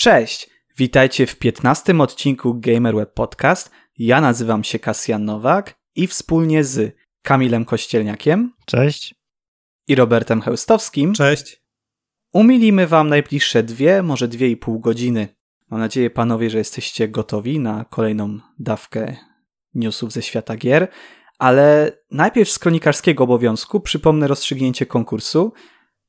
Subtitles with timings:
[0.00, 0.50] Cześć!
[0.76, 3.70] Witajcie w 15 odcinku GamerWeb Podcast.
[3.98, 8.52] Ja nazywam się Kasjan Nowak i wspólnie z Kamilem Kościelniakiem.
[8.66, 9.14] Cześć.
[9.88, 11.14] I Robertem Heustowskim.
[11.14, 11.62] Cześć.
[12.32, 15.28] Umilimy wam najbliższe dwie, może dwie i pół godziny.
[15.70, 19.16] Mam nadzieję, panowie, że jesteście gotowi na kolejną dawkę
[19.74, 20.88] newsów ze świata gier.
[21.38, 25.52] Ale najpierw z kronikarskiego obowiązku przypomnę rozstrzygnięcie konkursu.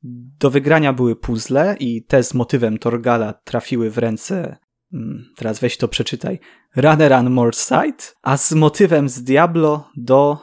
[0.03, 4.57] Do wygrania były puzzle i te z motywem Torgala trafiły w ręce,
[4.93, 6.39] mm, teraz weź to przeczytaj,
[6.75, 10.37] Runner and More Sight, a z motywem z Diablo do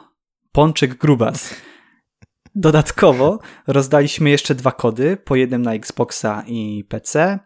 [0.51, 1.55] Pączek Grubas.
[2.55, 7.39] Dodatkowo rozdaliśmy jeszcze dwa kody, po jednym na Xboxa i PC.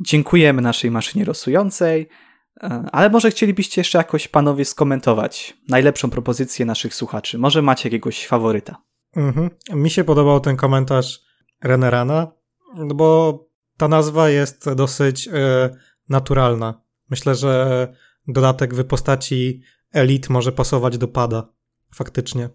[0.00, 2.08] Dziękujemy naszej maszynie rosującej,
[2.62, 7.38] e, ale może chcielibyście jeszcze jakoś panowie skomentować najlepszą propozycję naszych słuchaczy.
[7.38, 8.82] Może macie jakiegoś faworyta.
[9.16, 9.50] Mhm.
[9.72, 11.23] Mi się podobał ten komentarz
[11.64, 12.32] Renerana,
[12.94, 13.38] bo
[13.76, 15.70] ta nazwa jest dosyć e,
[16.08, 16.82] naturalna.
[17.10, 17.88] Myślę, że
[18.28, 19.62] dodatek w postaci
[19.92, 21.48] Elite może pasować do pada.
[21.94, 22.48] Faktycznie.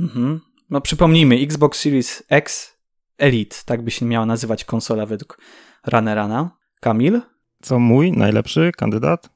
[0.00, 0.40] Mhm.
[0.70, 2.76] No przypomnijmy, Xbox Series X
[3.18, 5.38] Elite, tak by się miała nazywać konsola według
[5.86, 6.50] Runnerana.
[6.80, 7.20] Kamil?
[7.62, 9.30] Co mój najlepszy kandydat?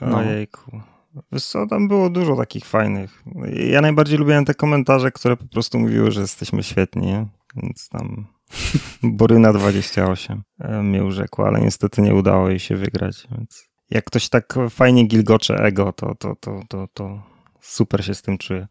[0.00, 0.16] No.
[0.16, 0.80] Ojejku.
[1.32, 3.22] Wiesz co, tam było dużo takich fajnych.
[3.54, 8.26] Ja najbardziej lubiłem te komentarze, które po prostu mówiły, że jesteśmy świetni, więc tam
[9.02, 14.28] Boryna 28 e, mnie urzekła, ale niestety nie udało jej się wygrać, więc jak ktoś
[14.28, 17.22] tak fajnie gilgocze ego, to, to, to, to, to
[17.60, 18.68] super się z tym czuję.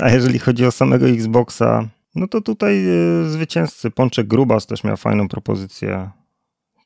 [0.00, 4.96] A jeżeli chodzi o samego Xboxa, no to tutaj e, zwycięzcy Pączek Grubas też miał
[4.96, 6.10] fajną propozycję.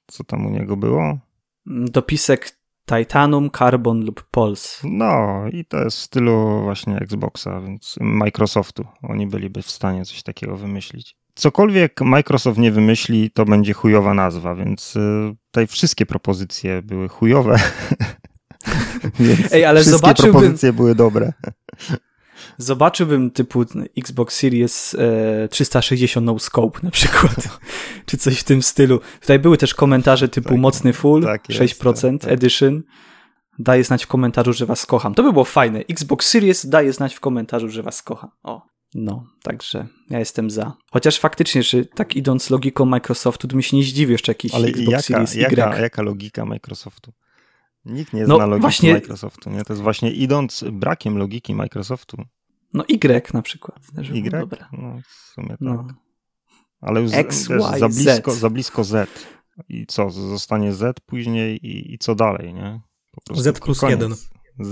[0.07, 1.19] Co tam u niego było?
[1.67, 4.89] Dopisek Titanum, Carbon lub Pulse.
[4.89, 8.85] No i to jest w stylu właśnie Xboxa, więc Microsoftu.
[9.03, 11.17] Oni byliby w stanie coś takiego wymyślić.
[11.39, 15.01] Cokolwiek Microsoft nie wymyśli, to będzie chujowa nazwa, więc y,
[15.47, 17.57] tutaj wszystkie propozycje były chujowe.
[19.21, 21.33] więc Ej, ale wszystkie propozycje były dobre.
[22.59, 23.65] Zobaczyłbym typu
[23.99, 27.61] Xbox Series e, 360 No Scope na przykład,
[28.07, 29.01] czy coś w tym stylu.
[29.21, 32.83] Tutaj były też komentarze typu tak, mocny full, tak 6% tak, tak, edition.
[33.59, 35.15] Daję znać w komentarzu, że was kocham.
[35.15, 35.79] To by było fajne.
[35.91, 38.31] Xbox Series daje znać w komentarzu, że was kocham.
[38.43, 38.78] O.
[38.95, 40.73] No, także ja jestem za.
[40.91, 44.69] Chociaż faktycznie, że tak idąc logiką Microsoftu, to mi się nie zdziwi jeszcze jakiś Ale
[44.69, 45.39] Xbox jaka, Series Y.
[45.39, 47.13] Jaka, jaka logika Microsoftu?
[47.85, 48.93] Nikt nie no, zna no, logiki właśnie...
[48.95, 49.65] Microsoftu, nie?
[49.65, 52.25] To jest właśnie idąc brakiem logiki Microsoftu.
[52.75, 53.79] No Y na przykład.
[53.99, 54.31] Y?
[54.31, 54.69] Dobra.
[54.73, 55.61] No, w sumie tak.
[55.61, 55.87] No.
[56.81, 58.39] Ale już X, wiesz, y, za, blisko, Z.
[58.39, 59.11] za blisko Z.
[59.69, 62.81] I co, zostanie Z później i, i co dalej, nie?
[63.35, 64.01] Z plus koniec.
[64.01, 64.17] jeden.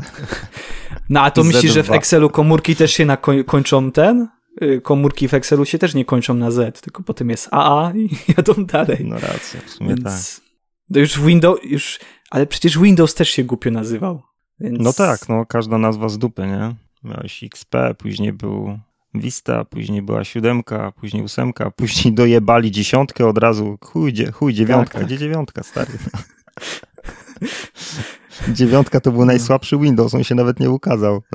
[1.09, 3.17] No a to myślisz, że w Excelu komórki też się na
[3.47, 4.29] kończą ten?
[4.63, 8.09] Y, komórki w Excelu się też nie kończą na Z, tylko potem jest AA i
[8.37, 8.99] jadą dalej.
[9.05, 10.05] No racja, w sumie więc...
[10.05, 10.47] tak.
[10.93, 11.99] To już Windows, już,
[12.31, 14.23] ale przecież Windows też się głupio nazywał.
[14.61, 14.79] Więc...
[14.81, 16.75] No tak, no każda nazwa z dupy, nie?
[17.05, 18.79] Miałeś XP, później był
[19.15, 23.79] Vista, później była siódemka, później ósemka, później dojebali dziesiątkę od razu.
[23.85, 24.85] Chuj, chuj dziewiątka.
[24.85, 25.05] Tak, tak.
[25.05, 25.93] Gdzie dziewiątka, stary?
[28.49, 29.27] Dziewiątka to był no.
[29.27, 31.23] najsłabszy Windows, on się nawet nie ukazał.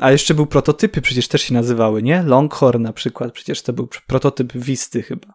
[0.00, 2.22] A jeszcze był prototypy, przecież też się nazywały, nie?
[2.22, 5.34] Longhorn na przykład, przecież to był prototyp Wisty chyba.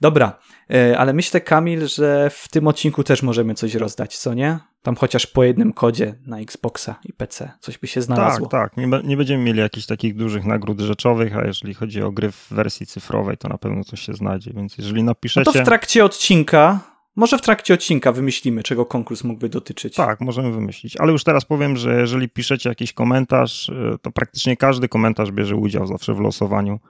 [0.00, 0.38] Dobra,
[0.70, 4.58] e, ale myślę, Kamil, że w tym odcinku też możemy coś rozdać, co nie?
[4.82, 8.46] Tam chociaż po jednym kodzie na Xboxa i PC coś by się znalazło.
[8.46, 8.76] Tak, tak.
[8.76, 12.46] Nie, nie będziemy mieli jakichś takich dużych nagród rzeczowych, a jeżeli chodzi o gry w
[12.50, 14.52] wersji cyfrowej, to na pewno coś się znajdzie.
[14.54, 15.50] Więc jeżeli napiszecie.
[15.50, 16.80] No to w trakcie odcinka
[17.16, 19.94] może w trakcie odcinka wymyślimy, czego konkurs mógłby dotyczyć.
[19.94, 20.96] Tak, możemy wymyślić.
[20.96, 25.56] Ale już teraz powiem, że jeżeli piszecie jakiś komentarz, y, to praktycznie każdy komentarz bierze
[25.56, 26.80] udział zawsze w losowaniu.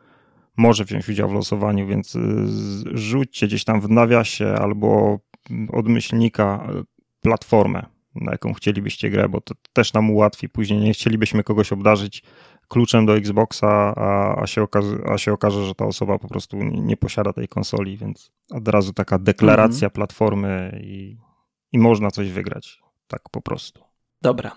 [0.56, 2.20] Może wziąć udział w losowaniu, więc y,
[2.92, 5.18] rzućcie gdzieś tam w nawiasie albo
[5.72, 6.84] od myślnika y,
[7.20, 10.80] platformę, na jaką chcielibyście grę, bo to też nam ułatwi później.
[10.80, 12.22] Nie chcielibyśmy kogoś obdarzyć
[12.70, 16.56] kluczem do Xboxa, a, a, się, okaże, a się okaże, że ta osoba po prostu
[16.56, 19.90] nie, nie posiada tej konsoli, więc od razu taka deklaracja mhm.
[19.90, 21.16] platformy i,
[21.72, 22.80] i można coś wygrać.
[23.08, 23.84] Tak po prostu.
[24.22, 24.56] Dobra.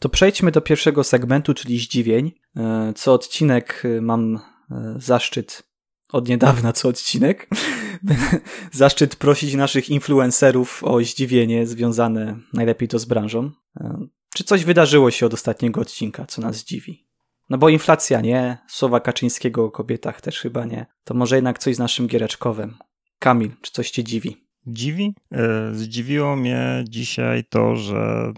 [0.00, 2.32] To przejdźmy do pierwszego segmentu, czyli zdziwień.
[2.56, 4.36] E, co odcinek e, mam
[4.70, 5.62] e, zaszczyt
[6.12, 7.48] od niedawna co odcinek.
[8.72, 13.50] Zaszczyt prosić naszych influencerów o zdziwienie związane najlepiej to z branżą.
[14.34, 17.03] Czy coś wydarzyło się od ostatniego odcinka, co nas zdziwi?
[17.50, 20.86] No bo inflacja nie, słowa Kaczyńskiego o kobietach też chyba nie.
[21.04, 22.74] To może jednak coś z naszym giereczkowym.
[23.18, 24.44] Kamil, czy coś cię dziwi?
[24.66, 25.14] Dziwi?
[25.32, 28.32] E, zdziwiło mnie dzisiaj to, że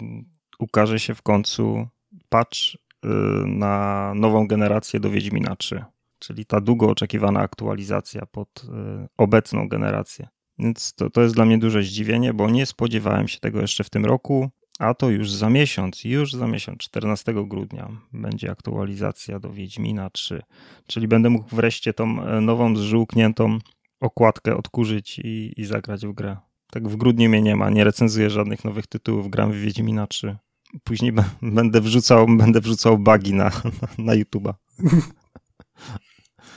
[0.58, 1.86] ukaże się w końcu
[2.28, 3.08] patch e,
[3.46, 5.84] na nową generację do Wiedźmina 3.
[6.18, 8.68] czyli ta długo oczekiwana aktualizacja pod y,
[9.16, 10.28] obecną generację.
[10.58, 13.90] Więc to, to jest dla mnie duże zdziwienie, bo nie spodziewałem się tego jeszcze w
[13.90, 19.52] tym roku, a to już za miesiąc, już za miesiąc, 14 grudnia będzie aktualizacja do
[19.52, 20.42] Wiedźmina 3.
[20.86, 23.58] Czyli będę mógł wreszcie tą e, nową, zżółkniętą
[24.00, 26.36] okładkę odkurzyć i, i zagrać w grę.
[26.70, 30.36] Tak w grudniu mnie nie ma, nie recenzuję żadnych nowych tytułów, gram w Wiedźmina 3.
[30.84, 31.12] Później
[31.42, 34.54] będę wrzucał, będę wrzucał bugi na, na, na YouTube'a.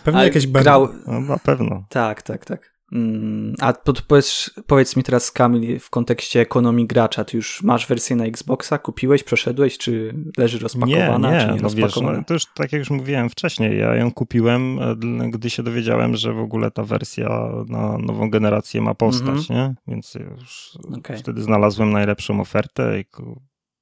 [0.04, 0.89] Pewnie jakieś grał...
[1.07, 1.86] No, na pewno.
[1.89, 2.79] Tak, tak, tak.
[2.91, 3.74] Mm, a
[4.07, 8.77] powiedz, powiedz mi teraz, Kamil, w kontekście ekonomii gracza, ty już masz wersję na Xboxa,
[8.77, 12.71] kupiłeś, przeszedłeś, czy leży rozpakowana, nie, nie, czy nie no wiesz, no, to już tak
[12.71, 14.95] jak już mówiłem wcześniej, ja ją kupiłem, e,
[15.30, 17.30] gdy się dowiedziałem, że w ogóle ta wersja
[17.68, 19.53] na nową generację ma postać, mm -hmm.
[19.53, 19.75] nie?
[19.88, 21.18] Więc już okay.
[21.18, 23.06] wtedy znalazłem najlepszą ofertę i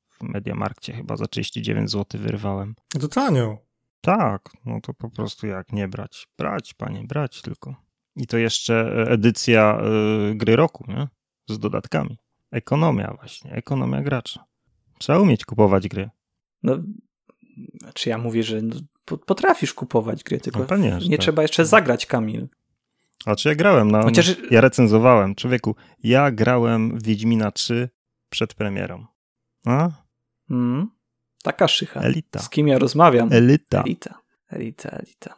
[0.10, 2.76] w Mediamarkcie chyba za 39 zł wyrwałem.
[3.02, 3.58] To tanio.
[4.02, 6.28] Tak, no to po prostu jak nie brać.
[6.38, 7.87] Brać, panie, brać tylko.
[8.18, 9.82] I to jeszcze edycja
[10.32, 11.08] y, gry roku, nie?
[11.50, 12.18] Z dodatkami.
[12.52, 14.46] Ekonomia właśnie, ekonomia gracza.
[15.00, 16.10] Trzeba umieć kupować gry.
[16.64, 16.78] No,
[17.94, 18.76] czy ja mówię, że no,
[19.26, 21.22] potrafisz kupować gry, tylko no pewnie, nie tak.
[21.22, 22.48] trzeba jeszcze zagrać, Kamil.
[23.26, 24.04] A czy ja grałem na...
[24.04, 24.36] Chociaż...
[24.52, 25.36] Ja recenzowałem.
[25.36, 27.90] Człowieku, ja grałem w Wiedźmina 3
[28.30, 29.06] przed premierą.
[29.66, 29.90] A?
[30.50, 30.90] Mm,
[31.44, 32.02] taka szycha.
[32.02, 32.40] Elita.
[32.40, 33.34] Z kim ja rozmawiam?
[33.34, 33.82] Elita.
[33.82, 35.36] Elita, elita, elita.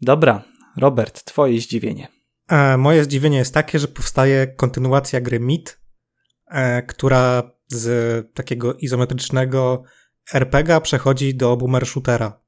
[0.00, 0.42] Dobra,
[0.76, 2.08] Robert, twoje zdziwienie.
[2.48, 5.80] E, moje zdziwienie jest takie, że powstaje kontynuacja gry Meat,
[6.46, 9.82] e, która z takiego izometrycznego
[10.32, 12.40] RPGa przechodzi do boomer shootera.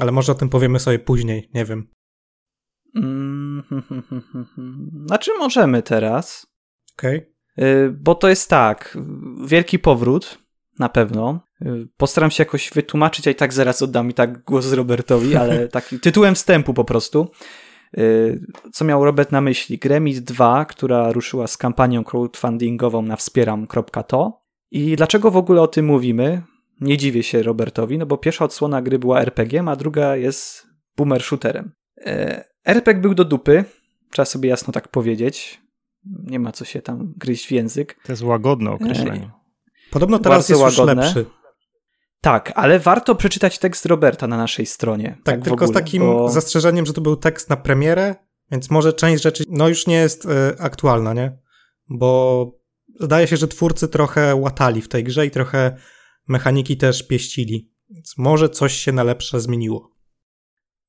[0.00, 1.88] Ale może o tym powiemy sobie później, nie wiem.
[2.96, 3.62] Mm,
[5.06, 6.46] znaczy możemy teraz.
[6.98, 7.18] Okej.
[7.56, 7.90] Okay.
[7.90, 8.98] Bo to jest tak,
[9.46, 10.38] wielki powrót,
[10.78, 11.40] na pewno.
[11.62, 15.68] Y, postaram się jakoś wytłumaczyć, a i tak zaraz oddam i tak głos Robertowi, ale
[15.78, 17.30] tak tytułem wstępu po prostu.
[17.98, 18.40] Y,
[18.72, 19.78] co miał Robert na myśli?
[19.78, 24.42] Gremit 2, która ruszyła z kampanią crowdfundingową na wspieram.to.
[24.70, 26.42] I dlaczego w ogóle o tym mówimy?
[26.80, 31.22] Nie dziwię się Robertowi, no bo pierwsza odsłona gry była RPG, a druga jest boomer
[31.22, 31.72] shooterem.
[31.98, 33.64] Y, RPG był do dupy,
[34.10, 35.60] trzeba sobie jasno tak powiedzieć.
[36.04, 37.96] Nie ma co się tam gryźć w język.
[38.06, 39.30] To jest łagodne określenie.
[39.90, 41.06] Podobno teraz jest łagodne.
[41.06, 41.43] już lepszy.
[42.24, 45.08] Tak, ale warto przeczytać tekst Roberta na naszej stronie.
[45.08, 46.28] Tak, tak tylko ogóle, z takim bo...
[46.28, 48.14] zastrzeżeniem, że to był tekst na premierę,
[48.50, 50.28] więc może część rzeczy no już nie jest y,
[50.58, 51.38] aktualna, nie?
[51.88, 52.52] Bo
[53.00, 55.76] zdaje się, że twórcy trochę łatali w tej grze i trochę
[56.28, 57.72] mechaniki też pieścili.
[57.90, 59.90] Więc może coś się na lepsze zmieniło.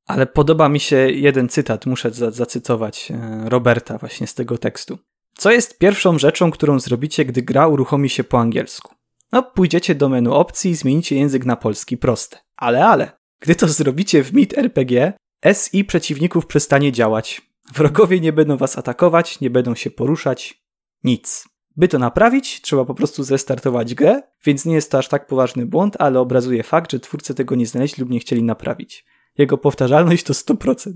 [0.05, 4.97] Ale podoba mi się jeden cytat, muszę zacytować e, Roberta właśnie z tego tekstu.
[5.37, 8.94] Co jest pierwszą rzeczą, którą zrobicie, gdy gra uruchomi się po angielsku?
[9.31, 12.37] No, pójdziecie do menu opcji i zmienicie język na polski, proste.
[12.55, 15.13] Ale, ale, gdy to zrobicie w MIT RPG,
[15.53, 17.41] SI przeciwników przestanie działać.
[17.73, 20.63] Wrogowie nie będą was atakować, nie będą się poruszać,
[21.03, 21.45] nic.
[21.77, 25.65] By to naprawić, trzeba po prostu zestartować grę, więc nie jest to aż tak poważny
[25.65, 29.05] błąd, ale obrazuje fakt, że twórcy tego nie znaleźli lub nie chcieli naprawić.
[29.37, 30.93] Jego powtarzalność to 100%.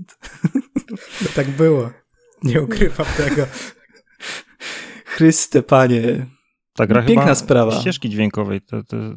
[1.24, 1.90] To tak było.
[2.42, 3.46] Nie ukrywam tego.
[5.04, 6.26] Chryste, panie.
[6.76, 7.80] Ta gra Piękna chyba sprawa.
[7.80, 8.60] ścieżki dźwiękowej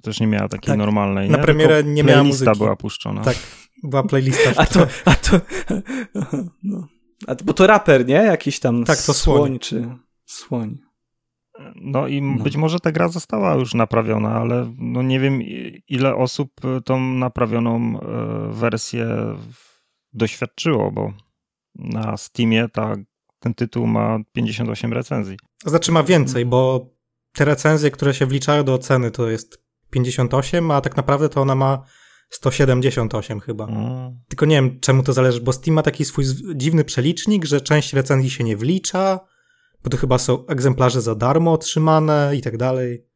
[0.02, 0.78] też nie miała takiej tak.
[0.78, 1.30] normalnej.
[1.30, 1.44] Na nie?
[1.44, 2.58] premierę nie miała muzyki.
[2.58, 3.22] była puszczona.
[3.22, 3.38] Tak,
[3.84, 4.52] była playlista.
[4.62, 5.42] a to, a to,
[6.64, 6.88] no.
[7.28, 8.16] a to, bo to raper, nie?
[8.16, 9.90] Jakiś tam tak, to słoń, słoń czy
[10.26, 10.78] słoń.
[11.76, 12.44] No i no.
[12.44, 15.42] być może ta gra została już naprawiona, ale no nie wiem
[15.90, 16.52] ile osób
[16.86, 19.08] tą naprawioną e, wersję
[20.14, 21.14] doświadczyło, bo
[21.76, 22.96] na Steamie ta,
[23.40, 25.38] ten tytuł ma 58 recenzji.
[25.66, 26.90] Znaczy ma więcej, bo
[27.34, 31.56] te recenzje, które się wliczają do oceny, to jest 58, a tak naprawdę to ona
[31.56, 31.84] ma
[32.30, 33.68] 178 chyba.
[33.68, 34.20] Mm.
[34.28, 36.26] Tylko nie wiem, czemu to zależy, bo Steam ma taki swój
[36.56, 39.20] dziwny przelicznik, że część recenzji się nie wlicza,
[39.84, 43.08] bo to chyba są egzemplarze za darmo otrzymane i tak dalej.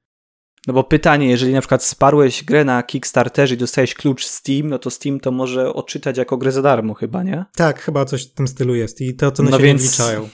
[0.68, 4.80] No bo pytanie, jeżeli na przykład sparłeś grę na Kickstarterze i dostałeś klucz Steam, no
[4.80, 7.46] to Steam to może odczytać jako grę za darmo chyba, nie?
[7.56, 9.82] Tak, chyba coś w tym stylu jest i te oceny no się więc...
[9.82, 10.30] nie wliczają.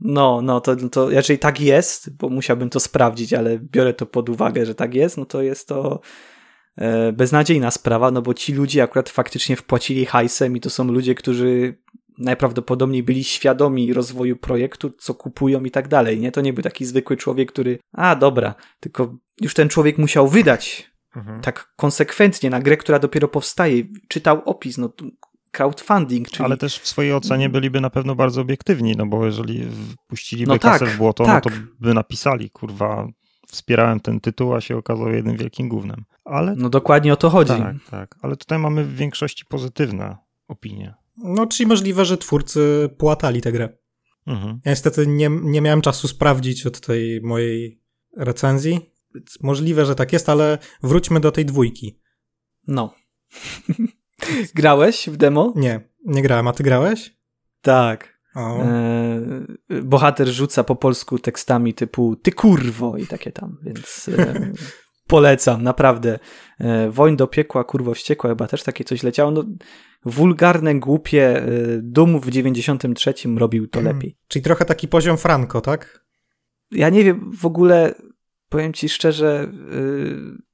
[0.00, 4.28] No, no, to, to jeżeli tak jest, bo musiałbym to sprawdzić, ale biorę to pod
[4.28, 6.00] uwagę, że tak jest, no to jest to
[6.76, 11.14] e, beznadziejna sprawa, no bo ci ludzie akurat faktycznie wpłacili hajsem i to są ludzie,
[11.14, 11.78] którzy
[12.18, 16.32] najprawdopodobniej byli świadomi rozwoju projektu, co kupują i tak dalej, nie?
[16.32, 20.90] To nie był taki zwykły człowiek, który, a dobra, tylko już ten człowiek musiał wydać
[21.16, 21.40] mhm.
[21.40, 24.92] tak konsekwentnie na grę, która dopiero powstaje, czytał opis, no
[25.56, 26.30] crowdfunding.
[26.30, 26.44] Czyli...
[26.44, 29.66] Ale też w swojej ocenie byliby na pewno bardzo obiektywni, no bo jeżeli
[30.08, 31.44] puściliby no kasę tak, w błoto, tak.
[31.44, 33.08] no to by napisali, kurwa,
[33.48, 36.04] wspierałem ten tytuł, a się okazał jednym wielkim głównym.
[36.24, 36.54] Ale...
[36.56, 37.52] No dokładnie o to chodzi.
[37.52, 38.14] Tak, tak.
[38.22, 40.16] Ale tutaj mamy w większości pozytywne
[40.48, 40.94] opinie.
[41.16, 43.68] No, czyli możliwe, że twórcy płatali tę grę.
[44.26, 44.60] Mhm.
[44.64, 47.80] Ja niestety nie, nie miałem czasu sprawdzić od tej mojej
[48.16, 48.80] recenzji.
[49.42, 52.00] Możliwe, że tak jest, ale wróćmy do tej dwójki.
[52.66, 52.94] No.
[54.54, 55.52] grałeś w demo?
[55.56, 56.48] Nie, nie grałem.
[56.48, 57.16] A ty grałeś?
[57.62, 58.14] Tak.
[58.36, 64.52] E, bohater rzuca po polsku tekstami typu ty kurwo i takie tam, więc e,
[65.06, 66.18] polecam, naprawdę.
[66.60, 69.30] E, Woń do piekła, kurwo wściekła, chyba też takie coś leciało.
[69.30, 69.44] No,
[70.04, 71.48] wulgarne, głupie, e,
[71.82, 73.96] Doom w 93 robił to hmm.
[73.96, 74.16] lepiej.
[74.28, 76.04] Czyli trochę taki poziom Franco, tak?
[76.70, 77.94] Ja nie wiem, w ogóle
[78.48, 80.44] powiem ci szczerze, e,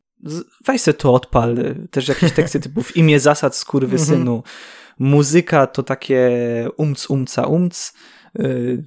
[0.67, 1.57] weź se to odpal,
[1.91, 4.55] też jakieś teksty typu w imię zasad skurwysynu, mhm.
[4.99, 6.31] muzyka to takie
[6.77, 7.93] umc, umca, umc,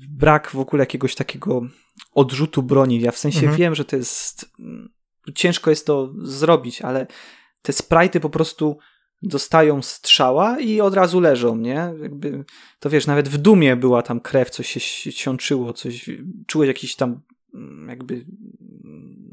[0.09, 1.61] brak w ogóle jakiegoś takiego
[2.13, 3.01] odrzutu broni.
[3.01, 3.57] Ja w sensie mhm.
[3.57, 4.51] wiem, że to jest
[5.35, 7.07] ciężko jest to zrobić, ale
[7.61, 8.77] te sprite'y po prostu
[9.21, 11.93] dostają strzała i od razu leżą, nie?
[12.01, 12.45] Jakby,
[12.79, 16.09] to wiesz, nawet w dumie była tam krew, coś się siączyło, coś,
[16.47, 17.21] czułeś jakiś tam
[17.53, 18.25] mm, jakby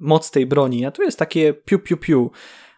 [0.00, 2.30] moc tej broni, a tu jest takie piu piu piu,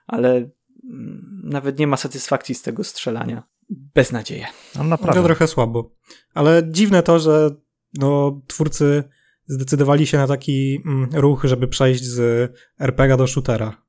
[0.07, 3.43] ale mm, nawet nie ma satysfakcji z tego strzelania.
[3.71, 4.47] Beznadzieję.
[4.77, 5.21] No, naprawdę.
[5.21, 5.95] To trochę słabo.
[6.35, 7.51] Ale dziwne to, że
[7.95, 9.05] no, twórcy
[9.47, 12.51] zdecydowali się na taki mm, ruch, żeby przejść z
[12.81, 13.83] RPG do shootera.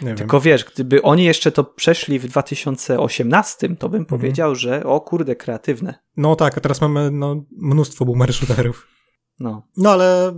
[0.00, 0.52] Nie Tylko wiem.
[0.52, 4.20] wiesz, gdyby oni jeszcze to przeszli w 2018, to bym mhm.
[4.20, 5.94] powiedział, że o kurde, kreatywne.
[6.16, 8.88] No tak, a teraz mamy no, mnóstwo boomer shooterów.
[9.40, 9.68] No.
[9.76, 10.32] No ale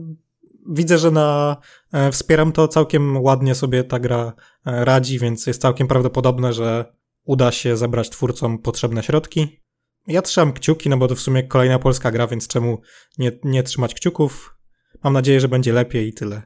[0.68, 1.56] widzę, że na
[1.92, 4.32] e, wspieram to całkiem ładnie sobie ta gra
[4.66, 6.92] e, radzi, więc jest całkiem prawdopodobne, że
[7.25, 9.61] uda się zebrać twórcom potrzebne środki.
[10.06, 12.80] Ja trzymam kciuki, no bo to w sumie kolejna polska gra, więc czemu
[13.18, 14.56] nie, nie trzymać kciuków?
[15.04, 16.42] Mam nadzieję, że będzie lepiej i tyle.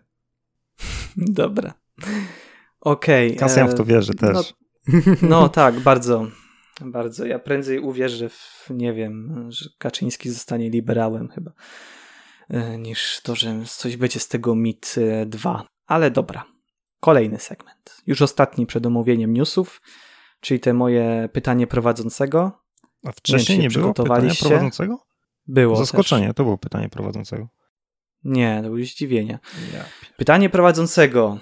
[1.17, 1.75] Dobra.
[2.81, 3.29] Okej.
[3.29, 4.55] Okay, Kasjan w to e, wierzy też.
[4.89, 6.27] No, no, tak, bardzo.
[6.81, 7.27] Bardzo.
[7.27, 11.53] Ja prędzej uwierzę w, nie wiem, że Kaczyński zostanie liberałem chyba,
[12.79, 15.67] niż to, że coś będzie z tego MIT 2.
[15.87, 16.45] Ale dobra.
[17.01, 18.03] Kolejny segment.
[18.07, 19.81] Już ostatni przed omówieniem newsów,
[20.41, 22.53] czyli te moje pytanie prowadzącego.
[23.07, 24.99] A wcześniej nie, nie było pytania prowadzącego?
[25.47, 25.77] Było.
[25.77, 26.37] Zaskoczenie, też.
[26.37, 27.49] to było pytanie prowadzącego.
[28.25, 29.39] Nie, to było zdziwienie.
[29.75, 29.85] Ja.
[30.17, 31.39] Pytanie prowadzącego.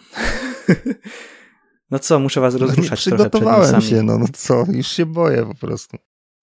[1.90, 5.06] no co, muszę was no rozruszać no trochę Przygotowałem się, no, no co, już się
[5.06, 5.96] boję po prostu.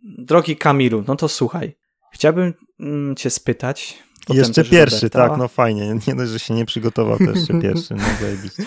[0.04, 1.78] Drogi Kamilu, no to słuchaj.
[2.12, 4.04] Chciałbym mm, cię spytać.
[4.30, 5.30] Jeszcze pierwszy, Roberta.
[5.30, 6.00] tak, no fajnie.
[6.08, 8.64] Nie dość, że się nie przygotował, to jeszcze pierwszy, no zajebiście.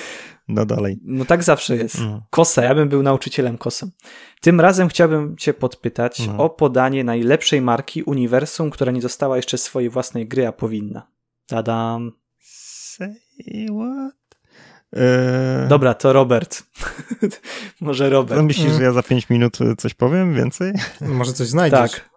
[0.48, 0.98] No dalej.
[1.02, 1.98] No tak zawsze jest.
[1.98, 2.20] Mm.
[2.30, 3.90] Kosa, ja bym był nauczycielem kosem.
[4.40, 6.44] Tym razem chciałbym cię podpytać no.
[6.44, 11.06] o podanie najlepszej marki uniwersum, która nie dostała jeszcze swojej własnej gry, a powinna.
[11.46, 12.12] Tadam.
[12.40, 13.16] Say
[13.66, 14.18] what?
[14.92, 15.68] Eee...
[15.68, 16.62] Dobra, to Robert.
[17.80, 18.40] Może Robert.
[18.40, 20.72] No myślisz, że ja za 5 minut coś powiem więcej?
[21.00, 21.92] Może coś znajdziesz.
[21.92, 22.10] Tak.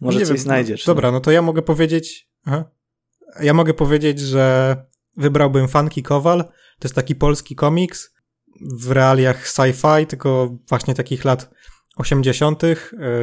[0.00, 0.42] Może Nie coś wiem.
[0.42, 0.84] znajdziesz.
[0.84, 2.25] Dobra, no to ja mogę powiedzieć.
[2.46, 2.64] Aha.
[3.40, 4.76] Ja mogę powiedzieć, że
[5.16, 6.38] wybrałbym Funky Kowal.
[6.78, 8.14] To jest taki polski komiks
[8.60, 11.50] w realiach sci-fi, tylko właśnie takich lat
[11.96, 12.76] 80., e,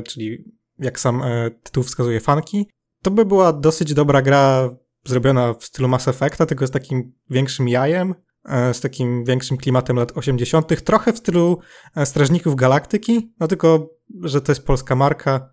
[0.04, 2.66] czyli jak sam e, tytuł wskazuje, funky.
[3.02, 4.70] To by była dosyć dobra gra
[5.06, 8.16] zrobiona w stylu Mass Effecta, tylko z takim większym jajem,
[8.46, 11.60] e, z takim większym klimatem lat 80., trochę w stylu
[12.06, 13.90] Strażników Galaktyki, no tylko,
[14.22, 15.50] że to jest polska marka.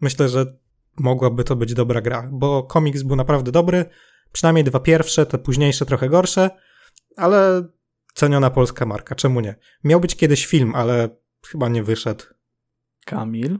[0.00, 0.60] Myślę, że
[1.00, 3.84] mogłaby to być dobra gra, bo komiks był naprawdę dobry,
[4.32, 6.50] przynajmniej dwa pierwsze, te późniejsze trochę gorsze,
[7.16, 7.68] ale
[8.14, 9.54] ceniona polska marka, czemu nie?
[9.84, 11.08] Miał być kiedyś film, ale
[11.46, 12.24] chyba nie wyszedł.
[13.04, 13.58] Kamil.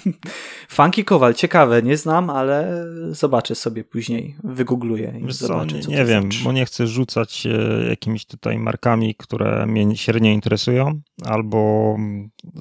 [0.68, 5.96] Funky Kowal, ciekawe, nie znam, ale zobaczę sobie później, wygoogluję i Wiesz zobaczę, co, nie,
[5.96, 6.44] nie wiem, znaczy.
[6.44, 7.48] bo nie chcę rzucać
[7.88, 11.96] jakimiś tutaj markami, które mnie średnio interesują, albo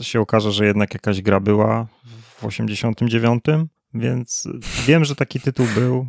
[0.02, 1.88] się okaże, że jednak jakaś gra była
[2.38, 3.44] w 89,
[3.94, 4.48] więc
[4.86, 6.08] wiem, że taki tytuł był,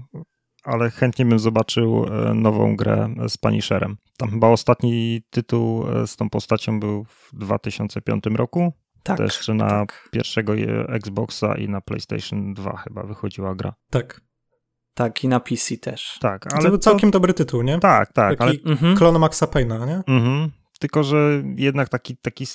[0.65, 3.97] ale chętnie bym zobaczył e, nową grę z Punisherem.
[4.17, 8.73] Tam chyba ostatni tytuł e, z tą postacią był w 2005 roku,
[9.03, 10.09] tak, Też czy na tak.
[10.13, 10.55] pierwszego
[10.89, 13.75] Xboxa i na PlayStation 2 chyba wychodziła gra.
[13.91, 14.21] Tak.
[14.95, 16.19] Tak, i na PC też.
[16.21, 17.13] Tak, ale to był całkiem to...
[17.13, 17.79] dobry tytuł, nie?
[17.79, 18.39] Tak, tak.
[18.39, 18.73] Taki ale...
[18.73, 18.97] Mhm.
[18.97, 20.15] klon Maxa Payne'a, nie?
[20.15, 20.51] Mhm.
[20.79, 22.47] Tylko, że jednak taki, taki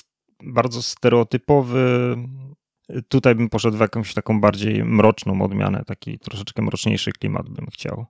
[0.44, 2.16] bardzo stereotypowy.
[3.08, 8.06] Tutaj bym poszedł w jakąś taką bardziej mroczną odmianę, taki troszeczkę mroczniejszy klimat bym chciał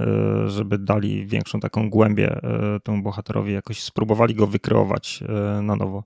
[0.00, 5.76] e, żeby dali większą taką głębię e, temu bohaterowi, jakoś spróbowali go wykreować e, na
[5.76, 6.04] nowo.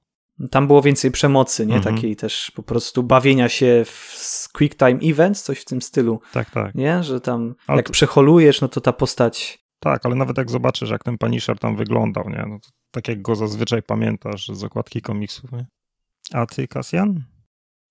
[0.51, 1.77] Tam było więcej przemocy, nie?
[1.77, 1.95] Mhm.
[1.95, 6.21] Takiej też po prostu bawienia się w quick time events, coś w tym stylu.
[6.33, 6.75] Tak, tak.
[6.75, 7.03] Nie?
[7.03, 7.93] Że tam ale jak to...
[7.93, 9.59] przeholujesz, no to ta postać...
[9.81, 12.45] Tak, ale nawet jak zobaczysz, jak ten Punisher tam wyglądał, nie?
[12.49, 12.59] No
[12.91, 15.67] tak jak go zazwyczaj pamiętasz z okładki komiksów, nie?
[16.33, 17.25] A ty, Kasjan?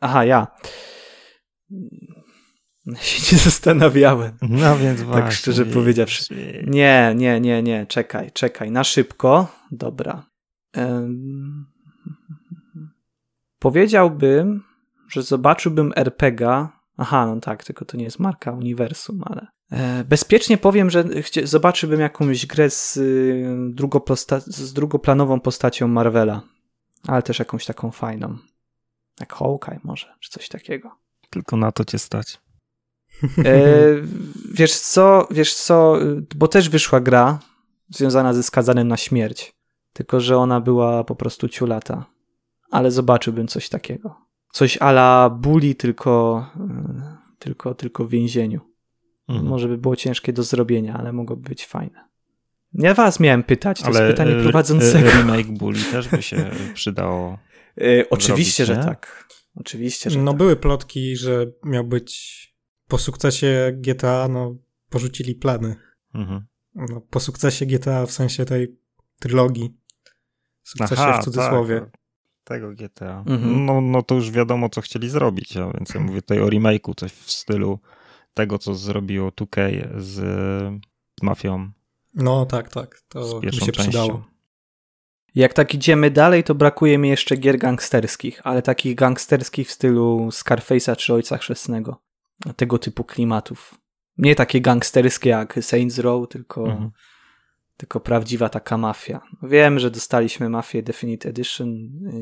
[0.01, 0.47] Aha, ja.
[3.01, 4.37] się nie zastanawiałem.
[4.41, 5.23] No więc właśnie.
[5.23, 6.63] Tak szczerze powiedziawszy.
[6.67, 9.47] Nie, nie, nie, nie, czekaj, czekaj, na szybko.
[9.71, 10.25] Dobra.
[10.77, 11.65] Um,
[13.59, 14.63] powiedziałbym,
[15.09, 16.79] że zobaczyłbym RPGa.
[16.97, 19.47] Aha, no tak, tylko to nie jest marka uniwersum, ale.
[19.71, 21.03] E, bezpiecznie powiem, że
[21.43, 26.41] zobaczyłbym jakąś grę z, y, z drugoplanową postacią Marvela,
[27.07, 28.37] ale też jakąś taką fajną.
[29.19, 30.91] Jak Hawkeye może, czy coś takiego.
[31.29, 32.39] Tylko na to cię stać.
[33.37, 33.63] E,
[34.53, 35.97] wiesz co, wiesz co,
[36.35, 37.39] bo też wyszła gra
[37.89, 39.53] związana ze skazanym na śmierć,
[39.93, 42.05] tylko że ona była po prostu ciulata.
[42.71, 44.15] Ale zobaczyłbym coś takiego.
[44.51, 48.61] Coś ala bully, tylko, e, tylko, tylko w więzieniu.
[49.27, 49.47] Mhm.
[49.47, 52.05] Może by było ciężkie do zrobienia, ale mogłoby być fajne.
[52.73, 55.09] Ja was miałem pytać, to ale jest pytanie prowadzącego.
[55.09, 57.37] remake bully też by się przydało.
[57.81, 59.25] E, oczywiście, że tak.
[59.55, 60.37] Oczywiście, że No tak.
[60.37, 62.55] były plotki, że miał być
[62.87, 64.55] po sukcesie GTA, no
[64.89, 65.75] porzucili plany.
[66.13, 66.45] Mhm.
[66.75, 68.77] No, po sukcesie GTA w sensie tej
[69.19, 69.77] trylogii.
[70.63, 71.79] Sukcesie Aha, w cudzysłowie.
[71.79, 71.89] Tak.
[72.43, 73.23] Tego GTA.
[73.27, 73.65] Mhm.
[73.65, 76.93] No, no to już wiadomo, co chcieli zrobić, a więc ja mówię tutaj o remake'u,
[76.95, 77.79] coś w stylu
[78.33, 80.13] tego, co zrobiło 2K z,
[81.19, 81.71] z Mafią.
[82.13, 83.01] No tak, tak.
[83.09, 83.81] To mi się częścią.
[83.81, 84.34] przydało.
[85.35, 90.29] Jak tak idziemy dalej, to brakuje mi jeszcze gier gangsterskich, ale takich gangsterskich w stylu
[90.31, 92.01] Scarface'a czy Ojca Chrzestnego.
[92.55, 93.75] Tego typu klimatów.
[94.17, 96.91] Nie takie gangsterskie jak Saints Row, tylko, mhm.
[97.77, 99.21] tylko prawdziwa taka mafia.
[99.43, 101.69] Wiem, że dostaliśmy Mafię Definite Edition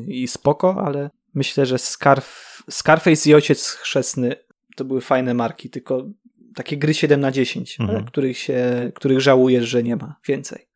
[0.08, 4.36] i spoko, ale myślę, że Scarf Scarface i Ojciec Chrzestny
[4.76, 6.06] to były fajne marki, tylko
[6.54, 8.04] takie gry 7 na 10, mhm.
[8.04, 10.73] których, się, których żałujesz, że nie ma więcej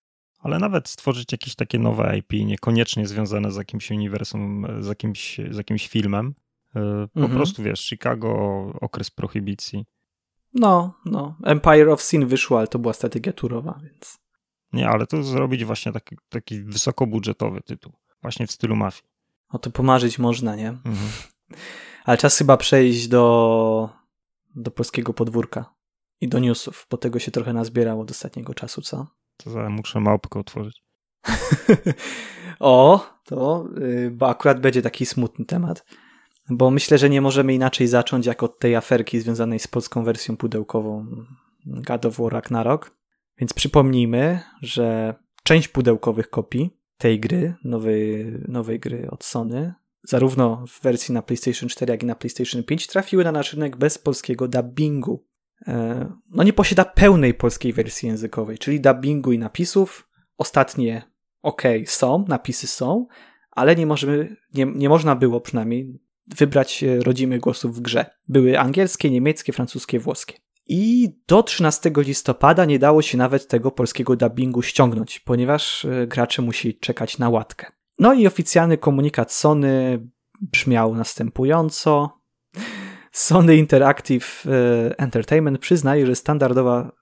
[0.48, 5.56] ale nawet stworzyć jakieś takie nowe IP, niekoniecznie związane z jakimś uniwersum, z jakimś, z
[5.56, 6.34] jakimś filmem.
[6.76, 6.80] E,
[7.14, 7.38] po mhm.
[7.38, 8.30] prostu wiesz, Chicago,
[8.80, 9.84] okres prohibicji.
[10.54, 11.36] No, no.
[11.44, 14.18] Empire of Sin wyszło, ale to była strategia turowa, więc.
[14.72, 17.92] Nie, ale to zrobić właśnie taki, taki wysokobudżetowy tytuł.
[18.22, 19.02] Właśnie w stylu mafii.
[19.48, 20.68] O to pomarzyć można, nie?
[20.68, 21.10] Mhm.
[22.04, 23.88] Ale czas chyba przejść do,
[24.54, 25.74] do polskiego podwórka
[26.20, 29.06] i do newsów, bo tego się trochę nazbierało od ostatniego czasu, co?
[29.44, 30.82] To za muszę małpkę otworzyć.
[32.60, 35.84] o, to, yy, bo akurat będzie taki smutny temat.
[36.50, 40.36] Bo myślę, że nie możemy inaczej zacząć jak od tej aferki związanej z polską wersją
[40.36, 41.06] pudełkową
[41.66, 42.96] God of War Ragnarok.
[43.38, 50.82] Więc przypomnijmy, że część pudełkowych kopii tej gry, nowej, nowej gry od Sony, zarówno w
[50.82, 54.48] wersji na PlayStation 4, jak i na PlayStation 5 trafiły na nasz rynek bez polskiego
[54.48, 55.27] dubbingu.
[55.66, 60.08] E, no nie posiada pełnej polskiej wersji językowej, czyli dubbingu i napisów.
[60.38, 61.02] Ostatnie
[61.42, 63.06] ok, są, napisy są,
[63.50, 66.00] ale nie, możemy, nie, nie można było przynajmniej
[66.36, 68.06] wybrać e, rodzimych głosów w grze.
[68.28, 70.34] Były angielskie, niemieckie, francuskie, włoskie.
[70.66, 76.42] I do 13 listopada nie dało się nawet tego polskiego dubbingu ściągnąć, ponieważ e, gracze
[76.42, 77.66] musieli czekać na łatkę.
[77.98, 80.06] No i oficjalny komunikat Sony
[80.40, 82.17] brzmiał następująco.
[83.12, 86.92] Sony Interactive e, Entertainment przyznaje, że standardowa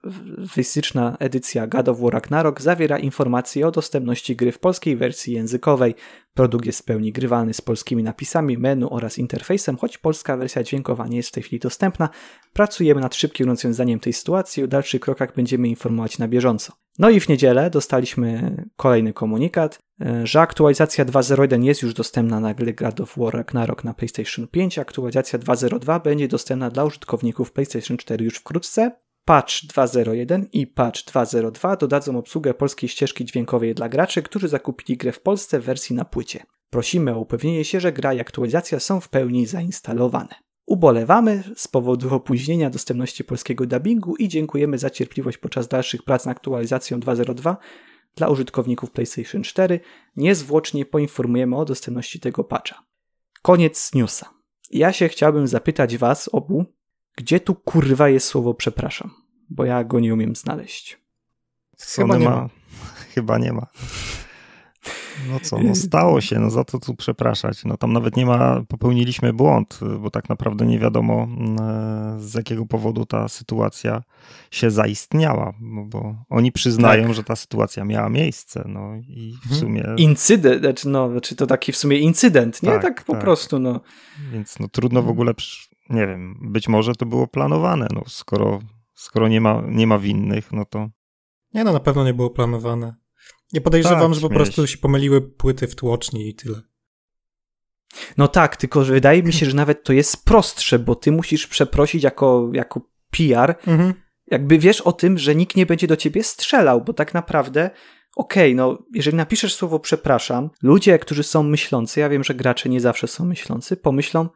[0.49, 5.95] fizyczna edycja God of War Ragnarok zawiera informacje o dostępności gry w polskiej wersji językowej.
[6.33, 11.07] Produkt jest w pełni grywalny z polskimi napisami, menu oraz interfejsem, choć polska wersja dźwiękowa
[11.07, 12.09] nie jest w tej chwili dostępna.
[12.53, 16.73] Pracujemy nad szybkim rozwiązaniem tej sytuacji, o dalszych krokach będziemy informować na bieżąco.
[16.99, 19.79] No i w niedzielę dostaliśmy kolejny komunikat,
[20.23, 24.79] że aktualizacja 2.0.1 jest już dostępna na gry God of War Ragnarok na PlayStation 5,
[24.79, 28.91] aktualizacja 2.0.2 będzie dostępna dla użytkowników PlayStation 4 już wkrótce.
[29.25, 35.11] Patch 2.0.1 i patch 2.0.2 dodadzą obsługę polskiej ścieżki dźwiękowej dla graczy, którzy zakupili grę
[35.11, 36.43] w Polsce w wersji na płycie.
[36.69, 40.35] Prosimy o upewnienie się, że gra i aktualizacja są w pełni zainstalowane.
[40.65, 46.37] Ubolewamy z powodu opóźnienia dostępności polskiego dubbingu i dziękujemy za cierpliwość podczas dalszych prac nad
[46.37, 47.55] aktualizacją 2.0.2
[48.17, 49.79] dla użytkowników PlayStation 4.
[50.15, 52.83] Niezwłocznie poinformujemy o dostępności tego patcha.
[53.41, 54.29] Koniec newsa.
[54.71, 56.65] Ja się chciałbym zapytać was obu,
[57.17, 59.11] gdzie tu kurwa jest słowo przepraszam,
[59.49, 60.99] bo ja go nie umiem znaleźć.
[61.79, 62.49] Chyba nie ma.
[63.13, 63.67] Chyba nie ma.
[65.29, 67.65] No co, no stało się, no za to tu przepraszać.
[67.65, 71.57] No tam nawet nie ma, popełniliśmy błąd, bo tak naprawdę nie wiadomo mm,
[72.19, 74.03] z jakiego powodu ta sytuacja
[74.51, 77.13] się zaistniała, bo, bo oni przyznają, tak.
[77.13, 79.61] że ta sytuacja miała miejsce, no i w mhm.
[79.61, 79.83] sumie...
[79.97, 82.69] Incydent, znaczy, no, znaczy to taki w sumie incydent, nie?
[82.69, 83.21] Tak, tak po tak.
[83.21, 83.81] prostu, no.
[84.31, 85.33] Więc no trudno w ogóle,
[85.89, 88.59] nie wiem, być może to było planowane, no skoro,
[88.93, 90.89] skoro nie ma, nie ma winnych, no to...
[91.53, 93.06] Nie no, na pewno nie było planowane.
[93.53, 96.61] Nie podejrzewam, tak, że po prostu się pomyliły płyty w tłoczni i tyle.
[98.17, 101.47] No tak, tylko że wydaje mi się, że nawet to jest prostsze, bo ty musisz
[101.47, 102.81] przeprosić jako, jako
[103.11, 103.93] PR, mhm.
[104.27, 107.69] jakby wiesz o tym, że nikt nie będzie do ciebie strzelał, bo tak naprawdę
[108.15, 112.69] okej, okay, no jeżeli napiszesz słowo przepraszam, ludzie, którzy są myślący, ja wiem, że gracze
[112.69, 114.29] nie zawsze są myślący, pomyślą,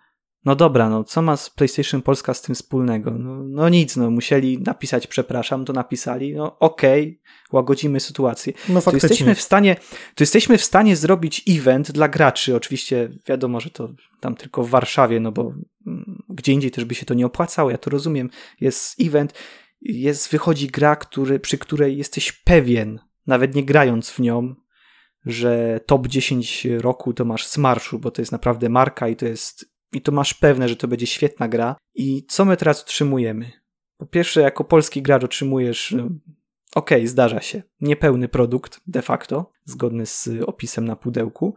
[0.46, 3.12] no dobra, no co ma PlayStation Polska z tym wspólnego?
[3.12, 7.20] No, no nic, no musieli napisać przepraszam, to napisali, no okej, okay,
[7.52, 8.54] łagodzimy sytuację.
[8.70, 9.10] No faktycznie.
[9.10, 9.76] To jesteśmy w stanie,
[10.16, 14.70] to jesteśmy w stanie zrobić event dla graczy, oczywiście wiadomo, że to tam tylko w
[14.70, 15.54] Warszawie, no bo
[15.88, 18.30] mm, gdzie indziej też by się to nie opłacało, ja to rozumiem,
[18.62, 19.34] jest event,
[19.82, 24.56] jest, wychodzi gra, który, przy której jesteś pewien, nawet nie grając w nią,
[25.26, 29.26] że top 10 roku to masz z marszu, bo to jest naprawdę marka i to
[29.26, 31.76] jest i to masz pewne, że to będzie świetna gra.
[31.96, 33.52] I co my teraz otrzymujemy?
[33.98, 35.94] Po pierwsze, jako polski gracz otrzymujesz,
[36.76, 41.56] okej, okay, zdarza się, niepełny produkt de facto, zgodny z opisem na pudełku.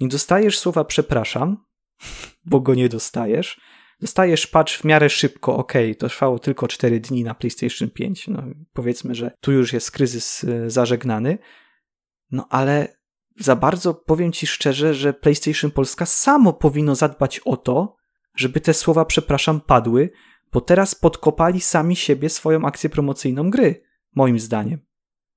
[0.00, 1.64] Nie dostajesz słowa przepraszam,
[2.50, 3.60] bo go nie dostajesz.
[4.00, 8.28] Dostajesz patch w miarę szybko, ok, to trwało tylko 4 dni na PlayStation 5.
[8.28, 11.38] No, powiedzmy, że tu już jest kryzys e, zażegnany.
[12.30, 12.97] No ale
[13.38, 17.96] za bardzo powiem ci szczerze, że PlayStation Polska samo powinno zadbać o to,
[18.34, 20.10] żeby te słowa przepraszam padły,
[20.52, 23.82] bo teraz podkopali sami siebie swoją akcję promocyjną gry,
[24.14, 24.80] moim zdaniem.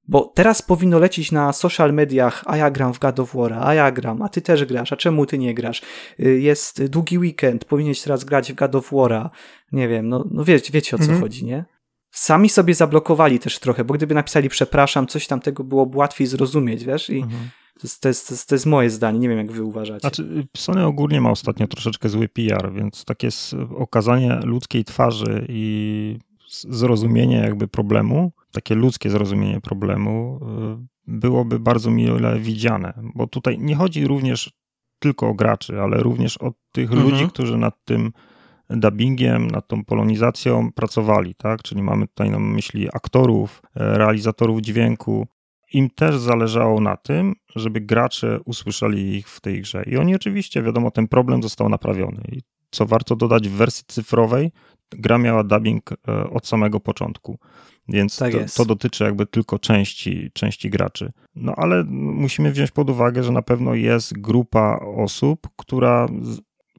[0.07, 3.73] Bo teraz powinno lecieć na social mediach, a ja gram w God of War, a
[3.73, 5.81] ja gram, a ty też grasz, a czemu ty nie grasz?
[6.19, 9.29] Y, jest długi weekend, powinieneś teraz grać w God of War.
[9.71, 11.21] Nie wiem, no, no wiecie, wiecie o co mhm.
[11.21, 11.65] chodzi, nie?
[12.11, 16.85] Sami sobie zablokowali też trochę, bo gdyby napisali przepraszam, coś tam tego byłoby łatwiej zrozumieć,
[16.85, 17.09] wiesz?
[17.09, 17.49] I mhm.
[17.81, 19.99] To jest, to, jest, to jest moje zdanie, nie wiem jak wy uważacie.
[19.99, 23.29] Znaczy, Sony ogólnie ma ostatnio troszeczkę zły PR, więc takie
[23.77, 30.39] okazanie ludzkiej twarzy i zrozumienie jakby problemu, takie ludzkie zrozumienie problemu
[30.81, 34.51] y, byłoby bardzo mile widziane, bo tutaj nie chodzi również
[34.99, 37.09] tylko o graczy, ale również o tych mhm.
[37.09, 38.11] ludzi, którzy nad tym
[38.69, 41.61] dubbingiem, nad tą polonizacją pracowali, tak?
[41.61, 45.27] Czyli mamy tutaj na myśli aktorów, e, realizatorów dźwięku,
[45.73, 49.83] im też zależało na tym, żeby gracze usłyszeli ich w tej grze.
[49.83, 52.21] I oni oczywiście, wiadomo, ten problem został naprawiony.
[52.31, 54.51] I co warto dodać, w wersji cyfrowej
[54.91, 57.39] gra miała dubbing e, od samego początku.
[57.87, 61.11] Więc tak to, to, dotyczy jakby tylko części, części graczy.
[61.35, 66.07] No ale musimy wziąć pod uwagę, że na pewno jest grupa osób, która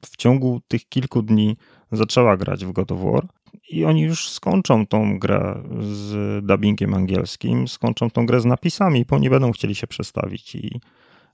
[0.05, 1.57] w ciągu tych kilku dni
[1.91, 3.27] zaczęła grać w God of War
[3.69, 9.19] i oni już skończą tą grę z dubbingiem angielskim, skończą tą grę z napisami, bo
[9.19, 10.81] nie będą chcieli się przestawić i,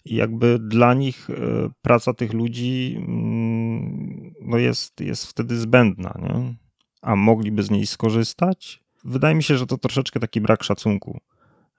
[0.06, 1.34] i jakby dla nich e,
[1.82, 6.56] praca tych ludzi mm, no jest, jest wtedy zbędna, nie?
[7.02, 8.84] a mogliby z niej skorzystać.
[9.04, 11.20] Wydaje mi się, że to troszeczkę taki brak szacunku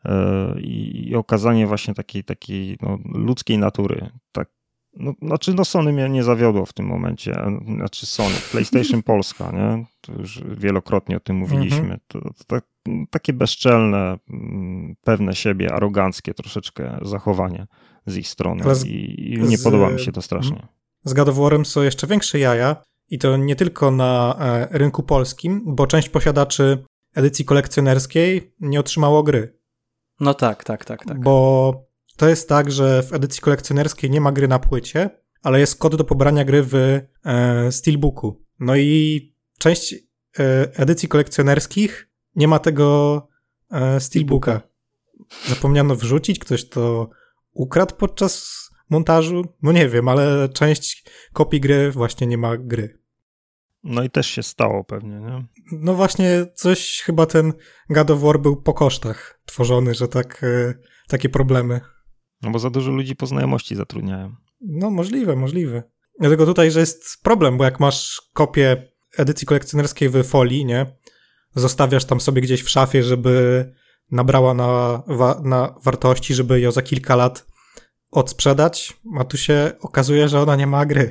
[0.05, 4.11] e, i, okazanie właśnie takiej, takiej no, ludzkiej natury.
[4.33, 4.49] Tak,
[5.01, 7.45] no, znaczy, no Sony mnie nie zawiodło w tym momencie.
[7.77, 9.85] Znaczy Sony, PlayStation Polska, nie?
[10.01, 11.81] To już wielokrotnie o tym mówiliśmy.
[11.81, 12.01] Mhm.
[12.09, 12.67] To, to, to,
[13.11, 17.67] takie bezczelne, mm, pewne siebie, aroganckie troszeczkę zachowanie
[18.07, 20.67] z ich strony z, i, i nie z, podoba mi się to strasznie.
[21.05, 22.77] Z God of War'em są jeszcze większe jaja
[23.09, 26.85] i to nie tylko na e, rynku polskim, bo część posiadaczy
[27.15, 29.61] edycji kolekcjonerskiej nie otrzymało gry.
[30.21, 31.21] No tak, tak, tak, tak.
[31.21, 31.90] Bo
[32.21, 35.11] to jest tak, że w edycji kolekcjonerskiej nie ma gry na płycie,
[35.43, 38.45] ale jest kod do pobrania gry w e, Steelbooku.
[38.59, 39.21] No i
[39.59, 39.99] część e,
[40.77, 43.29] edycji kolekcjonerskich nie ma tego
[43.71, 44.61] e, Steelbooka.
[45.49, 47.11] Zapomniano wrzucić, ktoś to
[47.53, 48.59] ukradł podczas
[48.91, 49.45] montażu.
[49.63, 52.99] No nie wiem, ale część kopii gry właśnie nie ma gry.
[53.85, 55.47] No i też się stało pewnie, nie?
[55.73, 57.53] No właśnie, coś chyba ten
[57.91, 60.75] God of War był po kosztach tworzony, że tak, e,
[61.09, 61.81] takie problemy.
[62.43, 64.35] No bo za dużo ludzi po znajomości zatrudniają.
[64.61, 65.83] No możliwe, możliwe.
[66.21, 70.97] Dlatego tutaj, że jest problem, bo jak masz kopię edycji kolekcjonerskiej w folii, nie?
[71.55, 73.65] Zostawiasz tam sobie gdzieś w szafie, żeby
[74.11, 77.47] nabrała na, wa na wartości, żeby ją za kilka lat
[78.11, 81.11] odsprzedać, a tu się okazuje, że ona nie ma gry.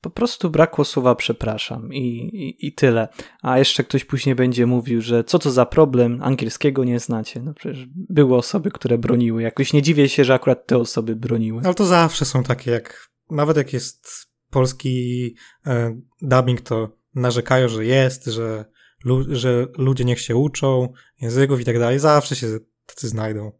[0.00, 3.08] Po prostu brakło słowa przepraszam i, i, i, tyle.
[3.42, 7.42] A jeszcze ktoś później będzie mówił, że co to za problem, angielskiego nie znacie.
[7.42, 9.42] No przecież były osoby, które broniły.
[9.42, 11.62] Jakoś nie dziwię się, że akurat te osoby broniły.
[11.64, 15.34] Ale to zawsze są takie, jak nawet jak jest polski
[15.66, 18.64] e, dubbing, to narzekają, że jest, że,
[19.04, 21.98] lu, że ludzie niech się uczą języków i tak dalej.
[21.98, 22.46] Zawsze się
[22.86, 23.59] tacy znajdą.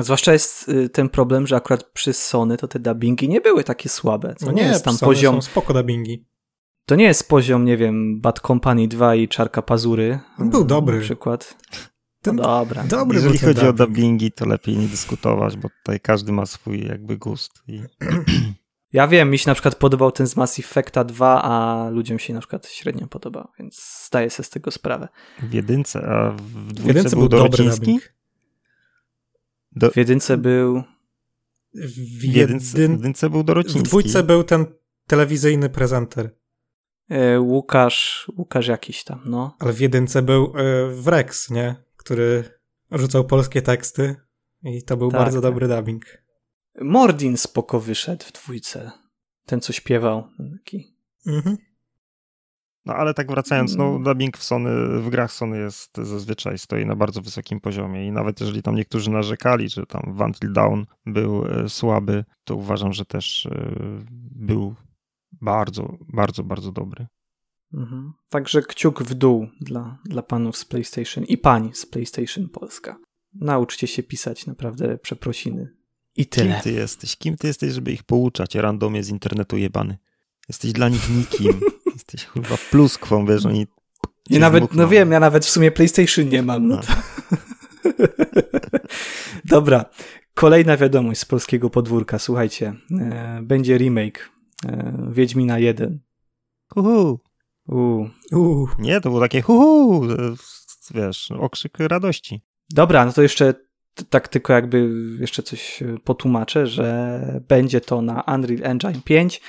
[0.00, 3.88] Zwłaszcza jest y, ten problem, że akurat przy Sony to te dubbingi nie były takie
[3.88, 4.34] słabe.
[4.34, 5.34] To no nie, nie jest tam Sony poziom.
[5.34, 6.26] Są spoko dubbingi.
[6.86, 10.18] To nie jest poziom, nie wiem, Bad Company 2 i Czarka Pazury.
[10.38, 10.96] On był dobry.
[10.96, 11.56] Na przykład.
[12.22, 12.84] Ten, no dobra.
[12.84, 13.80] Dobry Jeżeli chodzi dubbing.
[13.80, 17.52] o dubbingi, to lepiej nie dyskutować, bo tutaj każdy ma swój jakby gust.
[17.68, 17.82] I...
[18.92, 22.34] Ja wiem, mi się na przykład podobał ten z Mass Effecta 2, a ludziom się
[22.34, 25.08] na przykład średnio podobał, więc zdaję sobie z tego sprawę.
[25.42, 28.12] W jedynce, a w dwójce W jedynce był był dobry dubbing.
[29.76, 30.82] Do, W jedynce był...
[31.74, 32.92] W, w, jedynce, w jedyn...
[32.96, 33.80] jedynce był Dorociński.
[33.80, 34.66] w dwójce był ten
[35.06, 36.30] telewizyjny prezenter,
[37.08, 39.56] E, Łukasz, Łukasz jakiś tam, no.
[39.60, 41.76] ale w jedynce był e, Wrex, nie?
[41.96, 42.44] Który
[42.90, 44.16] rzucał polskie teksty
[44.62, 45.50] i to był Tak, bardzo tak.
[45.50, 46.04] dobry dubbing.
[46.80, 48.90] Mordin spoko wyszedł w dwójce.
[49.46, 50.28] Ten, co śpiewał.
[50.58, 50.96] Taki.
[51.26, 51.56] Mhm.
[52.86, 54.02] No ale tak wracając, no Mm.
[54.02, 58.40] dubbing w Sony, w grach Sony jest zazwyczaj stoi na bardzo wysokim poziomie i nawet
[58.40, 63.04] jeżeli tam niektórzy narzekali, że tam w Until Dawn był e, słaby, to uważam, że
[63.04, 63.72] też e,
[64.30, 64.74] był
[65.32, 67.06] bardzo, bardzo, bardzo dobry.
[67.74, 68.12] Mhm.
[68.28, 72.96] Także kciuk w dół dla, dla panów z PlayStation i pań z PlayStation Polska.
[73.34, 75.68] Nauczcie się pisać naprawdę przeprosiny.
[76.16, 76.60] I Kim tyle.
[76.62, 77.16] ty jesteś?
[77.16, 78.54] Kim ty jesteś, żeby ich pouczać?
[78.54, 79.98] Randomie z internetu jebany.
[80.48, 81.60] Jesteś dla nich nikim.
[81.94, 83.66] jesteś chyba pluskwą, wiesz, oni
[84.30, 86.68] Ja nawet, no wiem, ja nawet w sumie PlayStation nie mam.
[86.68, 86.92] No to...
[89.44, 89.84] Dobra,
[90.34, 92.18] kolejna wiadomość z polskiego podwórka.
[92.18, 94.30] Słuchajcie, e, będzie remake
[94.66, 96.00] e, Wiedźmina 1.
[96.76, 97.20] Uhu.
[97.68, 98.06] U.
[98.32, 98.68] Uuu.
[98.78, 100.34] Nie, to było takie huhu, e,
[100.94, 102.42] wiesz, okrzyk radości.
[102.70, 103.54] Dobra, no to jeszcze
[104.10, 109.40] tak tylko jakby jeszcze coś e, potłumaczę, że będzie to na Unreal Engine 5.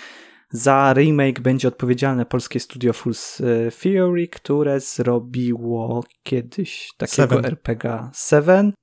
[0.56, 7.46] Za remake będzie odpowiedzialne polskie studio e, Theory, które zrobiło kiedyś takiego Seven.
[7.46, 8.74] RPG 7,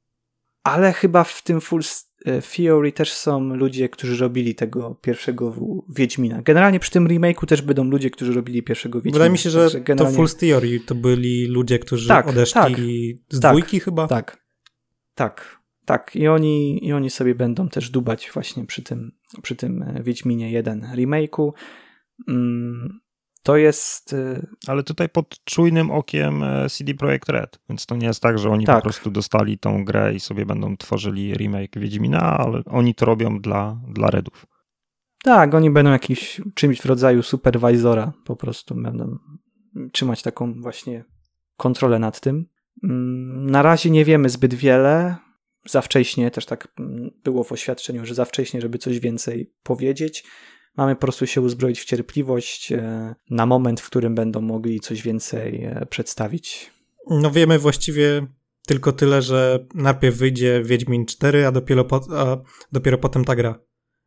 [0.63, 1.81] ale chyba w tym Full
[2.25, 5.55] e, Theory też są ludzie, którzy robili tego pierwszego
[5.89, 6.43] Wiedźmina.
[6.43, 9.15] Generalnie przy tym remake'u też będą ludzie, którzy robili pierwszego Wiedźmina.
[9.15, 12.53] Wydaje mi się, że Także to generalnie- Full Theory to byli ludzie, którzy Tak, odeszli
[12.55, 12.73] tak,
[13.37, 14.07] z tak, dwójki chyba.
[14.09, 14.47] Tak,
[15.15, 16.17] tak, tak.
[16.17, 20.51] I oni, I oni sobie będą też dubać właśnie przy tym, przy tym e, Wiedźminie
[20.53, 21.51] 1 remake'u.
[22.29, 23.01] Mm,
[23.43, 24.13] To jest.
[24.13, 28.39] e, Ale tutaj pod czujnym okiem e, CD Projekt Red, więc to nie jest tak,
[28.39, 28.77] że oni Tak.
[28.77, 33.41] po prostu dostali tą grę i sobie będą tworzyli remake Wiedźmina, ale oni to robią
[33.41, 34.47] dla, dla Redów.
[35.25, 39.17] Tak, oni będą jakiś czymś w rodzaju superwizora, po prostu będą
[39.93, 41.05] trzymać taką właśnie
[41.57, 42.47] kontrolę nad tym.
[42.85, 45.17] Mm, Na razie nie wiemy zbyt wiele.
[45.67, 46.69] Za wcześnie, też tak
[47.25, 50.25] było w oświadczeniu, że za wcześnie, żeby coś więcej powiedzieć.
[50.77, 55.03] Mamy po prostu się uzbroić w cierpliwość e, na moment, w którym będą mogli coś
[55.03, 56.71] więcej e, przedstawić.
[57.11, 58.27] No wiemy właściwie
[58.67, 62.37] tylko tyle, że najpierw wyjdzie Wiedźmin 4, a dopiero, po, a
[62.73, 63.59] dopiero potem ta gra.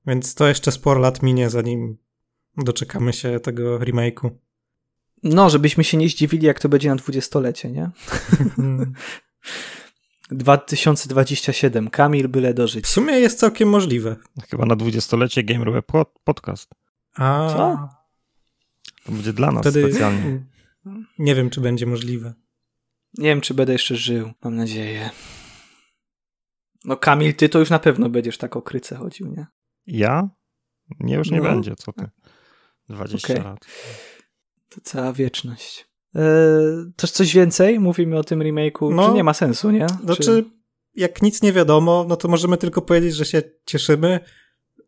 [0.08, 1.98] Więc to jeszcze sporo lat minie, zanim
[2.58, 4.30] doczekamy się tego remake'u.
[5.24, 7.89] No, żebyśmy się nie zdziwili, jak to będzie na dwudziestolecie, nie?
[10.31, 10.38] Mm.
[10.39, 11.89] 2027.
[11.89, 12.85] Kamil, byle dożyć.
[12.85, 14.15] W sumie jest całkiem możliwe.
[14.49, 16.69] Chyba na dwudziestolecie Gamer Web pod- podcast.
[17.15, 17.89] A Co?
[19.05, 20.45] To będzie dla nas wtedy specjalnie.
[21.19, 22.33] nie wiem, czy będzie możliwe.
[23.17, 24.31] Nie wiem, czy będę jeszcze żył.
[24.43, 25.09] Mam nadzieję.
[26.85, 29.45] No Kamil, ty to już na pewno będziesz tak o kryce chodził, nie?
[29.88, 30.29] Ja?
[30.99, 31.43] Nie, już nie No.
[31.43, 32.09] będzie, co ty.
[32.89, 33.43] 20 Okej.
[33.45, 33.59] lat.
[34.69, 35.88] To cała wieczność.
[36.15, 36.21] Eee,
[36.95, 37.80] też coś więcej?
[37.80, 38.95] Mówimy o tym remake'u?
[38.95, 39.08] No.
[39.08, 39.88] czy nie ma sensu, nie?
[40.04, 40.43] Znaczy, Czy...
[40.95, 44.19] jak nic nie wiadomo, no to możemy tylko powiedzieć, że się cieszymy.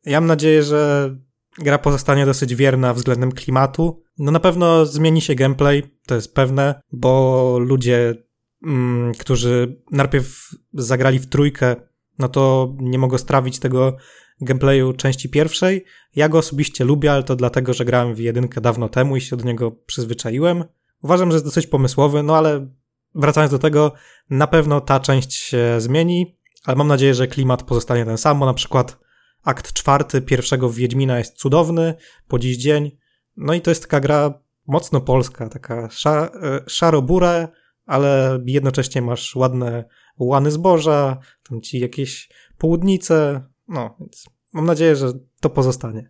[0.06, 1.10] Ja mam nadzieję, że
[1.58, 4.04] gra pozostanie dosyć wierna względem klimatu.
[4.18, 8.16] No na pewno zmieni się gameplay, to jest pewne, bo ludzie,
[8.64, 11.76] mm, którzy najpierw zagrali w trójkę,
[12.20, 13.98] no to nie mogą strawić tego
[14.42, 15.86] gameplayu części pierwszej.
[16.16, 19.38] Ja go osobiście lubię, ale to dlatego, że grałem w jedynkę dawno temu i się
[19.38, 20.64] do niego przyzwyczaiłem.
[21.04, 22.68] Uważam, że jest dosyć pomysłowy, no ale
[23.16, 23.92] wracając do tego,
[24.30, 28.46] na pewno ta część się zmieni, ale mam nadzieję, że klimat pozostanie ten sam, bo
[28.46, 29.00] na przykład
[29.44, 31.94] akt czwarty pierwszego Wiedźmina jest cudowny
[32.28, 32.98] po dziś dzień.
[33.38, 34.34] No i to jest taka gra
[34.68, 37.48] mocno polska, taka sza, e, szaro-bura,
[37.86, 39.86] ale jednocześnie masz ładne
[40.20, 41.18] łany zboża,
[41.50, 46.10] tam ci jakieś południce, no więc mam nadzieję, że to pozostanie.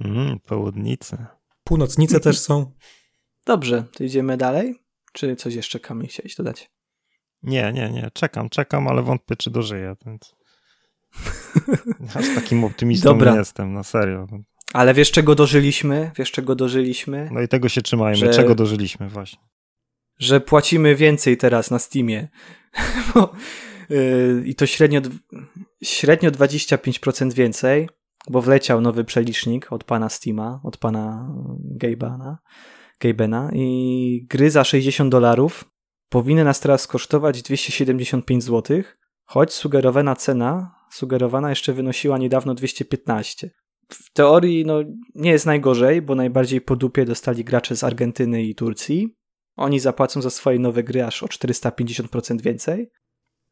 [0.00, 1.26] Mm, południcy.
[1.64, 2.66] Północnice też są.
[3.46, 4.82] Dobrze, to idziemy dalej?
[5.12, 6.70] Czy coś jeszcze Kamil chciałeś dodać?
[7.42, 8.10] Nie, nie, nie.
[8.12, 9.96] Czekam, czekam, ale wątpię, czy dożyję.
[10.06, 10.34] Więc...
[12.14, 13.32] Aż takim optymistą Dobra.
[13.32, 14.26] nie jestem, na serio.
[14.72, 16.10] Ale wiesz czego dożyliśmy?
[16.16, 17.28] Wiesz czego dożyliśmy?
[17.32, 18.16] No i tego się trzymajmy.
[18.16, 19.38] Że- Czego dożyliśmy właśnie?
[20.18, 22.28] że płacimy więcej teraz na Steamie.
[23.14, 23.32] Bo,
[23.90, 25.00] yy, I to średnio,
[25.82, 27.88] średnio 25% więcej,
[28.30, 32.38] bo wleciał nowy przelicznik od pana Steama, od pana Gabena,
[33.00, 35.64] Gabena i gry za 60 dolarów
[36.08, 38.82] powinny nas teraz kosztować 275 zł,
[39.24, 43.50] choć sugerowana cena sugerowana jeszcze wynosiła niedawno 215.
[43.88, 44.78] w teorii no,
[45.14, 49.16] nie jest najgorzej, bo najbardziej po dupie dostali gracze z Argentyny i Turcji.
[49.56, 52.90] Oni zapłacą za swoje nowe gry aż o 450% więcej.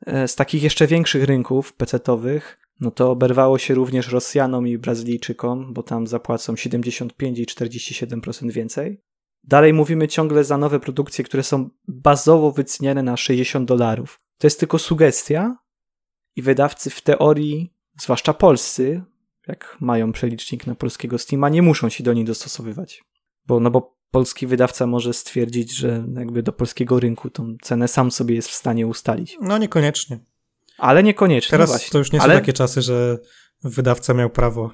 [0.07, 5.75] E, z takich jeszcze większych rynków PC-owych, no to oberwało się również Rosjanom i Brazylijczykom,
[5.75, 9.03] bo tam zapłacą 75 i 47% więcej.
[9.47, 14.21] Dalej mówimy ciągle za nowe produkcje, które są bazowo wyceniane na 60 dolarów.
[14.39, 15.57] To jest tylko sugestia
[16.37, 19.03] i wydawcy w teorii, zwłaszcza polscy,
[19.49, 23.05] jak mają przelicznik na polskiego Steama, nie muszą się do niej dostosowywać.
[23.47, 28.11] Bo, no bo polski wydawca może stwierdzić, że jakby do polskiego rynku tą cenę sam
[28.11, 29.39] sobie jest w stanie ustalić.
[29.41, 30.19] No niekoniecznie.
[30.79, 31.51] Ale niekoniecznie.
[31.51, 31.91] Teraz właśnie.
[31.91, 32.35] to już nie Ale...
[32.35, 33.19] są takie czasy, że
[33.65, 34.71] wydawca miał prawo.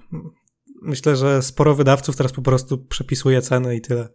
[0.83, 4.09] Myślę, że sporo wydawców teraz po prostu przepisuje ceny i tyle.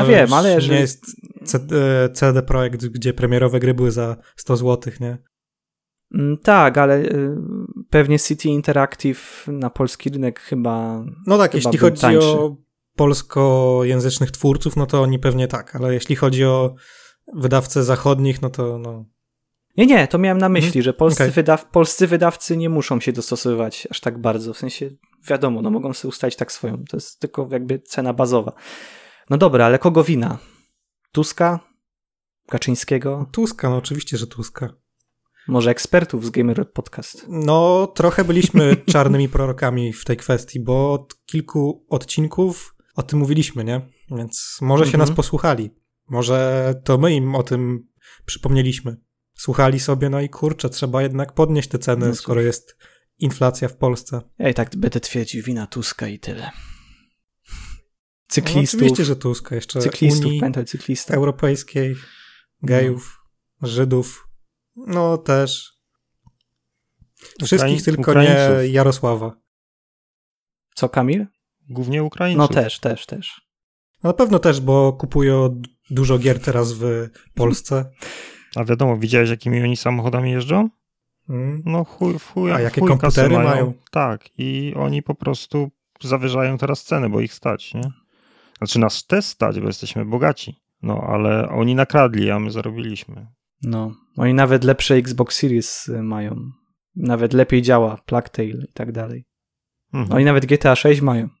[0.00, 0.74] To Ja wiem, ale jeżeli...
[0.74, 1.04] nie jest
[1.44, 1.58] C-
[2.04, 5.18] e, CD Projekt, gdzie premierowe gry były za 100 zł, nie?
[6.14, 7.30] Mm, Tak, ale y,
[7.90, 11.04] pewnie City Interactive na polski rynek chyba.
[11.26, 12.26] No tak, Chyba jeśli chodzi tańszy.
[12.26, 12.56] o
[12.96, 16.74] polskojęzycznych twórców, no to oni pewnie tak, ale jeśli chodzi o
[17.34, 19.04] wydawcę zachodnich, no to no.
[19.76, 20.82] Nie, nie, to miałem na myśli, Mhm.
[20.82, 21.32] że polscy, Okej.
[21.32, 21.64] wydaw...
[21.70, 24.54] polscy wydawcy nie muszą się dostosowywać aż tak bardzo.
[24.54, 24.90] W sensie,
[25.28, 26.84] wiadomo, no mogą sobie ustalić tak swoją.
[26.90, 28.52] To jest tylko jakby cena bazowa.
[29.30, 30.38] No dobra, ale kogo wina?
[31.12, 31.60] Tuska?
[32.48, 33.26] Kaczyńskiego?
[33.32, 34.74] Tuska, no oczywiście, że Tuska.
[35.48, 37.26] Może ekspertów z Gamer Podcast?
[37.28, 43.64] No, trochę byliśmy czarnymi prorokami w tej kwestii, bo od kilku odcinków o tym mówiliśmy,
[43.64, 43.80] nie?
[44.10, 45.08] Więc może się Mhm.
[45.08, 45.70] nas posłuchali.
[46.08, 47.88] Może to my im o tym
[48.26, 48.96] przypomnieliśmy.
[49.34, 52.76] Słuchali sobie, no i kurczę, trzeba jednak podnieść te ceny, No skoro jest
[53.18, 54.20] inflacja w Polsce.
[54.38, 56.50] Ja i tak będę twierdził, wina Tuska i tyle.
[58.40, 58.80] No, Cyklistów.
[58.80, 61.16] oczywiście, że Tuska, jeszcze cyklistów, Unii pamiętaj cyklistów.
[61.16, 61.96] Europejskiej,
[62.62, 63.20] gejów,
[63.62, 64.28] Żydów,
[64.76, 65.74] no też.
[67.44, 68.62] Wszystkich, Ukraiń- tylko Ukraińców.
[68.62, 69.36] nie Jarosława.
[70.74, 71.26] Co, Kamil?
[71.68, 72.38] Głównie Ukraińców.
[72.38, 73.40] No też, też, też.
[74.02, 77.90] No na pewno też, bo kupują dużo gier teraz w Polsce.
[78.56, 80.68] A wiadomo, widziałeś jakimi oni samochodami jeżdżą?
[81.28, 81.62] Mm.
[81.66, 83.48] No chuj, chuj, A jakie komputery mają.
[83.48, 83.74] mają?
[83.90, 85.70] Tak, i oni po prostu
[86.02, 87.90] zawyżają teraz ceny, bo ich stać, nie?
[88.58, 90.60] Znaczy nas też stać, bo jesteśmy bogaci.
[90.82, 93.26] No, ale oni nakradli, a my zarobiliśmy.
[93.62, 96.36] No, oni nawet lepsze Xbox Series y, mają.
[96.96, 99.24] Nawet lepiej działa Plague Tale i tak dalej.
[99.92, 100.16] Mhm.
[100.16, 101.28] Oni nawet GTA 6 mają.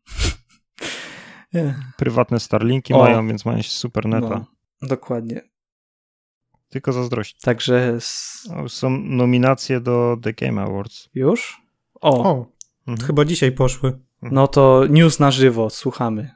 [1.96, 2.98] Prywatne Starlinki O.
[2.98, 4.28] mają, więc mają super neta.
[4.82, 5.40] no, dokładnie.
[6.68, 7.40] Tylko zazdrość.
[7.40, 11.08] Także s- No, Są nominacje do The Game Awards.
[11.14, 11.60] już?
[12.00, 12.46] O, O,
[12.86, 13.06] Mhm.
[13.06, 13.98] chyba dzisiaj poszły.
[14.22, 16.30] no to news na żywo, słuchamy.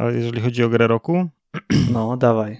[0.00, 1.28] Ale jeżeli chodzi o grę roku,
[1.92, 2.58] No, dawaj.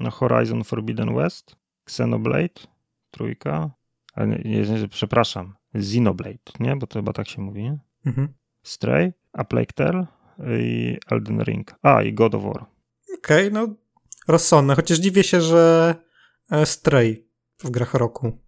[0.00, 2.60] no Horizon Forbidden West, Xenoblade,
[3.10, 3.70] trójka,
[4.14, 6.76] ale nie, nie, nie, przepraszam, Xenoblade, nie?
[6.76, 7.78] Bo to chyba tak się mówi, nie?
[8.06, 8.28] Mhm.
[8.62, 10.06] Stray, A Plague Tale
[10.60, 11.74] i Elden Ring.
[11.82, 12.66] A, i God of War.
[13.18, 13.74] Okej, no
[14.28, 15.94] rozsądne, chociaż dziwię się, że
[16.50, 17.26] e, Stray
[17.58, 18.38] w grach roku.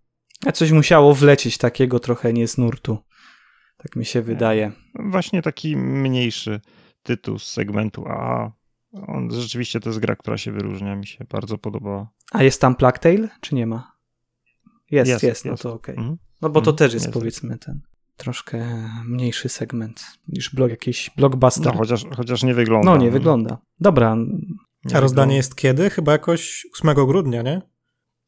[0.47, 2.99] A coś musiało wlecieć takiego trochę nie z nurtu.
[3.77, 4.73] Tak mi się wydaje.
[4.95, 6.61] Właśnie taki mniejszy
[7.03, 8.51] tytuł z segmentu A.
[9.07, 12.09] On rzeczywiście to jest gra, która się wyróżnia, mi się bardzo podobała.
[12.33, 13.93] A jest tam Plague Tale, czy nie ma?
[14.91, 15.63] Jest, jest, Jest, no jest.
[15.63, 15.97] to okej.
[15.97, 16.17] Mhm.
[16.43, 17.19] No bo to Mhm, też jest jest.
[17.19, 17.81] powiedzmy ten
[18.17, 21.73] troszkę mniejszy segment niż blog, jakiś blockbuster.
[21.73, 22.91] No, chociaż, chociaż nie wygląda.
[22.91, 23.59] No nie wygląda.
[23.81, 24.17] Dobra,
[24.85, 25.35] Nie A rozdanie wygląda.
[25.35, 25.91] jest kiedy?
[25.91, 27.63] Chyba jakoś 8 grudnia, nie?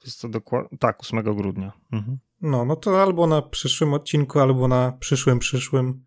[0.05, 0.79] Jest to dokładnie.
[0.79, 1.73] Tak, 8 grudnia.
[1.93, 2.19] Mhm.
[2.41, 6.05] No, no to albo na przyszłym odcinku, albo na przyszłym, przyszłym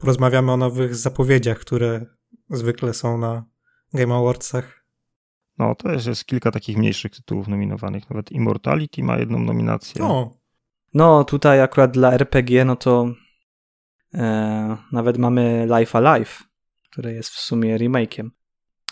[0.00, 2.06] porozmawiamy o nowych zapowiedziach, które
[2.50, 3.44] zwykle są na
[3.94, 4.84] Game Awardsach.
[5.58, 8.10] No, to jest, jest kilka takich mniejszych tytułów nominowanych.
[8.10, 10.04] Nawet Immortality ma jedną nominację.
[10.04, 10.30] O,
[10.94, 13.14] no tutaj akurat dla RPG, no to
[14.14, 16.42] e, nawet mamy Life Alive,
[16.90, 18.28] które jest w sumie remake'iem.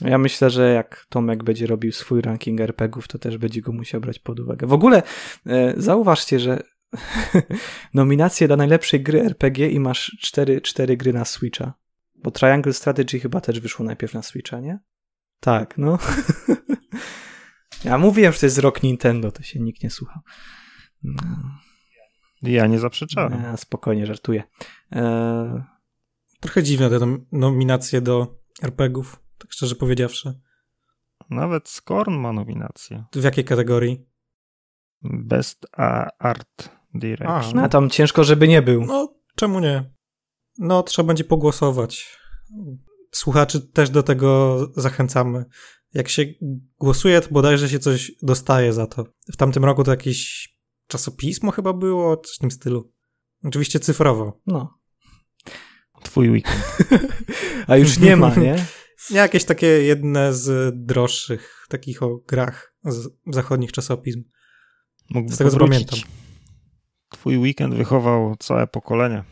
[0.00, 4.00] Ja myślę, że jak Tomek będzie robił swój ranking RPGów, to też będzie go musiał
[4.00, 4.66] brać pod uwagę.
[4.66, 5.02] W ogóle
[5.46, 6.62] e, zauważcie, że
[7.94, 11.74] nominacje do najlepszej gry RPG i masz cztery, cztery gry na Switcha.
[12.14, 14.78] Bo Triangle Strategy chyba też wyszło najpierw na Switcha, nie?
[15.40, 15.98] Tak, no.
[17.84, 20.22] ja mówiłem, że to jest rok Nintendo, to się nikt nie słuchał.
[21.02, 21.22] No.
[22.42, 23.44] Ja nie zaprzeczałem.
[23.44, 24.42] E, spokojnie, żartuję.
[24.92, 25.64] E,
[26.40, 30.40] trochę dziwne te nom- nominacje do RPGów, tak szczerze powiedziawszy.
[31.30, 33.04] Nawet Scorn ma nominację.
[33.12, 34.06] W jakiej kategorii?
[35.02, 35.66] Best
[36.18, 37.58] Art Direction.
[37.58, 38.84] A, a tam ciężko, żeby nie był.
[38.84, 39.90] No, czemu nie?
[40.58, 42.18] No, trzeba będzie pogłosować.
[43.12, 45.44] Słuchaczy też do tego zachęcamy.
[45.94, 46.24] Jak się
[46.80, 49.04] głosuje, to bodajże się coś dostaje za to.
[49.32, 50.48] W tamtym roku to jakieś
[50.86, 52.92] czasopismo chyba było, coś w tym stylu.
[53.44, 54.40] Oczywiście cyfrowo.
[54.46, 54.78] No.
[56.02, 56.76] Twój weekend.
[57.68, 58.66] A już nie ma, nie?
[59.10, 64.22] Jakieś takie jedne z droższych takich o grach z zachodnich czasopism.
[65.10, 65.98] Mógłby Z tego, co pamiętam.
[67.08, 69.24] Twój weekend wychował całe pokolenie.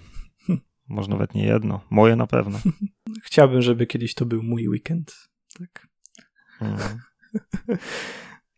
[0.88, 1.80] Może nawet nie jedno.
[1.90, 2.58] Moje na pewno.
[3.24, 5.28] Chciałbym, żeby kiedyś to był mój weekend.
[5.58, 5.86] Tak.
[6.60, 6.98] Mhm.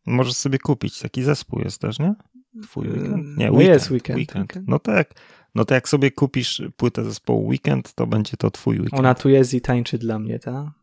[0.06, 0.98] Możesz sobie kupić.
[0.98, 2.14] Taki zespół jest też, nie?
[2.62, 3.38] Twój weekend?
[3.38, 3.74] Nie, No weekend.
[3.74, 4.68] jest weekend, weekend.
[4.68, 5.14] No to jak,
[5.54, 8.98] no to jak sobie kupisz płytę zespołu Weekend, to będzie to twój weekend.
[9.00, 10.74] Ona tu jest i tańczy dla mnie, ta?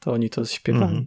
[0.00, 0.84] To oni to śpiewali.
[0.84, 1.06] Mhm.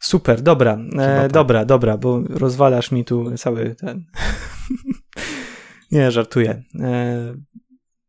[0.00, 1.32] Super, dobra, e, tak.
[1.32, 4.04] dobra, dobra, bo rozwalasz mi tu cały ten.
[5.92, 6.62] Nie, żartuję.
[6.80, 7.34] E,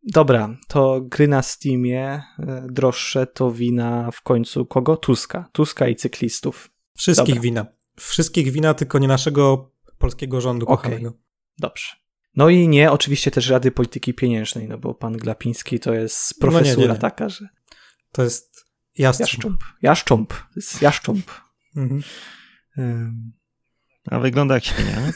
[0.04, 4.98] dobra, to gry na Steamie e, droższe to wina w końcu kogo?
[4.98, 5.50] Tuska.
[5.52, 6.70] Tuska i cyklistów.
[6.98, 7.42] Wszystkich Dobra.
[7.42, 7.66] wina.
[7.96, 11.14] Wszystkich wina, tylko nie naszego polskiego rządu kochanego.
[11.58, 11.88] Dobrze.
[12.36, 16.62] No i nie, oczywiście też Rady Polityki Pieniężnej, no bo pan Glapiński to jest No
[16.62, 16.96] nie, nie, nie.
[16.96, 17.48] taka, że
[18.12, 18.66] To jest
[18.98, 19.30] jastrząb.
[19.32, 19.62] jaszcząb.
[19.82, 20.34] Jaszcząb.
[20.34, 21.32] To jest jaszcząb.
[21.76, 22.04] Mhm.
[22.78, 23.32] Ym,
[24.06, 25.02] A wygląda jak świnia,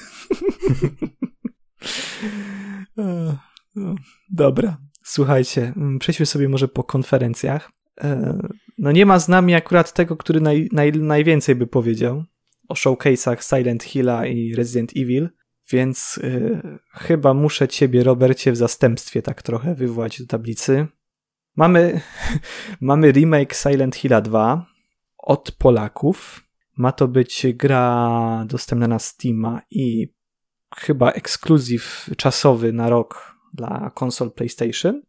[4.32, 7.72] Dobra, słuchajcie, mm, przejdźmy sobie może po konferencjach.
[8.02, 8.38] E,
[8.78, 12.24] No nie ma z nami akurat tego, który naj, naj, najwięcej by powiedział
[12.70, 15.30] o showcase'ach Silent Hilla i Resident Evil,
[15.72, 16.62] więc e,
[16.92, 20.88] chyba muszę ciebie, Robercie, w zastępstwie tak trochę wywołać do tablicy.
[21.56, 22.02] Mamy,
[22.82, 24.66] mamy remake Silent Hilla 2
[25.18, 26.44] od Polaków.
[26.78, 30.14] Ma to być gra dostępna na Steama i
[30.76, 35.02] chyba ekskluzyw czasowy na rok dla konsol PlayStation,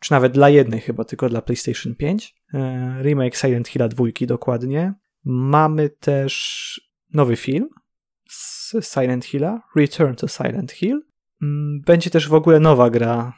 [0.00, 2.34] czy nawet dla jednej chyba tylko dla PlayStation 5.
[2.54, 4.94] E, Remake Silent Hilla 2 dokładnie.
[5.24, 6.80] Mamy też
[7.12, 7.68] nowy film
[8.30, 11.02] z Silent Hilla, Return to Silent Hill.
[11.42, 13.32] Mm, Będzie też w ogóle nowa gra.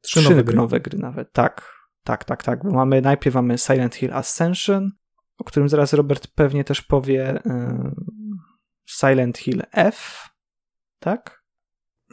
[0.00, 0.56] Trzy nowe gry.
[0.56, 1.76] nowe gry nawet, tak.
[2.04, 2.62] Tak, tak, tak.
[2.64, 4.90] Bo mamy, najpierw mamy Silent Hill Ascension,
[5.38, 7.40] o którym zaraz Robert pewnie też powie.
[7.46, 7.90] e,
[8.88, 10.28] Silent Hill F,
[10.98, 11.42] tak?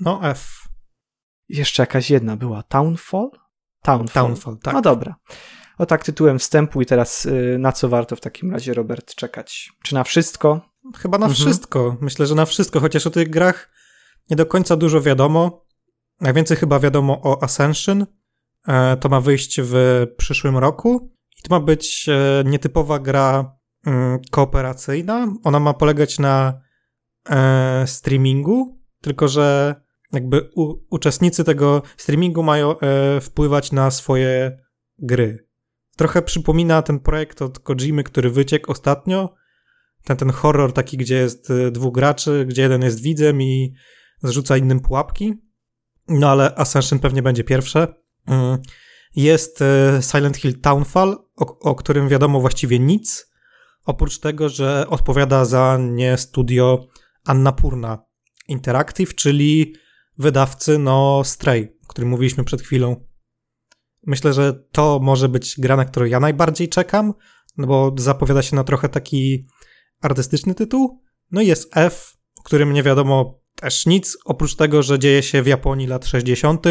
[0.02, 0.68] No F.
[1.50, 2.64] Jeszcze jakaś jedna była.
[2.64, 3.30] Townfall?
[3.84, 4.24] Townfall.
[4.26, 4.74] Townfall, tak.
[4.74, 5.16] No dobra.
[5.78, 9.72] O tak tytułem wstępu i teraz y, na co warto w takim razie, Robert, czekać?
[9.84, 10.62] Czy na wszystko?
[10.98, 11.36] Chyba na Mhm.
[11.36, 11.98] wszystko.
[12.02, 13.70] Myślę, że na wszystko, chociaż o tych grach
[14.30, 15.66] nie do końca dużo wiadomo.
[16.22, 18.06] Najwięcej chyba wiadomo o Ascension.
[18.68, 21.14] E, To ma wyjść w przyszłym roku.
[21.40, 23.56] I to ma być e, nietypowa gra
[23.86, 25.28] mm, kooperacyjna.
[25.44, 26.62] Ona ma polegać na
[27.30, 29.76] e, streamingu, tylko że
[30.14, 34.58] jakby u, uczestnicy tego streamingu mają e, wpływać na swoje
[35.00, 35.48] gry.
[35.98, 39.34] Trochę przypomina ten projekt od Kojimy, który wyciekł ostatnio.
[40.04, 43.74] Ten, ten horror taki, gdzie jest e, dwóch graczy, gdzie jeden jest widzem i
[44.24, 45.34] zrzuca innym pułapki.
[46.08, 47.88] No ale Ascension pewnie będzie pierwsze.
[48.28, 48.58] Mm.
[49.16, 53.32] Jest e, Silent Hill Townfall, o, o którym wiadomo właściwie nic,
[53.86, 56.88] oprócz tego, że odpowiada za nie studio
[57.26, 58.06] Annapurna
[58.48, 59.76] Interactive, czyli
[60.18, 63.06] wydawcy no Stray, o którym mówiliśmy przed chwilą.
[64.06, 67.14] Myślę, że to może być gra, na którą ja najbardziej czekam,
[67.58, 69.48] no bo zapowiada się na trochę taki
[70.02, 71.02] artystyczny tytuł.
[71.32, 75.42] No i jest F, o którym nie wiadomo też nic, oprócz tego, że dzieje się
[75.42, 76.66] w Japonii lat 60.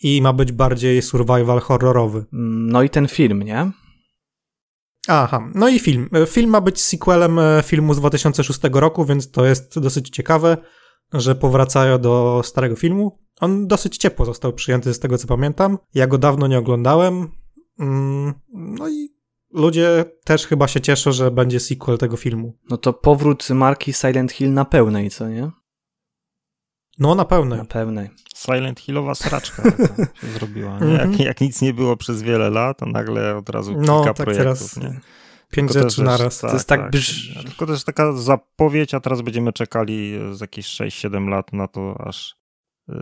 [0.00, 2.24] i ma być bardziej survival horrorowy.
[2.32, 3.70] No i ten film, nie?
[5.08, 6.08] Aha, no i film.
[6.26, 10.56] Film ma być sequelem e, filmu z 2006 roku, więc to jest dosyć ciekawe,
[11.12, 13.18] że powracają do starego filmu.
[13.40, 15.78] On dosyć ciepło został przyjęty z tego co pamiętam.
[15.94, 17.28] Ja go dawno nie oglądałem.
[17.80, 19.08] Mm, No i
[19.52, 22.58] ludzie też chyba się cieszą, że będzie sequel tego filmu.
[22.70, 25.50] No to powrót marki Silent Hill na pełnej, co nie?
[26.98, 27.56] No na pełne.
[27.56, 28.10] Na pełnej.
[28.36, 29.62] Silent Hillowa sraczka
[30.20, 30.78] się zrobiła.
[30.78, 30.92] Nie?
[30.92, 31.18] Jak, Mhm.
[31.26, 34.44] jak nic nie było przez wiele lat, to nagle od razu kilka No tak projektów.
[34.44, 35.00] teraz nie?
[35.50, 36.38] pięć Tylko też, rzeczy naraz.
[36.40, 36.90] Tak, To jest tak tak.
[36.92, 42.00] brz- Tylko też taka zapowiedź, a teraz będziemy czekali z jakieś 6-7 lat na to,
[42.00, 42.36] aż
[42.88, 42.92] y,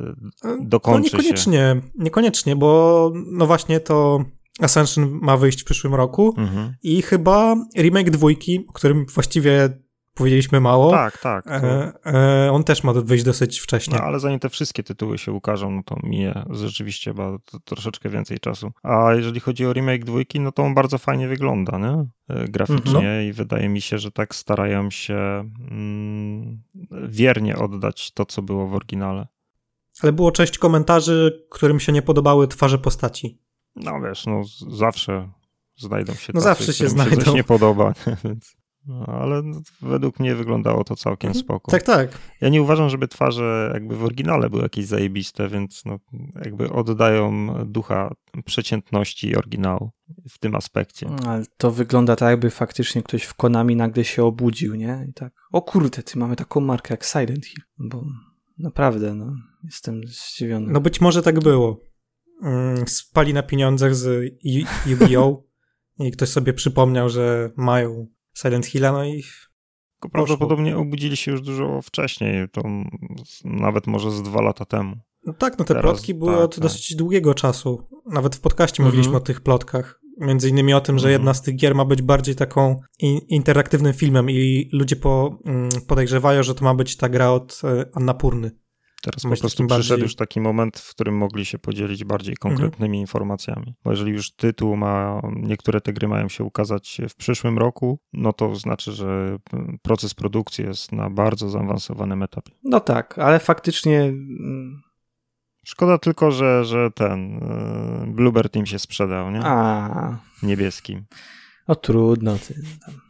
[0.61, 4.25] dokończy no niekoniecznie, niekoniecznie, bo no właśnie to
[4.61, 6.75] Ascension ma wyjść w przyszłym roku Mhm.
[6.83, 9.69] i chyba remake dwójki, o którym właściwie
[10.17, 11.45] powiedzieliśmy mało, Tak, tak.
[11.45, 11.93] To, e,
[12.47, 13.99] e, on też ma wyjść dosyć wcześnie.
[13.99, 17.15] no, ale zanim te wszystkie tytuły się ukażą, no to minie rzeczywiście
[17.45, 18.73] to, troszeczkę więcej czasu.
[18.83, 22.07] A jeżeli chodzi o remake dwójki, no to on bardzo fajnie wygląda, nie?
[22.37, 23.29] E, Graficznie Mhm.
[23.29, 26.63] i wydaje mi się, że tak starają się mm,
[27.09, 29.27] wiernie oddać to, co było w oryginale.
[30.03, 33.41] Ale było część komentarzy, którym się nie podobały twarze postaci.
[33.77, 35.29] No wiesz, no zawsze
[35.77, 37.17] znajdą się No tacy, zawsze się znajdą.
[37.17, 37.93] coś nie podoba,
[38.25, 38.57] więc
[38.87, 39.43] No, ale
[39.83, 41.45] według mnie wyglądało to całkiem mhm.
[41.45, 41.71] spoko.
[41.71, 42.19] Tak, tak.
[42.41, 45.99] Ja nie uważam, żeby twarze jakby w oryginale były jakieś zajebiste, więc no,
[46.45, 48.15] jakby oddają ducha
[48.45, 49.91] przeciętności oryginału
[50.31, 51.09] w tym aspekcie.
[51.09, 55.07] No, ale to wygląda tak, jakby faktycznie ktoś w Konami nagle się obudził, nie?
[55.09, 57.63] I tak, o kurde, ty mamy taką markę jak Silent Hill.
[57.79, 58.05] Bo
[58.59, 59.33] naprawdę, no,
[59.65, 60.73] jestem zdziwiony.
[60.73, 61.81] No być może tak było.
[62.43, 64.35] Mm, spali na pieniądzach z
[64.87, 65.47] Yu-Gi-Oh!
[65.99, 68.07] i ktoś sobie przypomniał, że mają
[68.37, 69.23] Silent Hilla, no i
[70.13, 72.63] prawdopodobnie obudzili się już dużo wcześniej, to
[73.45, 74.97] nawet może z dwa lata temu.
[75.25, 76.63] No tak, no te Teraz, plotki były tak, od tak.
[76.63, 77.89] dosyć długiego czasu.
[78.07, 78.87] Nawet w podcaście mhm.
[78.87, 80.01] mówiliśmy o tych plotkach.
[80.21, 81.13] Między innymi o tym, że mhm.
[81.13, 82.81] jedna z tych gier ma być bardziej taką
[83.29, 87.85] interaktywnym filmem i ludzie po, mm, podejrzewają, że to ma być ta gra od e,
[87.95, 88.51] Annapurny.
[89.07, 90.03] Teraz po prostu przyszedł bardziej...
[90.03, 92.53] już taki moment, w którym mogli się podzielić bardziej mhm.
[92.53, 93.01] konkretnymi mhm.
[93.01, 93.75] informacjami.
[93.85, 98.33] Bo jeżeli już tytuł ma, niektóre te gry mają się ukazać w przyszłym roku, no
[98.33, 99.39] to znaczy, że
[99.83, 102.53] proces produkcji jest na bardzo zaawansowanym etapie.
[102.65, 104.01] No tak, ale faktycznie.
[104.01, 104.83] Mm,
[105.67, 109.41] Szkoda tylko, że, że ten y, Bluebird im się sprzedał, nie?
[109.45, 110.19] A.
[110.43, 111.05] Niebieskim.
[111.67, 112.39] O trudno.
[112.39, 112.55] Ty,
[112.87, 113.06] tam.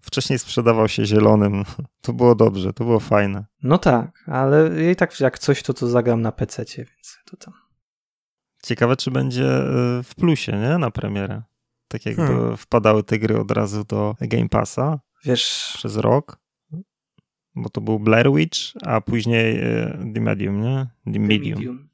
[0.00, 1.64] Wcześniej sprzedawał się zielonym.
[2.00, 3.44] To było dobrze, to było fajne.
[3.62, 7.54] No tak, ale i tak jak coś, to to zagram na PC, więc to tam.
[8.62, 10.78] Ciekawe, czy będzie y, w plusie, nie?
[10.78, 11.42] Na premierę.
[11.88, 12.56] Tak jakby hmm.
[12.56, 15.00] wpadały te gry od razu do Game Passa.
[15.24, 15.72] Wiesz.
[15.74, 16.38] Przez rok.
[17.54, 20.86] Bo to był Blair Witch, a później y, The Medium, nie?
[21.04, 21.58] The, The Medium.
[21.58, 21.88] Medium.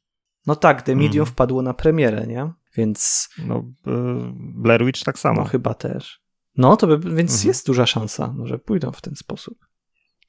[0.46, 1.26] No tak, The Medium hmm.
[1.26, 2.52] wpadło na premierę, nie?
[2.76, 3.28] Więc.
[3.38, 3.92] No, y,
[4.34, 5.40] Blair Witch tak samo.
[5.40, 6.22] No chyba też.
[6.58, 7.48] No, to by, więc mhm.
[7.48, 9.68] jest duża szansa, może pójdą w ten sposób.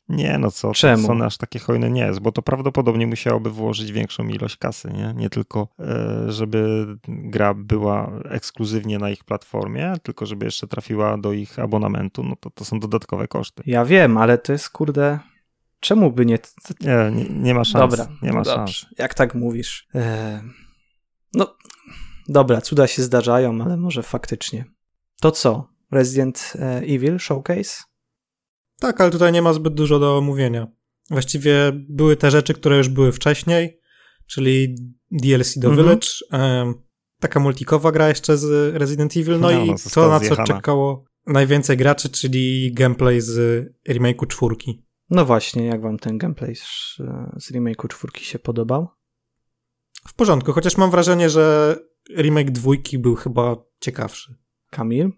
[0.10, 1.08] Nie, no co, Czemu?
[1.08, 5.14] Sony aż takie hojne nie jest, bo to prawdopodobnie musiałoby włożyć większą ilość kasy, nie?
[5.16, 11.34] Nie tylko, e, żeby gra była ekskluzywnie na ich platformie, tylko żeby jeszcze trafiła do
[11.34, 13.64] ich abonamentu, no to to są dodatkowe koszty.
[13.66, 15.20] Ja wiem, ale to jest kurde...
[15.80, 16.40] Czemu by nie...
[16.82, 17.92] Nie, nie, nie ma szans.
[17.92, 18.86] Dobra, nie ma szans.
[18.98, 19.88] Jak tak mówisz.
[19.96, 20.42] E...
[21.34, 21.56] No,
[22.28, 24.66] dobra, cuda się zdarzają, ale może faktycznie.
[25.22, 25.79] To co?
[25.92, 27.84] Resident e, Evil Showcase?
[28.80, 30.68] Tak, ale tutaj nie ma zbyt dużo do omówienia.
[31.10, 33.80] Właściwie były te rzeczy, które już były wcześniej,
[34.28, 34.76] czyli
[35.12, 35.88] DLC do mhm.
[35.88, 36.08] Village,
[37.20, 40.48] taka multikowa gra jeszcze z Resident Evil, no, no i no, to, na co zjechana.
[40.48, 44.86] czekało najwięcej graczy, czyli gameplay z remake'u czwórki.
[45.10, 46.96] No właśnie, jak wam ten gameplay z,
[47.38, 48.88] z remake'u czwórki się podobał?
[50.08, 51.76] W porządku, chociaż mam wrażenie, że
[52.18, 54.36] remake dwójki był chyba ciekawszy.
[54.70, 55.12] Kamil?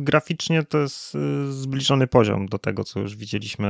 [0.00, 3.68] Graficznie to jest y, zbliżony poziom do tego, co już widzieliśmy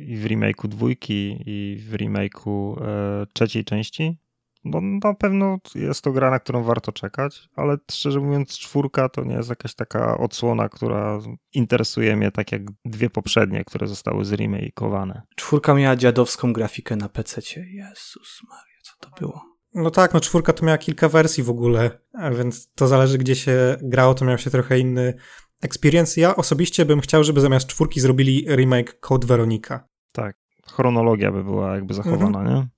[0.00, 4.18] i w remake'u dwójki, i w remake'u e, trzeciej części.
[4.64, 9.24] Bo na pewno jest to gra, na którą warto czekać, ale szczerze mówiąc, czwórka to
[9.24, 11.18] nie jest jakaś taka odsłona, która
[11.54, 15.22] interesuje mnie tak jak dwie poprzednie, które zostały zremakeowane.
[15.36, 17.40] Czwórka miała dziadowską grafikę na PC.
[17.56, 19.53] Jezus Maria, co to było?
[19.74, 21.90] No tak, no czwórka to miała kilka wersji w ogóle,
[22.38, 25.14] więc to zależy gdzie się grało, to miał się trochę inny
[25.62, 26.20] experience.
[26.20, 29.88] Ja osobiście bym chciał, żeby zamiast czwórki zrobili remake Code Veronica.
[30.12, 32.56] Tak, chronologia by była jakby zachowana, mhm.
[32.56, 32.68] nie?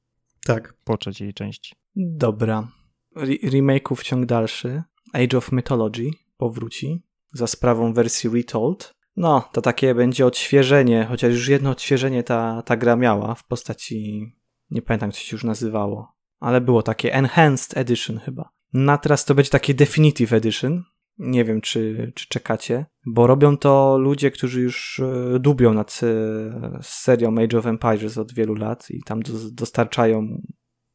[0.45, 0.75] Tak.
[0.85, 1.75] Po trzeciej części.
[1.97, 2.69] Dobra.
[3.17, 4.83] Re remake'ów ciąg dalszy.
[5.13, 8.95] Age of Mythology powróci za sprawą wersji Retold.
[9.17, 14.27] No, to takie będzie odświeżenie, chociaż już jedno odświeżenie ta, ta gra miała w postaci,
[14.71, 18.51] nie pamiętam, co się już nazywało ale było takie Enhanced Edition chyba.
[18.73, 20.83] Na teraz to będzie takie Definitive Edition.
[21.19, 26.79] Nie wiem, czy, czy czekacie, bo robią to ludzie, którzy już e, dubią nad e,
[26.83, 29.21] serią Age of Empires od wielu lat i tam
[29.53, 30.43] dostarczają,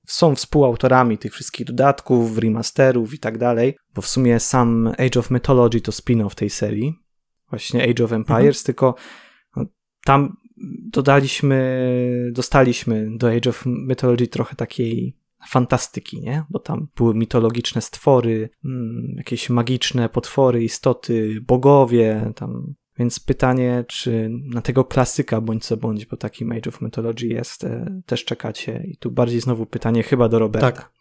[0.07, 5.31] są współautorami tych wszystkich dodatków, remasterów i tak dalej, bo w sumie sam Age of
[5.31, 6.93] Mythology to spin-off tej serii,
[7.49, 8.65] właśnie Age of Empires, mhm.
[8.65, 8.95] tylko
[9.55, 9.65] no,
[10.05, 10.37] tam
[10.91, 11.87] dodaliśmy,
[12.31, 16.43] dostaliśmy do Age of Mythology trochę takiej fantastyki, nie?
[16.49, 22.73] Bo tam były mitologiczne stwory, mm, jakieś magiczne potwory, istoty, bogowie, tam.
[22.97, 27.63] Więc pytanie, czy na tego klasyka bądź co bądź, bo taki Age of Mythology jest,
[27.63, 28.83] e, też czekacie.
[28.87, 30.71] I tu bardziej znowu pytanie chyba do Roberta.
[30.71, 30.91] Tak.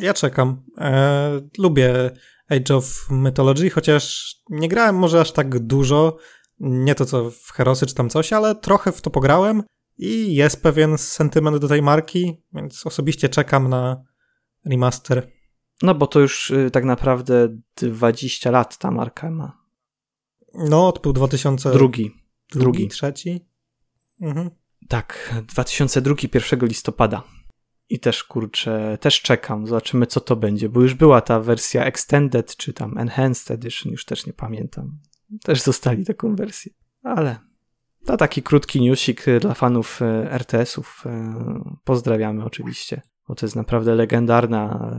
[0.00, 0.62] Ja czekam.
[0.78, 2.10] E, lubię
[2.48, 6.16] Age of Mythology, chociaż nie grałem może aż tak dużo,
[6.60, 9.62] nie to co w Herosy czy tam coś, ale trochę w to pograłem
[9.98, 14.04] i jest pewien sentyment do tej marki, więc osobiście czekam na
[14.64, 15.30] remaster.
[15.82, 19.62] No bo to już y, tak naprawdę 20 lat ta marka ma.
[20.54, 21.72] No, to był 2002.
[21.72, 22.10] Drugi.
[22.52, 23.46] Drugi, trzeci.
[24.20, 24.50] Mhm.
[24.88, 27.22] Tak, 2002, 1 listopada.
[27.88, 32.56] I też kurczę, też czekam, zobaczymy co to będzie, bo już była ta wersja Extended
[32.56, 34.98] czy tam Enhanced Edition, już też nie pamiętam.
[35.42, 36.72] też zostali taką wersję.
[37.02, 37.51] Ale
[38.04, 41.04] to taki krótki newsik dla fanów e, RTS-ów.
[41.06, 41.34] E,
[41.84, 44.90] pozdrawiamy oczywiście, bo to jest naprawdę legendarna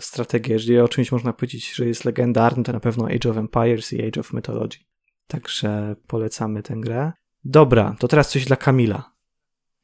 [0.00, 0.52] strategia.
[0.52, 4.06] Jeżeli o czymś można powiedzieć, że jest legendarny, to na pewno Age of Empires i
[4.06, 4.78] Age of Mythology.
[5.26, 7.12] Także polecamy tę grę.
[7.44, 9.12] Dobra, to teraz coś dla Kamila.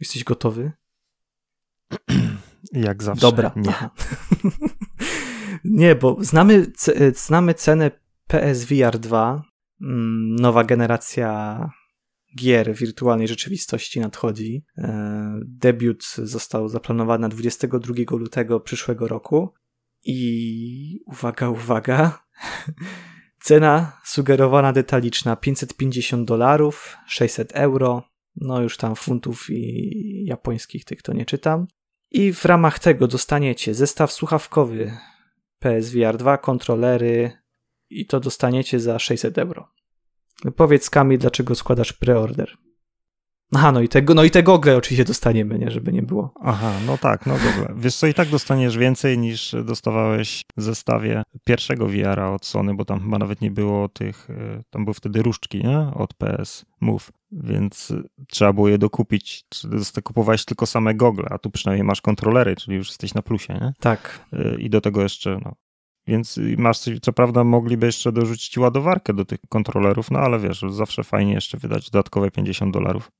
[0.01, 0.73] Jesteś gotowy?
[2.73, 3.21] Jak zawsze.
[3.21, 3.53] Dobra.
[3.57, 3.75] Nie.
[5.65, 6.67] nie, bo znamy,
[7.15, 7.91] znamy cenę
[8.27, 9.43] PSVR 2.
[9.81, 11.59] Mm, nowa generacja
[12.37, 14.65] gier wirtualnej rzeczywistości nadchodzi.
[14.79, 19.55] E, debiut został zaplanowany na 22 lutego przyszłego roku.
[20.05, 22.23] I uwaga, uwaga.
[23.41, 28.03] Cena sugerowana detaliczna 550 dolarów, 600 euro,
[28.37, 31.67] no już tam funtów i japońskich tych to nie czytam.
[32.11, 34.93] I w ramach tego dostaniecie zestaw słuchawkowy
[35.59, 37.33] PSVR 2, kontrolery
[37.91, 39.69] i to dostaniecie za 600 euro.
[40.57, 42.57] Powiedz Kami, dlaczego składasz preorder.
[43.55, 46.35] Aha, no i tego, no i te gogle oczywiście dostaniemy, nie, żeby nie było.
[46.43, 47.75] Aha, no tak, no gogle.
[47.77, 52.85] Wiesz co, i tak dostaniesz więcej niż dostawałeś w zestawie pierwszego VR-a od Sony, bo
[52.85, 55.79] tam chyba nawet nie było tych, e, tam były wtedy różdżki, nie?
[55.79, 57.93] Od PS Move, więc
[58.29, 59.45] trzeba było je dokupić.
[60.05, 63.73] Kupowałeś tylko same gogle, a tu przynajmniej masz kontrolery, czyli już jesteś na plusie, nie?
[63.81, 64.21] Tak.
[64.33, 65.53] E, I do tego jeszcze, no,
[66.09, 70.65] więc masz coś, co prawda mogliby jeszcze dorzucić ładowarkę do tych kontrolerów, no ale wiesz,
[70.71, 73.11] zawsze fajnie jeszcze wydać dodatkowe 50 dolarów.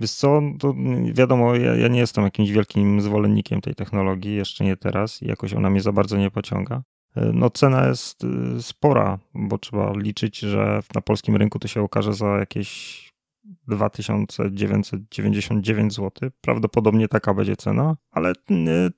[0.00, 0.74] Wiesz co, to
[1.12, 5.54] wiadomo, ja, ja, nie jestem jakimś wielkim zwolennikiem tej technologii, jeszcze nie teraz i jakoś
[5.54, 6.82] ona mnie za bardzo nie pociąga.
[7.16, 11.82] E, no cena jest y, spora, bo trzeba liczyć, że na polskim rynku to się
[11.82, 13.11] okaże za jakieś
[13.68, 16.30] 2999 zł.
[16.40, 18.32] Prawdopodobnie taka będzie cena, ale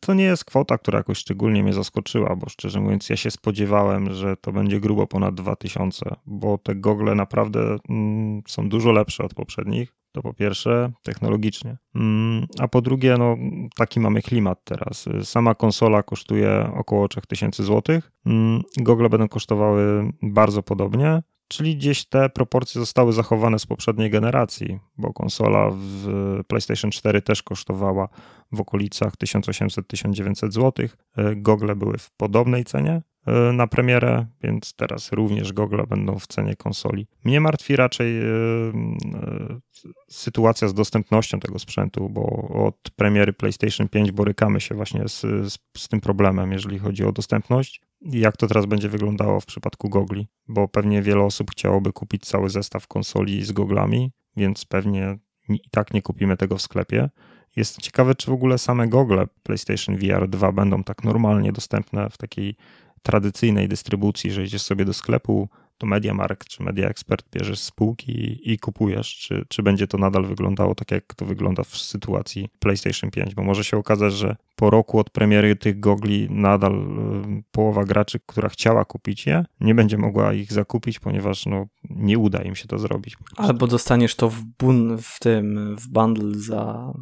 [0.00, 4.12] to nie jest kwota, która jakoś szczególnie mnie zaskoczyła, bo szczerze mówiąc, ja się spodziewałem,
[4.12, 9.34] że to będzie grubo ponad 2000, bo te gogle naprawdę mm, są dużo lepsze od
[9.34, 9.94] poprzednich.
[10.12, 11.76] To po pierwsze, technologicznie.
[11.94, 13.36] Mm, a po drugie, no,
[13.76, 15.08] taki mamy klimat teraz.
[15.22, 18.00] Sama konsola kosztuje około 3000 zł.
[18.26, 21.22] Mm, gogle będą kosztowały bardzo podobnie.
[21.54, 26.08] Czyli gdzieś te proporcje zostały zachowane z poprzedniej generacji, bo konsola w
[26.46, 28.08] PlayStation 4 też kosztowała
[28.52, 30.88] w okolicach 1800-1900 zł.
[31.36, 36.56] Gogle były w podobnej cenie e, na premierę, więc teraz również gogle będą w cenie
[36.56, 37.06] konsoli.
[37.24, 39.60] Mnie martwi raczej e, e,
[40.08, 45.58] sytuacja z dostępnością tego sprzętu, bo od premiery PlayStation 5 borykamy się właśnie z, z,
[45.76, 50.28] z tym problemem, jeżeli chodzi o dostępność jak to teraz będzie wyglądało w przypadku gogli,
[50.48, 55.94] bo pewnie wiele osób chciałoby kupić cały zestaw konsoli z goglami, więc pewnie i tak
[55.94, 57.10] nie kupimy tego w sklepie.
[57.56, 62.16] Jest ciekawe, czy w ogóle same gogle PlayStation VR 2 będą tak normalnie dostępne w
[62.16, 62.56] takiej
[63.02, 65.48] tradycyjnej dystrybucji, że idziesz sobie do sklepu,
[65.78, 70.74] to MediaMarkt czy Media Expert bierzesz spółki i, kupujesz, czy, czy będzie to nadal wyglądało
[70.74, 74.98] tak, jak to wygląda w sytuacji PlayStation 5, bo może się okazać, że po roku
[74.98, 80.32] od premiery tych gogli nadal y, połowa graczy, która chciała kupić je, nie będzie mogła
[80.32, 83.16] ich zakupić, ponieważ no, nie uda im się to zrobić.
[83.36, 86.92] Albo dostaniesz to w, bun, w tym, w bundle za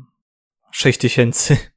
[0.70, 1.71] 6000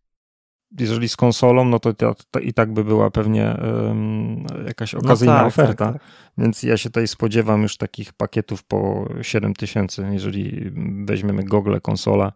[0.79, 1.93] jeżeli z konsolą, no to,
[2.41, 3.57] i tak by była pewnie
[3.87, 5.85] um, jakaś no okazyjna no tak, oferta.
[5.85, 6.11] Tak, tak.
[6.37, 10.09] Więc ja się tutaj spodziewam już takich pakietów po 7000.
[10.13, 10.71] Jeżeli
[11.05, 12.31] weźmiemy Google, konsola,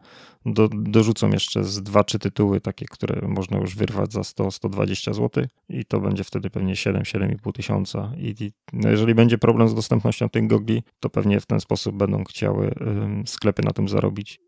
[0.45, 5.85] do, dorzucą jeszcze z 2-3 tytuły, takie, które można już wyrwać za 100-120 zł i
[5.85, 8.11] to będzie wtedy pewnie 7-7,5 tysiąca.
[8.17, 11.95] I, i no jeżeli będzie problem z dostępnością tych gogli, to pewnie w ten sposób
[11.95, 14.39] będą chciały um, sklepy na tym zarobić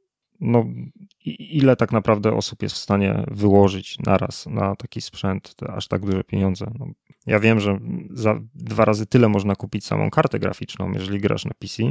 [0.41, 0.65] no,
[1.39, 6.23] ile tak naprawdę osób jest w stanie wyłożyć naraz na taki sprzęt, aż tak duże
[6.23, 6.71] pieniądze.
[6.79, 6.87] No,
[7.25, 7.79] ja wiem, że
[8.09, 11.83] za dwa razy tyle można kupić samą kartę graficzną, jeżeli grasz na PC,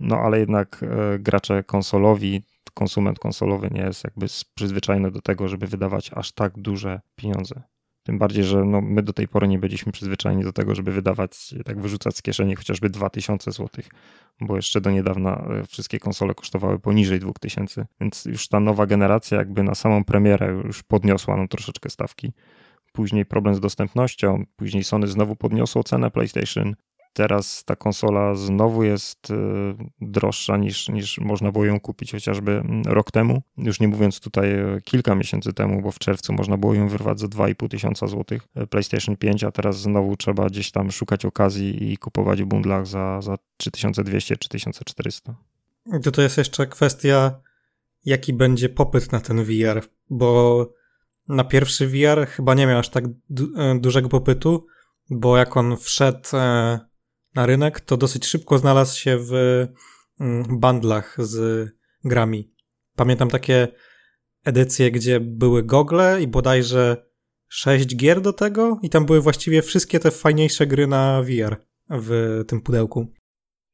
[0.00, 2.42] no ale jednak e, gracze konsolowi,
[2.74, 7.62] konsument konsolowy nie jest jakby przyzwyczajony do tego, żeby wydawać aż tak duże pieniądze.
[8.04, 11.54] Tym bardziej, że no, my do tej pory nie byliśmy przyzwyczajeni do tego, żeby wydawać,
[11.64, 13.68] tak wyrzucać z kieszeni chociażby 2000 zł,
[14.40, 19.38] bo jeszcze do niedawna e, wszystkie konsole kosztowały poniżej 2000, więc już ta nowa generacja
[19.38, 22.32] jakby na samą premierę już podniosła nam troszeczkę stawki.
[22.92, 26.74] Później problem z dostępnością, później Sony znowu podniosło cenę PlayStation
[27.14, 29.34] Teraz ta konsola znowu jest y,
[30.00, 33.42] droższa niż, niż można było ją kupić chociażby mm, rok temu.
[33.56, 37.20] Już nie mówiąc tutaj y, kilka miesięcy temu, bo w czerwcu można było ją wyrwać
[37.20, 41.92] za 2,5 tysiąca złotych y, PlayStation 5, a teraz znowu trzeba gdzieś tam szukać okazji
[41.92, 45.32] i kupować w bundlach za, za 3200-3400.
[46.02, 47.40] To to jest jeszcze kwestia,
[48.04, 50.68] jaki będzie popyt na ten VR, bo
[51.28, 53.48] na pierwszy VR chyba nie miał aż tak du
[53.80, 54.66] dużego popytu,
[55.10, 56.78] bo jak on wszedł e,
[57.34, 59.32] na rynek, to dosyć szybko znalazł się w
[60.20, 61.68] mm, bundlach z
[62.04, 62.52] grami.
[62.96, 63.68] Pamiętam takie
[64.44, 67.06] edycje, gdzie były gogle i bodajże
[67.48, 71.56] sześć gier do tego i tam były właściwie wszystkie te fajniejsze gry na VR
[71.90, 73.12] w tym pudełku.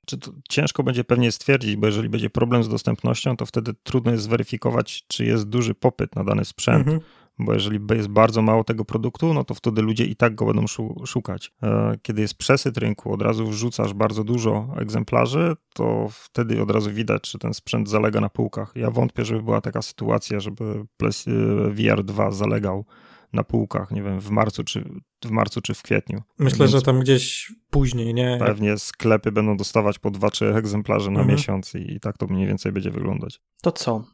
[0.06, 4.24] Czy ciężko będzie pewnie stwierdzić, bo jeżeli będzie problem z dostępnością, to wtedy trudno jest
[4.24, 6.86] zweryfikować, czy jest duży popyt na dany sprzęt.
[6.86, 7.00] Mhm
[7.44, 10.64] bo jeżeli jest bardzo mało tego produktu, no to wtedy ludzie i tak go będą
[11.06, 11.52] szukać.
[11.62, 16.90] E, kiedy jest przesyt rynku, od razu wrzucasz bardzo dużo egzemplarzy, to wtedy od razu
[16.90, 18.72] widać, czy ten sprzęt zalega na półkach.
[18.74, 20.64] Ja wątpię, żeby była taka sytuacja, żeby
[21.02, 22.84] e, VR 2 zalegał
[23.32, 24.84] na półkach, nie wiem, w marcu czy
[25.24, 26.22] w, marcu, czy w kwietniu.
[26.38, 28.36] Myślę, Więc że tam gdzieś później, nie?
[28.40, 31.36] Pewnie sklepy będą dostawać po dwa, trzy egzemplarze na mhm.
[31.36, 33.40] miesiąc i, i tak to mniej więcej będzie wyglądać.
[33.62, 34.04] To co?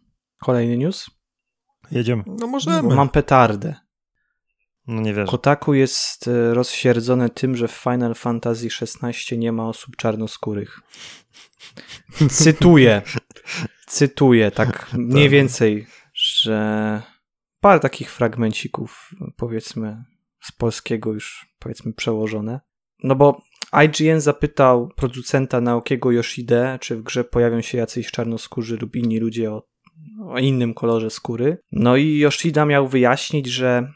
[0.40, 1.10] Kolejny news?
[1.90, 2.22] Jedziemy.
[2.26, 2.94] No możemy.
[2.94, 3.74] Mam petardę.
[4.86, 5.30] No nie wierzę.
[5.30, 10.80] Kotaku jest e, rozsierdzone tym, że w Final Fantasy XVI nie ma osób czarnoskórych.
[12.30, 13.02] Cytuję.
[13.86, 15.32] Cytuję, tak mniej tak.
[15.32, 17.02] więcej, że
[17.60, 20.04] parę takich fragmencików, powiedzmy,
[20.40, 22.60] z polskiego już, powiedzmy, przełożone.
[23.02, 23.42] No bo
[23.84, 29.52] IGN zapytał producenta Naokiego Yoshide, czy w grze pojawią się jacyś czarnoskórzy lub inni ludzie
[29.52, 29.68] o
[30.28, 31.58] o innym kolorze skóry.
[31.72, 33.92] No i Yoshida miał wyjaśnić, że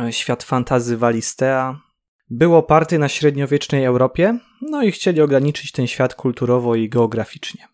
[0.00, 1.80] e, świat fantazy Walistea
[2.30, 7.68] był oparty na średniowiecznej Europie, no i chcieli ograniczyć ten świat kulturowo i geograficznie.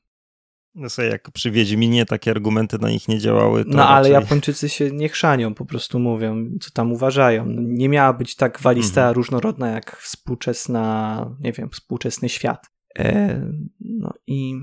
[0.75, 3.65] No sobie jak przy Wiedźminie takie argumenty na nich nie działały.
[3.67, 7.47] no ale Japończycy się nie chrzanią, po prostu mówią, co tam uważają.
[7.47, 9.15] No, nie miała być tak Walistea mhm.
[9.15, 12.67] różnorodna jak współczesna, nie wiem, współczesny świat.
[12.99, 13.41] E,
[13.81, 14.55] no i...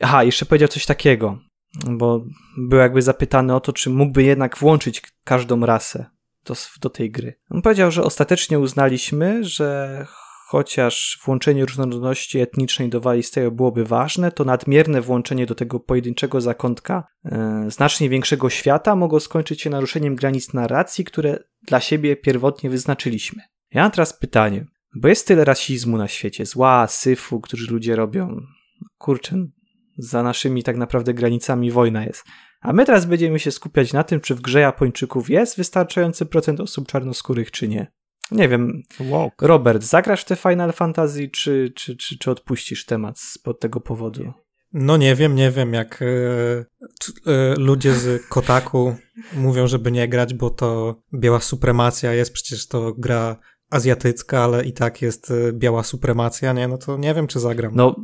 [0.00, 1.38] Aha, jeszcze powiedział coś takiego
[1.86, 2.24] bo
[2.58, 6.06] był jakby zapytany o to, czy mógłby jednak włączyć każdą rasę
[6.44, 7.34] do, do tej gry.
[7.50, 10.06] On powiedział, że ostatecznie uznaliśmy, że
[10.50, 17.04] chociaż włączenie różnorodności etnicznej do Walistego byłoby ważne, to nadmierne włączenie do tego pojedynczego zakątka
[17.24, 23.42] e, znacznie większego świata mogło skończyć się naruszeniem granic narracji, które dla siebie pierwotnie wyznaczyliśmy.
[23.70, 28.40] Ja mam teraz pytanie, bo jest tyle rasizmu na świecie, zła, syfu, którzy ludzie robią.
[28.98, 29.36] Kurczę,
[30.02, 32.24] za naszymi tak naprawdę granicami wojna jest.
[32.60, 36.60] A my teraz będziemy się skupiać na tym, czy w grze Japończyków jest wystarczający procent
[36.60, 37.86] osób czarnoskórych, czy nie.
[38.30, 38.82] Nie wiem.
[39.00, 39.30] Wow.
[39.40, 44.32] Robert, zagrasz te Final Fantasy, czy, czy, czy, czy odpuścisz temat spod tego powodu?
[44.72, 48.96] No nie wiem, nie wiem, jak e, e, ludzie z Kotaku
[49.34, 53.36] mówią, żeby nie grać, bo to biała supremacja jest, przecież to gra
[53.70, 56.68] azjatycka, ale i tak jest e, biała supremacja, nie?
[56.68, 57.72] No to nie wiem, czy zagram.
[57.74, 57.96] No,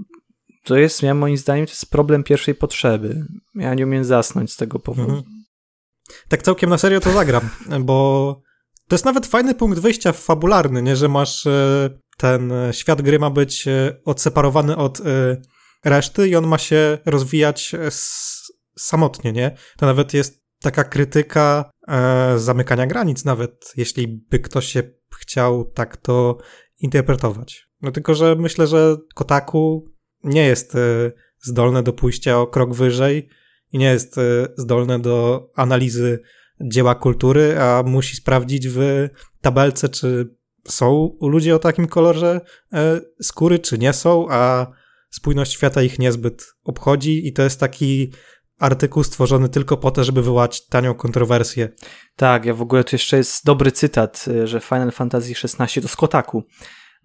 [0.67, 3.27] to jest, ja moim zdaniem, to jest problem pierwszej potrzeby.
[3.55, 5.15] Ja nie umiem zasnąć z tego powodu.
[5.15, 5.45] Mhm.
[6.29, 7.51] Tak całkiem na serio to zagram,
[7.81, 8.43] bo
[8.89, 10.97] to jest nawet fajny punkt wyjścia fabularny, nie?
[10.97, 15.03] Że masz e, ten świat gry ma być e, odseparowany od e,
[15.85, 17.73] reszty i on ma się rozwijać
[18.79, 19.57] samotnie, nie?
[19.77, 21.71] To nawet jest taka krytyka
[22.37, 24.83] zamykania granic, nawet jeśli by ktoś się
[25.21, 26.39] chciał tak to
[26.81, 27.69] interpretować.
[27.83, 33.29] No tylko, że myślę, że Kotaku nie jest e, zdolne do pójścia o krok wyżej
[33.73, 34.23] i nie jest e,
[34.57, 36.21] zdolne do analizy
[36.61, 39.09] dzieła kultury, a musi sprawdzić w
[39.41, 40.35] tabelce, czy
[40.69, 42.41] są ludzie o takim kolorze
[42.73, 44.67] e, skóry, czy nie są, a
[45.11, 48.13] spójność świata ich niezbyt obchodzi i to jest taki
[48.59, 51.69] artykuł stworzony tylko po to, żeby wywołać tanią kontrowersję.
[52.17, 55.97] Tak, ja w ogóle to jeszcze jest dobry cytat, że Final Fantasy XVI to z
[55.97, 56.45] Kotaku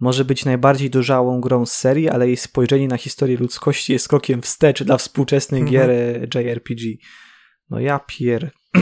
[0.02, 4.42] może być najbardziej dojrzałą grą z serii, ale jej spojrzenie na historię ludzkości jest krokiem
[4.42, 5.72] wstecz dla współczesnych mhm.
[5.72, 5.92] gier
[6.36, 6.82] JRPG.
[7.70, 8.52] No ja pier...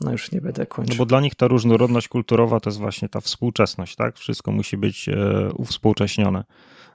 [0.00, 0.94] No już nie będę kończył.
[0.94, 4.16] No bo dla nich ta różnorodność kulturowa to jest właśnie ta współczesność, tak?
[4.16, 6.44] Wszystko musi być e, uwspółcześnione.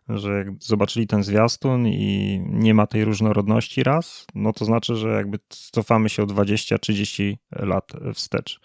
[0.10, 5.10] Że jak zobaczyli ten zwiastun i nie ma tej różnorodności raz, no to znaczy, że
[5.10, 8.60] jakby cofamy się o 20-30 lat wstecz.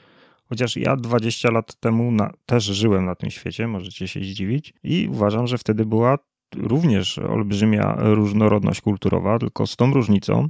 [0.48, 5.08] Chociaż ja 20 lat temu na, też żyłem na tym świecie, możecie się zdziwić, i
[5.10, 6.18] uważam, że wtedy była
[6.56, 10.48] również olbrzymia różnorodność kulturowa, tylko z tą różnicą,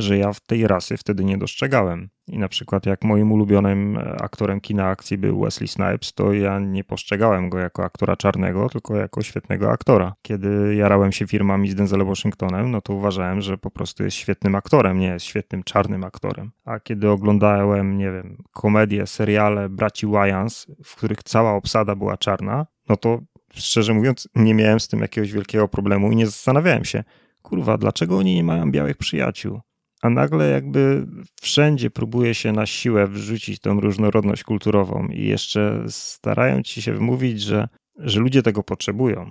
[0.00, 2.08] że ja w tej rasy wtedy nie dostrzegałem.
[2.28, 6.84] I na przykład jak moim ulubionym aktorem kina akcji był Wesley Snipes, to ja nie
[6.84, 10.14] postrzegałem go jako aktora czarnego, tylko jako świetnego aktora.
[10.22, 14.54] Kiedy jarałem się firmami z Denzelem Washingtonem, no to uważałem, że po prostu jest świetnym
[14.54, 16.50] aktorem, nie jest świetnym czarnym aktorem.
[16.64, 22.66] A kiedy oglądałem, nie wiem, komedie, seriale braci Wyans, w których cała obsada była czarna,
[22.88, 23.20] no to
[23.54, 27.04] szczerze mówiąc nie miałem z tym jakiegoś wielkiego problemu i nie zastanawiałem się,
[27.42, 29.60] kurwa, dlaczego oni nie mają białych przyjaciół?
[30.02, 31.06] A nagle jakby
[31.40, 37.40] wszędzie próbuje się na siłę wrzucić tą różnorodność kulturową i jeszcze starają ci się wmówić,
[37.40, 37.68] że,
[37.98, 39.30] że ludzie tego potrzebują.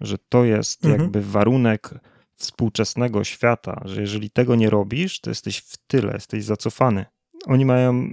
[0.00, 1.02] że to jest Mhm.
[1.02, 1.90] jakby warunek
[2.34, 7.04] współczesnego świata, że jeżeli tego nie robisz, to jesteś w tyle, jesteś zacofany.
[7.46, 8.08] Oni mają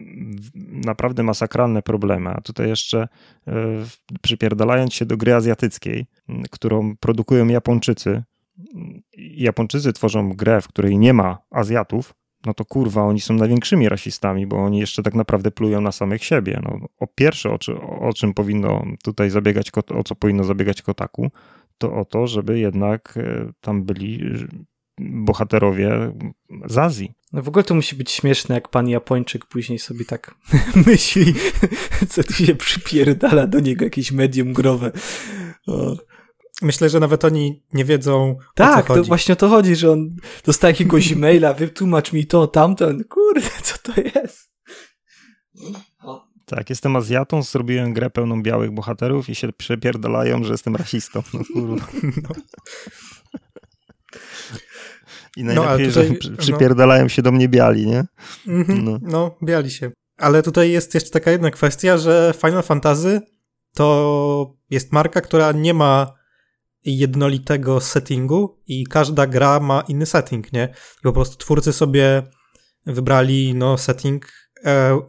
[0.85, 3.07] naprawdę masakralne problemy, a tutaj jeszcze
[3.47, 3.53] e,
[4.21, 6.05] przypierdalając się do gry azjatyckiej,
[6.51, 8.23] którą produkują Japończycy.
[9.17, 12.13] Japończycy tworzą grę, w której nie ma Azjatów,
[12.45, 16.23] no to kurwa, oni są największymi rasistami, bo oni jeszcze tak naprawdę plują na samych
[16.23, 16.61] siebie.
[16.63, 21.31] No, o pierwsze, o, czy, o czym powinno tutaj zabiegać, o co powinno zabiegać Kotaku,
[21.77, 24.47] to o to, żeby jednak e, tam byli e,
[24.99, 26.13] bohaterowie
[26.65, 27.11] z Azji.
[27.33, 30.35] No w ogóle to musi być śmieszne, jak pan Japończyk później sobie tak
[30.87, 31.33] myśli,
[32.09, 34.91] co tu się przypierdala do niego, jakieś medium growe.
[35.67, 35.95] O.
[36.63, 39.91] Myślę, że nawet oni nie wiedzą, o Tak, co to właśnie o to chodzi, że
[39.91, 44.53] on dostaje jakiegoś maila, wytłumacz mi to, tamto, on, kurde, co to jest?
[46.45, 51.23] Tak, jestem Azjatą, zrobiłem grę pełną białych bohaterów i się przepierdalają, że jestem rasistą.
[51.33, 51.85] No kurwa.
[55.37, 56.37] I No, ale najlepiej, tutaj- że przy- no.
[56.37, 58.03] przypierdalają się do mnie biali, nie?
[58.47, 58.99] Mhm, No.
[59.01, 59.35] no.
[59.43, 59.91] biali się.
[60.17, 63.21] Ale tutaj jest jeszcze taka jedna kwestia, że Final Fantasy
[63.75, 66.13] to jest marka, która nie ma
[66.85, 70.73] jednolitego settingu i każda gra ma inny setting, nie?
[70.99, 72.23] I po prostu twórcy sobie
[72.85, 74.31] wybrali no, setting
[74.65, 74.99] e, e,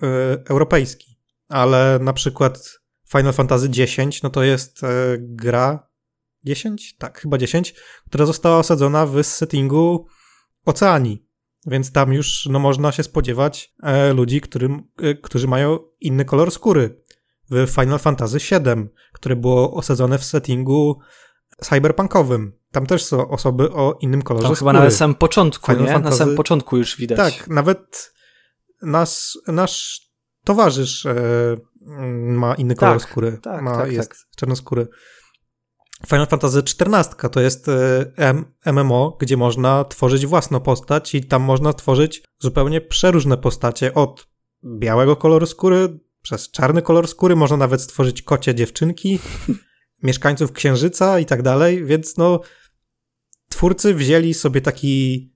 [0.48, 1.18] europejski.
[1.48, 5.88] Ale na przykład Final Fantasy X no to jest e, gra
[6.44, 6.96] 10?
[6.96, 7.74] Tak, chyba 10,
[8.06, 10.06] która została osadzona w settingu
[10.64, 11.26] Oceanii.
[11.66, 16.50] Więc tam już no, można się spodziewać e, ludzi, którym, e, którzy mają inny kolor
[16.50, 17.04] skóry.
[17.50, 21.00] W Final Fantasy VII, które było osadzone w settingu
[21.60, 22.52] cyberpunkowym.
[22.72, 24.72] Tam też są osoby o innym kolorze chyba skóry.
[24.72, 25.92] nawet na samym początku, Final nie?
[25.92, 27.18] Na Fantasy- samym początku już widać.
[27.36, 28.12] Tak, nawet
[28.82, 30.00] nasz, nasz
[30.44, 31.14] towarzysz e,
[31.86, 33.38] mm, ma inny kolor Tak, skóry.
[33.42, 34.18] tak, ma, tak, jest tak.
[34.36, 34.88] czarnoskóry.
[36.06, 41.72] Final Fantasy XIV to jest e, MMO, gdzie można tworzyć własną postać i tam można
[41.72, 43.94] tworzyć zupełnie przeróżne postacie.
[43.94, 44.28] Od
[44.78, 49.18] białego koloru skóry przez czarny kolor skóry można nawet stworzyć kocie dziewczynki,
[50.04, 52.40] mieszkańców księżyca i tak dalej, więc no
[53.48, 55.32] twórcy wzięli sobie taki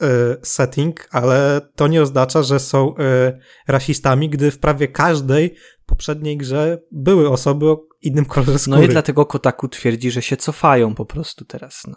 [0.00, 3.38] e, setting, ale to nie oznacza, że są e,
[3.68, 5.54] rasistami, gdy w prawie każdej
[5.86, 8.76] poprzedniej grze były osoby o innym kolorze skóry.
[8.76, 11.96] No i dlatego Kotaku twierdzi, że się cofają po prostu teraz, no.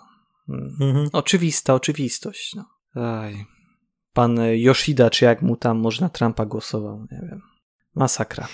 [0.50, 0.76] Mm.
[0.82, 1.10] Mhm.
[1.14, 2.66] Oczywista oczywistość, no.
[3.04, 3.46] Aj.
[4.14, 7.42] Pan Yoshida, czy jak mu tam może na Trumpa głosował, nie wiem.
[7.96, 8.48] Masakra.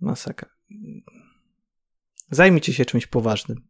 [0.00, 0.48] Masakra.
[2.30, 3.62] Zajmijcie się czymś poważnym.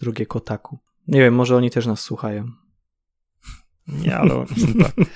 [0.00, 0.78] Drugie Kotaku.
[1.08, 2.48] Nie wiem, może oni też nas słuchają.
[3.88, 4.44] Nie, ale
[4.82, 5.06] tak.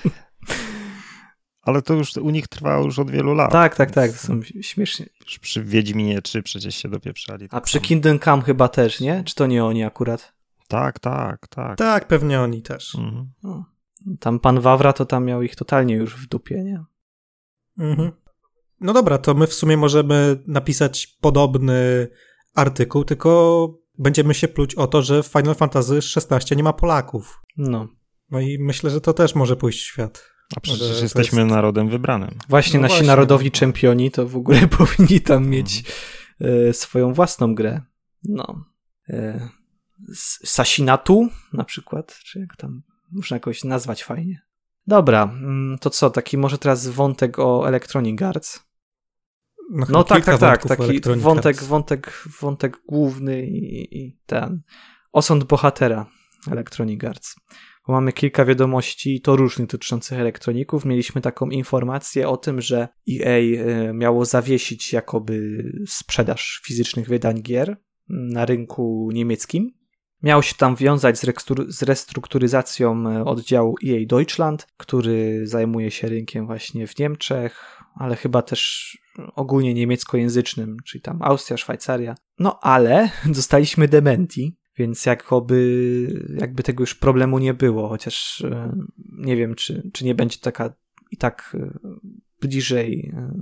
[1.63, 3.53] Ale to już u nich trwa już od wielu lat.
[3.53, 4.13] Tak, tak, tak.
[4.13, 5.07] To są śmiesznie.
[5.41, 7.49] Przy Wiedźminie 3 przecież się dopieprzali.
[7.51, 7.81] A przy.
[7.81, 9.25] Kingdom Come chyba też, nie?
[9.25, 10.33] Czy to nie oni akurat?
[10.69, 11.79] Tak, tak, tak.
[11.79, 12.95] Tak, pewnie oni też.
[12.95, 13.33] Mhm.
[13.43, 13.65] No.
[14.21, 16.85] Tam pan Wawra to tam miał ich totalnie już w dupie, nie?
[17.79, 18.13] Mhm.
[18.81, 22.09] No dobra, to my w sumie możemy napisać podobny
[22.55, 23.69] artykuł, tylko
[23.99, 27.41] będziemy się pluć o to, że w Final Fantasy XVI nie ma Polaków.
[27.57, 27.89] No.
[28.31, 30.25] No i myślę, że to też może pójść w świat.
[30.57, 32.39] A przecież jesteśmy jest- narodem wybranym.
[32.49, 33.07] Właśnie No nasi właśnie.
[33.07, 35.51] narodowi czempioni to w ogóle powinni tam Mhm.
[35.51, 35.85] mieć
[36.41, 37.81] e, swoją własną grę.
[38.25, 38.65] No.
[40.13, 42.83] S- Sasinatu na przykład, czy jak tam
[43.13, 44.43] można jakoś nazwać fajnie.
[44.87, 48.61] Dobra, mm, to co, taki może teraz wątek o Electronic Arts.
[49.71, 54.63] No, No tak, tak, tak, taki wątek, wątek, wątek główny i, i ten.
[55.13, 56.07] Osąd bohatera
[56.51, 57.37] Electronic Arts.
[57.87, 60.85] Bo mamy kilka wiadomości, i to różnych dotyczących elektroników.
[60.85, 67.77] Mieliśmy taką informację o tym, że EA e, miało zawiesić jakoby sprzedaż fizycznych wydań gier
[68.09, 69.71] na rynku niemieckim.
[70.23, 71.19] Miało się tam wiązać
[71.69, 78.43] z, restrukturyzacją e, oddziału EA Deutschland, który zajmuje się rynkiem właśnie w Niemczech, ale chyba
[78.43, 78.93] też
[79.35, 82.15] ogólnie niemieckojęzycznym, czyli tam Austria, Szwajcaria.
[82.39, 88.73] No ale dostaliśmy dementi, więc jakoby, jakby tego już problemu nie było, chociaż e,
[89.13, 90.75] nie wiem, czy, czy nie będzie taka
[91.11, 91.71] i tak e,
[92.41, 93.33] bliżej e,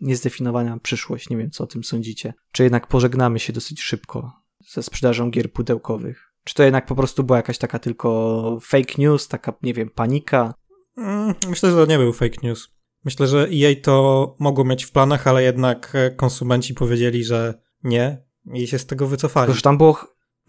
[0.00, 1.30] niezdefiniowana przyszłość.
[1.30, 2.34] Nie wiem, co o tym sądzicie.
[2.52, 4.32] Czy jednak pożegnamy się dosyć szybko
[4.68, 6.32] ze sprzedażą gier pudełkowych?
[6.44, 10.54] Czy to jednak po prostu była jakaś taka tylko fake news, taka, nie wiem, panika?
[10.96, 12.77] Mm, Myślę, że to nie był fake news.
[13.08, 17.54] Myślę, że EA to mogło mieć w planach, ale jednak e, konsumenci powiedzieli, że
[17.84, 18.22] nie
[18.54, 19.46] i się z tego wycofali.
[19.46, 19.98] Tylko, że tam było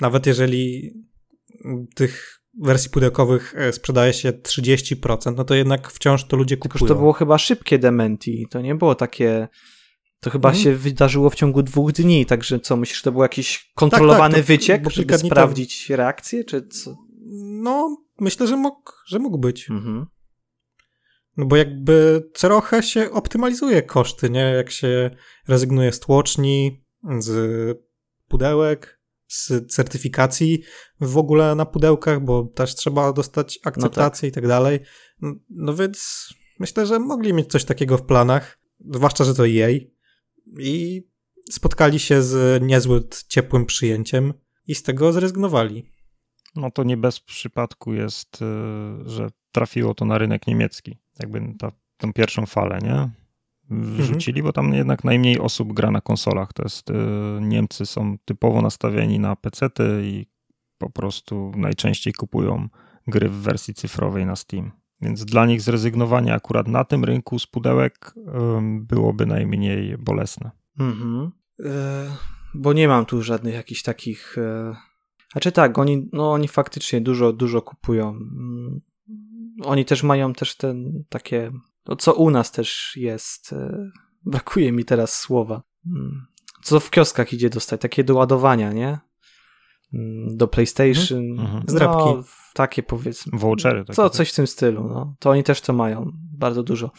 [0.02, 0.94] Nawet jeżeli
[1.96, 6.88] tych wersji pudełkowych e, sprzedaje się 30%, no to jednak wciąż to ludzie Tylko, kupują.
[6.88, 8.48] że to było chyba szybkie dementi.
[8.50, 9.48] To nie było takie
[10.20, 10.64] To chyba mhm.
[10.64, 14.48] się wydarzyło w ciągu dwóch dni, także co, myślisz, to był jakiś kontrolowany tak, tak,
[14.48, 15.96] wyciek, żeby sprawdzić to...
[15.96, 16.98] reakcję, czy co?
[17.42, 19.70] No, myślę, że mógł, że mógł być.
[19.70, 20.06] Mhm.
[21.40, 24.40] No bo jakby trochę się optymalizuje koszty, nie?
[24.40, 25.10] Jak się
[25.48, 26.84] rezygnuje z tłoczni,
[27.20, 27.78] z
[28.28, 30.64] pudełek, z certyfikacji
[31.02, 34.32] w ogóle na pudełkach, bo też trzeba dostać akceptację no tak.
[34.32, 34.80] i tak dalej.
[35.50, 36.30] No więc
[36.60, 38.60] myślę, że mogli mieć coś takiego w planach,
[38.90, 39.96] zwłaszcza, że to jej
[40.60, 41.08] i
[41.52, 44.34] spotkali się z niezbyt ciepłym przyjęciem
[44.68, 45.92] i z tego zrezygnowali.
[46.56, 48.46] No to nie bez przypadku jest, y,
[49.10, 50.98] że trafiło to na rynek niemiecki.
[51.20, 53.10] Jakby ta, tą pierwszą falę, nie?
[53.72, 54.44] Wrzucili, mhm.
[54.44, 56.54] bo tam jednak najmniej osób gra na konsolach.
[56.54, 56.94] To jest, y,
[57.42, 60.26] Niemcy są typowo nastawieni na PC-ty i
[60.78, 62.70] po prostu najczęściej kupują
[63.08, 64.72] gry w wersji cyfrowej na Steam.
[65.02, 68.14] Więc dla nich zrezygnowanie akurat na tym rynku z pudełek
[68.80, 70.52] byłoby najmniej bolesne.
[70.80, 71.32] Mhm.
[71.66, 71.70] E,
[72.54, 74.38] bo nie mam tu żadnych jakichś takich.
[74.38, 74.76] E...
[75.32, 78.20] Znaczy tak, oni, no, oni faktycznie dużo, dużo kupują.
[79.64, 81.52] Oni też mają też ten takie.
[81.88, 83.54] No, co u nas też jest.
[83.54, 83.90] E...
[84.26, 85.62] Brakuje mi teraz słowa.
[85.86, 86.26] Mm,
[86.64, 89.00] co w kioskach idzie dostać, takie do ładowania, nie?
[89.94, 91.20] Mm, do PlayStation.
[91.20, 91.48] Mhm.
[91.48, 91.64] mhm.
[91.68, 92.04] Zdrabki.
[92.04, 93.40] No, takie powiedzmy.
[93.40, 93.86] Vouchery.
[93.86, 94.88] Takie co, coś w tym stylu.
[94.88, 95.16] No.
[95.20, 96.12] To oni też to mają.
[96.38, 96.92] Bardzo dużo.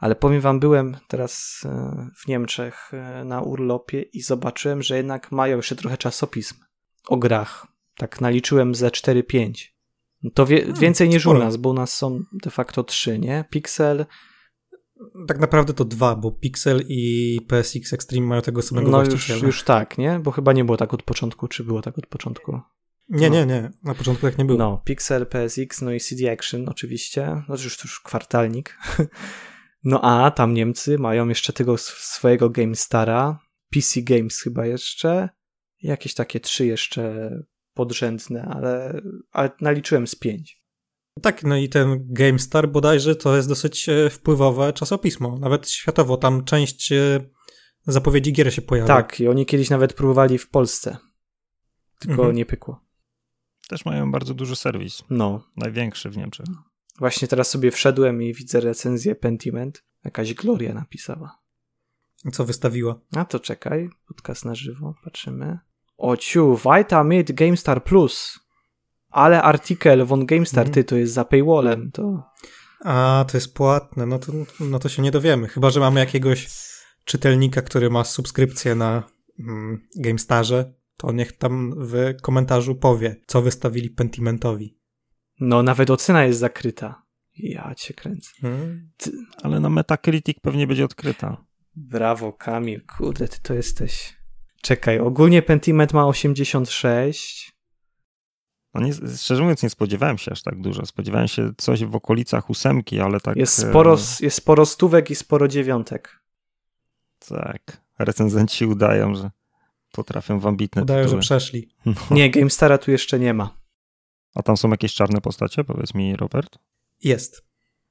[0.00, 5.32] Ale powiem wam, byłem teraz e, w Niemczech e, na urlopie i zobaczyłem, że jednak
[5.32, 6.54] mają jeszcze trochę czasopism
[7.08, 7.66] o grach.
[7.96, 9.75] Tak naliczyłem ze 4-5.
[10.34, 11.38] To wie, hmm, więcej niż sporo.
[11.38, 13.44] u nas, bo u nas są de facto trzy, nie?
[13.50, 14.06] Pixel,
[15.28, 19.36] tak naprawdę to dwa, bo Pixel i PSX Extreme mają tego samego no właściciela.
[19.36, 20.20] Już, już tak, nie?
[20.22, 22.60] Bo chyba nie było tak od początku, czy było tak od początku?
[23.08, 23.34] Nie, no.
[23.36, 23.72] nie, nie.
[23.82, 24.58] Na początku tak nie było.
[24.58, 27.42] No, Pixel, PSX, no i CD Action oczywiście.
[27.48, 28.78] No już, już kwartalnik.
[29.84, 33.38] No a tam Niemcy mają jeszcze tego swojego GameStara,
[33.74, 35.28] PC Games chyba jeszcze,
[35.82, 37.30] jakieś takie trzy jeszcze
[37.76, 39.00] podrzędne, ale,
[39.32, 40.62] ale naliczyłem z pięć.
[41.22, 45.38] Tak, no i ten GameStar bodajże to jest dosyć e, wpływowe czasopismo.
[45.38, 47.20] Nawet światowo tam część e,
[47.86, 48.86] zapowiedzi gier się pojawia.
[48.86, 50.96] Tak, i oni kiedyś nawet próbowali w Polsce.
[51.98, 52.36] Tylko mhm.
[52.36, 52.80] nie pykło.
[53.68, 55.02] Też mają bardzo duży serwis.
[55.10, 55.44] No.
[55.56, 56.46] Największy w Niemczech.
[56.98, 59.84] Właśnie teraz sobie wszedłem i widzę recenzję Pentiment.
[60.04, 61.38] Jakaś Gloria napisała.
[62.32, 63.00] Co wystawiła?
[63.16, 65.58] A to czekaj, podcast na żywo, patrzymy.
[65.98, 68.46] Ociu, Vita Mid GameStar Plus
[69.16, 72.22] ale artykel von GameStar, ty, to jest za paywallem, to...
[72.84, 76.48] A, to jest płatne, no to, no to się nie dowiemy, chyba, że mamy jakiegoś
[77.04, 79.02] czytelnika, który ma subskrypcję na
[79.38, 84.78] mm, GameStarze, to niech tam w komentarzu powie, co wystawili Pentimentowi.
[85.40, 87.02] No, nawet ocena jest zakryta.
[87.36, 88.30] Ja cię kręcę.
[88.40, 88.90] Hmm.
[88.96, 89.12] Ty...
[89.42, 91.44] Ale na Metacritic pewnie będzie odkryta.
[91.76, 94.16] Brawo, Kamil, kurde, ty to jesteś...
[94.62, 97.56] Czekaj, ogólnie Pentiment ma 86,
[98.74, 100.86] no nie, szczerze mówiąc, nie spodziewałem się aż tak dużo.
[100.86, 103.36] Spodziewałem się coś w okolicach ósemki, ale tak.
[103.36, 106.22] Jest sporo, e, jest sporo stówek i sporo dziewiątek.
[107.28, 107.82] Tak.
[107.98, 109.30] Recenzenci udają, że
[109.92, 111.22] potrafią w ambitne Udają, tytuły.
[111.22, 111.68] że przeszli.
[111.86, 111.94] No.
[112.10, 113.56] Nie, GameStara tu jeszcze nie ma.
[114.34, 116.58] A tam są jakieś czarne postacie, powiedz mi, Robert?
[117.02, 117.44] Jest.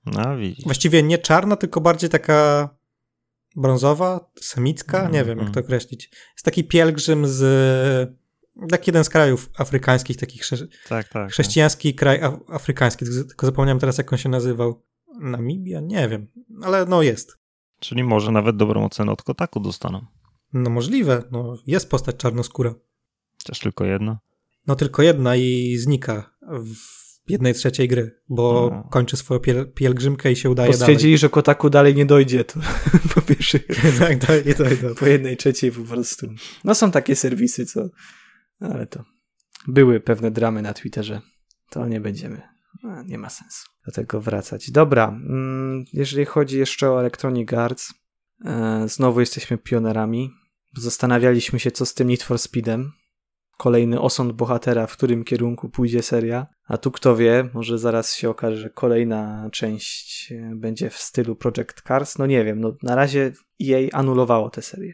[0.05, 0.66] No, widzisz.
[0.66, 2.70] Właściwie nie czarna, tylko bardziej taka
[3.56, 6.10] brązowa, semicka, nie wiem jak to określić.
[6.34, 8.16] Jest taki pielgrzym z
[8.70, 11.99] tak jeden z krajów afrykańskich, takich chrze tak, tak, chrześcijański tak.
[11.99, 14.82] kraj af afrykański, tylko zapomniałem teraz jak on się nazywał.
[15.20, 15.80] Namibia?
[15.80, 16.28] Nie wiem,
[16.64, 17.38] ale no jest.
[17.80, 20.06] Czyli może nawet dobrą ocenę od Kotaku dostaną.
[20.53, 22.76] No możliwe, no jest postać czarnoskóra.
[23.38, 24.20] Chociaż tylko jedna?
[24.68, 28.89] No tylko jedna i znika w jednej trzeciej gry, bo no.
[28.91, 31.17] kończy swoją piel pielgrzymkę i się udaje bo stwierdzili, dalej.
[31.17, 32.59] że Kotaku dalej nie dojdzie, to
[33.15, 33.59] po pierwsze.
[33.99, 34.95] tak, dalej nie dojdą.
[34.95, 36.28] Po jednej trzeciej po prostu.
[36.63, 37.89] No są takie serwisy, co
[38.59, 39.03] ale to
[39.67, 41.21] były pewne dramy na Twitterze.
[41.69, 42.41] To nie będziemy.
[43.05, 44.71] Nie ma sensu do tego wracać.
[44.71, 47.93] Dobra, mm, jeżeli chodzi jeszcze o Electronic Arts,
[48.45, 50.32] e, znowu jesteśmy pionerami.
[50.78, 52.91] Zastanawialiśmy się, co z tym Need for Speedem.
[53.58, 56.47] Kolejny osąd bohatera, w którym kierunku pójdzie seria.
[56.68, 61.36] A tu kto wie, może zaraz się okaże, że kolejna część e, będzie w stylu
[61.36, 62.18] Project Cars.
[62.18, 64.93] No nie wiem, no na razie jej anulowało tę serię.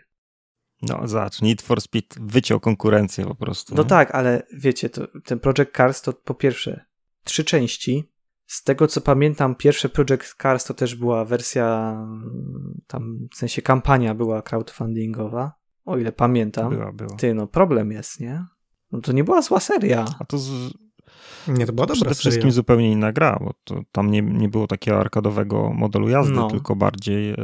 [0.82, 3.76] No, zobacz, Need for Speed wyciął konkurencję po prostu.
[3.76, 3.90] No nie?
[3.90, 6.86] tak, ale wiecie, to, ten Project Cars to po pierwsze
[7.24, 8.12] trzy części.
[8.46, 11.98] Z tego co pamiętam, pierwsze Project Cars to też była wersja,
[12.88, 16.70] tam w sensie kampania była crowdfundingowa, o ile pamiętam.
[16.70, 17.16] Była, była.
[17.16, 18.46] Ty, no problem jest, nie?
[18.92, 20.06] No to nie była zła seria.
[20.20, 20.74] A to z...
[21.48, 22.16] Nie, to była dobra Przede seria.
[22.16, 26.48] wszystkim zupełnie inna gra, bo to, tam nie, nie było takiego arkadowego modelu jazdy, no.
[26.48, 27.38] tylko bardziej yy,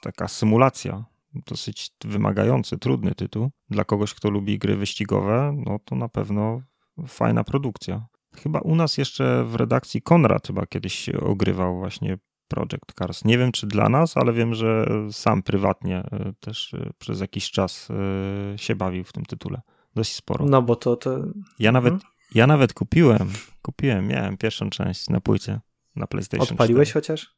[0.00, 1.04] taka symulacja
[1.34, 3.50] dosyć wymagający, trudny tytuł.
[3.70, 6.62] Dla kogoś, kto lubi gry wyścigowe, no to na pewno
[7.06, 8.06] fajna produkcja.
[8.36, 12.18] Chyba u nas jeszcze w redakcji Konrad chyba kiedyś ogrywał właśnie
[12.50, 13.24] Project Cars.
[13.24, 17.50] Nie wiem, czy dla nas, ale wiem, że sam prywatnie e, też e, przez jakiś
[17.50, 19.60] czas e, się bawił w tym tytule.
[19.94, 20.46] Dość sporo.
[20.46, 20.96] No bo to...
[20.96, 21.18] to...
[21.58, 22.08] Ja nawet, hmm?
[22.34, 23.30] ja nawet kupiłem,
[23.62, 25.60] kupiłem, miałem pierwszą część na płycie
[25.96, 27.00] na PlayStation Odpaliłeś 4.
[27.00, 27.36] chociaż?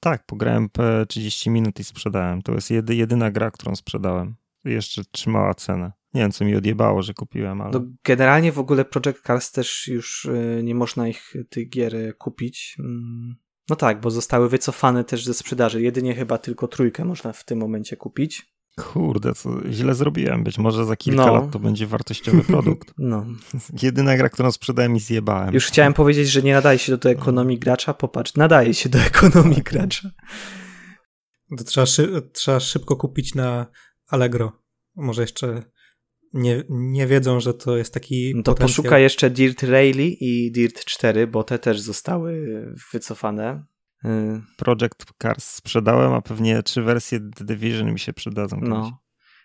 [0.00, 0.68] Tak, pograłem
[1.08, 2.42] 30 minut i sprzedałem.
[2.42, 4.34] To jest jedy, jedyna gra, którą sprzedałem.
[4.64, 5.92] Jeszcze trzymała cenę.
[6.14, 7.70] Nie wiem, co mi odjebało, że kupiłem, ale...
[7.72, 10.28] No, generalnie w ogóle Project Cars też już
[10.62, 12.76] nie można ich, tych gier kupić.
[13.68, 15.82] No tak, bo zostały wycofane też ze sprzedaży.
[15.82, 18.54] Jedynie chyba tylko trójkę można w tym momencie kupić.
[18.76, 20.44] Kurde, co źle zrobiłem.
[20.44, 21.34] Być może za kilka no.
[21.34, 22.94] lat to będzie wartościowy produkt.
[22.98, 23.26] No.
[23.82, 25.54] Jedyna gra, którą sprzedałem i zjebałem.
[25.54, 27.94] Już chciałem powiedzieć, że nie nadaje się do ekonomii gracza.
[27.94, 30.10] Popatrz, nadaje się do ekonomii gracza.
[31.58, 33.66] To trzeba, szy trzeba szybko kupić na
[34.08, 34.52] Allegro.
[34.96, 35.62] Może jeszcze
[36.34, 38.32] nie, nie wiedzą, że to jest taki.
[38.36, 38.68] No to potencjał.
[38.68, 43.64] poszukaj jeszcze Dirt Rally i Dirt 4, bo te też zostały wycofane.
[44.04, 44.08] Y,
[44.56, 48.60] Project Cars sprzedałem, a pewnie trzy wersje The Division mi się przydadzą.
[48.62, 48.98] No.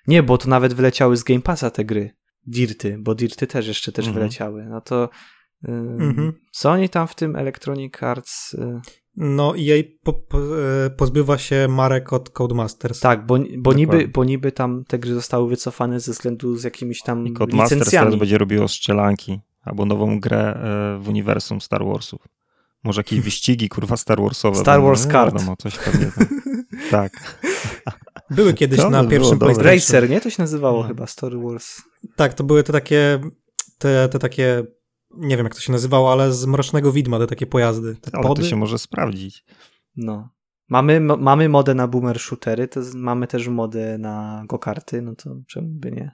[0.08, 2.16] Nie, bo to nawet wyleciały z Game Passa te gry.
[2.48, 4.22] Dirty, bo Dirty też jeszcze też mhm.
[4.24, 4.66] wyleciały.
[4.66, 5.10] No to
[5.64, 6.34] yy, mhm.
[6.52, 8.54] co oni tam w tym Electronic Arts...
[8.54, 8.82] Yy...
[9.22, 10.38] No i jej po, po,
[10.86, 13.00] e, pozbywa się marek od Codemasters.
[13.00, 17.02] Tak, bo, bo, niby, bo niby tam te gry zostały wycofane ze względu z jakimiś
[17.02, 18.06] tam I Codemasters licencjami.
[18.06, 22.22] teraz będzie robiło strzelanki albo nową grę e, w uniwersum Star Warsów.
[22.84, 24.60] Może jakieś wyścigi, kurwa, Star Warsowe.
[24.60, 25.34] Star Wars no, Kart.
[25.34, 26.28] Wiadomo, coś pewnie tam.
[26.92, 27.40] tak.
[28.30, 29.74] Były kiedyś to na pierwszym PlayStation.
[29.74, 30.22] Racer, nie?
[30.22, 30.88] To się nazywało no.
[30.88, 31.82] chyba, Star Wars.
[32.16, 33.20] Tak, to były te takie,
[33.78, 34.64] te, te takie
[35.18, 37.96] nie wiem jak to się nazywało, ale z Mrocznego Widma te takie pojazdy.
[37.96, 38.42] Te ale pody.
[38.42, 39.46] to się może sprawdzić.
[39.96, 40.30] No.
[40.70, 45.68] Mamy, mamy modę na boomer shootery, to mamy też modę na go-karty, no to czemu
[45.70, 46.12] by nie?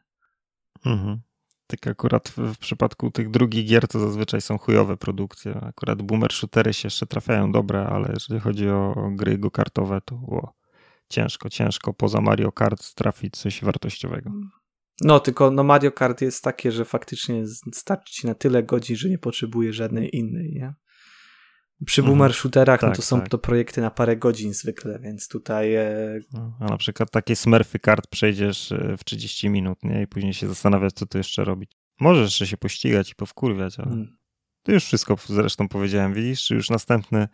[0.85, 1.21] Mhm.
[1.67, 5.55] Tak akurat w, w, przypadku tych drugich gier to zazwyczaj są chujowe produkcje.
[5.61, 10.53] Akurat boomer shootery się jeszcze trafiają dobre, ale jeżeli chodzi o, gry go-kartowe, to o,
[11.09, 14.31] ciężko, ciężko poza Mario Kart trafić coś wartościowego.
[15.01, 17.43] No, tylko no Mario Kart jest takie, że faktycznie
[17.73, 20.73] starczy ci na tyle godzin, że nie potrzebuje żadnej innej, nie?
[21.85, 22.17] Przy mhm.
[22.17, 23.29] boomer shooterach tak, no to są tak.
[23.29, 25.75] to projekty na parę godzin zwykle, więc tutaj...
[25.75, 26.19] E...
[26.33, 30.01] No, a na przykład takie smurfy kart przejdziesz e, w 30 minut, nie?
[30.01, 31.71] I później się zastanawiać, co tu jeszcze robić.
[31.99, 33.87] Możesz jeszcze się pościgać i powkurwiać, ale...
[33.87, 34.17] Hmm.
[34.63, 36.49] To już wszystko zresztą powiedziałem, widzisz?
[36.49, 37.27] Już następne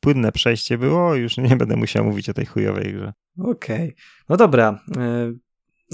[0.00, 3.12] płynne przejście było, już nie będę musiał mówić o tej chujowej grze.
[3.38, 3.84] Okej.
[3.84, 3.94] Okay.
[4.28, 4.80] No dobra.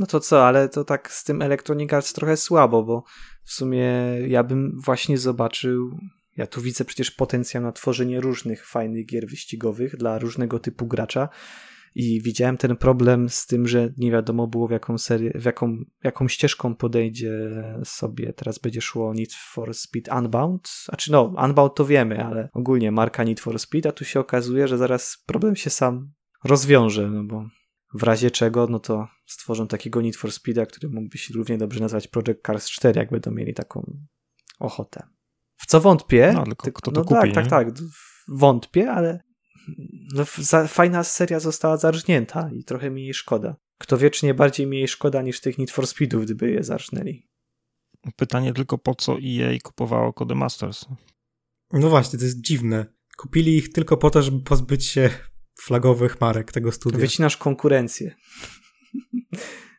[0.01, 3.05] No to co, ale to tak z tym Electronic Arts trochę słabo, bo
[3.45, 3.93] w sumie
[4.29, 5.99] ja bym właśnie zobaczył
[6.37, 11.29] ja tu widzę przecież potencjał na tworzenie różnych fajnych gier wyścigowych dla różnego typu gracza.
[11.95, 15.77] I widziałem ten problem z tym, że nie wiadomo było w jaką serię, w jaką,
[16.05, 17.33] jaką ścieżką podejdzie
[17.85, 18.33] sobie.
[18.33, 20.69] Teraz będzie szło Need for Speed Unbound.
[20.85, 24.69] Znaczy no, Unbound to wiemy, ale ogólnie marka Need for Speed, a tu się okazuje,
[24.69, 26.13] że zaraz problem się sam
[26.45, 27.45] rozwiąże, no bo
[27.95, 31.81] w razie czego, no to stworzą takiego Need for Speeda, który mógłby się równie dobrze
[31.81, 33.97] nazwać Project Cars 4, jak będą mieli taką
[34.59, 35.03] ochotę.
[35.57, 36.33] W co wątpię.
[36.35, 37.69] No, tylko kto to no, kupi, tak, tak, tak.
[38.29, 39.21] Wątpię, ale
[40.15, 43.57] no, za, fajna seria została zarżnięta i trochę mi jej szkoda.
[43.79, 47.29] Kto wiecznie bardziej mi jej szkoda niż tych Need for Speedów, gdyby je zarżnęli.
[48.17, 50.87] Pytanie tylko po co EA kupowało Codemasters?
[51.73, 52.87] No właśnie, to jest dziwne.
[53.17, 55.11] Kupili ich tylko po to, żeby pozbyć się
[55.55, 56.99] flagowych marek tego studia.
[56.99, 58.15] Wycinasz konkurencję.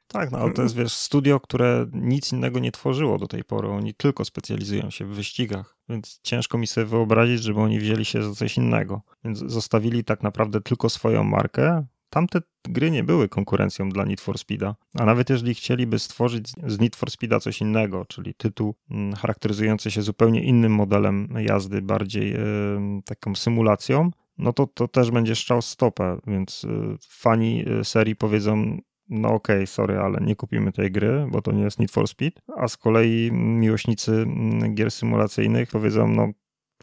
[0.08, 3.68] Tak, no ale to jest, wiesz, studio, które nic innego nie tworzyło do tej pory.
[3.68, 8.24] Oni tylko specjalizują się w wyścigach, więc ciężko mi sobie wyobrazić, żeby oni wzięli się
[8.24, 9.02] za coś innego.
[9.24, 11.86] Więc zostawili tak naprawdę tylko swoją markę.
[12.10, 16.80] Tamte gry nie były konkurencją dla Need for Speeda, a nawet jeżeli chcieliby stworzyć z
[16.80, 22.32] Need for Speeda coś innego, czyli tytuł mm, charakteryzujący się zupełnie innym modelem jazdy, bardziej
[22.32, 24.12] yy, taką symulacją,
[24.42, 28.78] no to to też będzie strzał stopę, więc yy, fani y, serii powiedzą,
[29.10, 32.08] no okej, okay, sorry, ale nie kupimy tej gry, bo to nie jest Need for
[32.08, 36.28] Speed, a z kolei miłośnicy mm, gier symulacyjnych powiedzą, no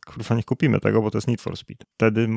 [0.07, 1.85] kurwa nie kupimy tego, bo to jest Need for Speed.
[1.95, 2.29] Wtedy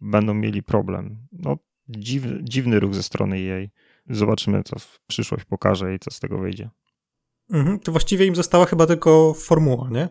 [0.00, 1.26] będą mieli problem.
[1.32, 1.56] No
[1.88, 3.70] dziw, dziwny ruch ze strony jej.
[4.10, 6.70] Zobaczymy, co w przyszłość pokaże i co z tego wyjdzie.
[7.50, 10.08] Mhm, to właściwie im została chyba tylko formuła, nie?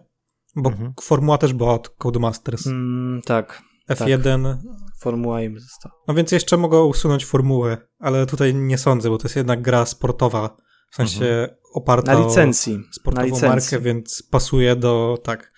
[0.55, 0.93] Bo mhm.
[1.01, 2.67] formuła też była od Codemasters.
[2.67, 3.68] Mm, tak.
[3.89, 4.43] F1.
[4.43, 4.57] Tak.
[4.99, 5.95] Formuła im została.
[6.07, 9.85] No więc jeszcze mogą usunąć formułę, ale tutaj nie sądzę, bo to jest jednak gra
[9.85, 10.57] sportowa,
[10.91, 11.49] w sensie mhm.
[11.73, 12.75] oparta na licencji.
[12.75, 13.47] o sportową na licencji.
[13.47, 15.53] markę, więc pasuje do, tak,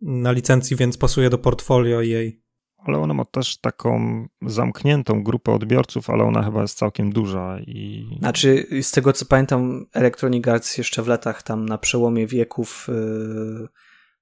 [0.00, 2.42] na licencji, więc pasuje do portfolio jej.
[2.78, 8.06] ale ona ma też taką zamkniętą grupę odbiorców, ale ona chyba jest całkiem duża i...
[8.18, 13.68] Znaczy, z tego co pamiętam, Electronic Arts jeszcze w latach tam na przełomie wieków yy,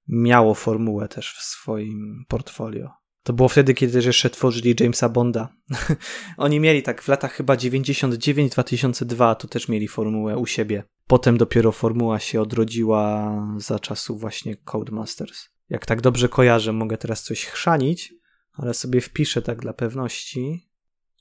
[0.08, 3.01] miało formułę też w swoim portfolio.
[3.22, 5.48] To było wtedy, kiedy jeszcze tworzyli Jamesa Bonda.
[6.36, 10.84] Oni mieli tak w latach chyba 99-2002, to też mieli formułę u siebie.
[11.06, 15.48] Potem dopiero formuła się odrodziła za czasów właśnie Codemasters.
[15.68, 18.14] Jak tak dobrze kojarzę, mogę teraz coś chrzanić,
[18.52, 20.68] ale sobie wpiszę tak dla pewności.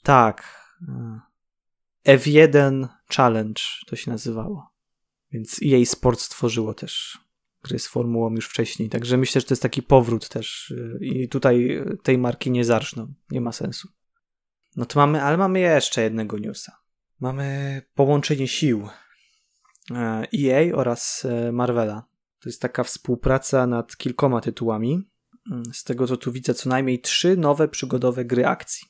[0.04, 0.62] Tak.
[0.88, 4.72] e, F1 Challenge to się nazywało.
[5.32, 7.18] Więc EA Sports stworzyło też
[7.64, 8.90] gry z formułą już wcześniej.
[8.90, 13.14] Także myślę, że to jest taki powrót też y, i tutaj tej marki nie zarżną.
[13.32, 13.90] Nie ma sensu.
[14.76, 16.78] No to mamy, ale mamy jeszcze jednego newsa.
[17.20, 18.88] Mamy połączenie sił
[19.92, 22.04] e, EA oraz e, Marvela.
[22.40, 25.10] To jest taka współpraca nad kilkoma tytułami.
[25.52, 28.88] Mm, Z tego co tu widzę, co najmniej trzy nowe przygodowe gry akcji.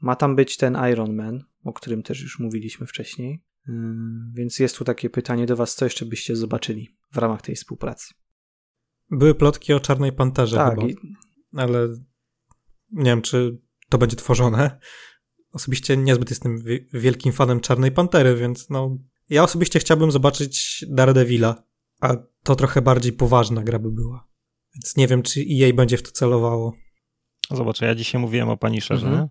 [0.00, 3.42] Ma tam być ten Iron Man, o którym też już mówiliśmy wcześniej.
[3.68, 7.54] Ym, Więc jest tu takie pytanie do Was, co jeszcze byście zobaczyli w ramach tej
[7.54, 8.14] współpracy?
[9.10, 10.96] Były plotki o Czarnej Panterze tak, chyba, i,
[11.56, 11.88] ale
[12.92, 13.58] nie wiem, czy
[13.88, 14.80] to będzie tworzone.
[15.52, 18.98] Osobiście niezbyt jestem wi- wielkim fanem Czarnej Pantery, więc no...
[19.28, 21.62] Ja osobiście chciałbym zobaczyć Daredevila,
[22.00, 24.28] a to trochę bardziej poważna gra by była.
[24.74, 26.72] Więc nie wiem, czy EA będzie w to celowało.
[27.50, 29.22] Zobacz, ja dzisiaj mówiłem o Punisherze, Mhm.
[29.24, 29.28] nie?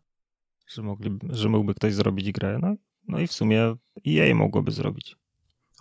[0.75, 2.59] że, mogli, że mógłby ktoś zrobić grę.
[2.61, 2.75] No,
[3.07, 3.75] no i w sumie
[4.07, 5.15] EA mogłoby zrobić.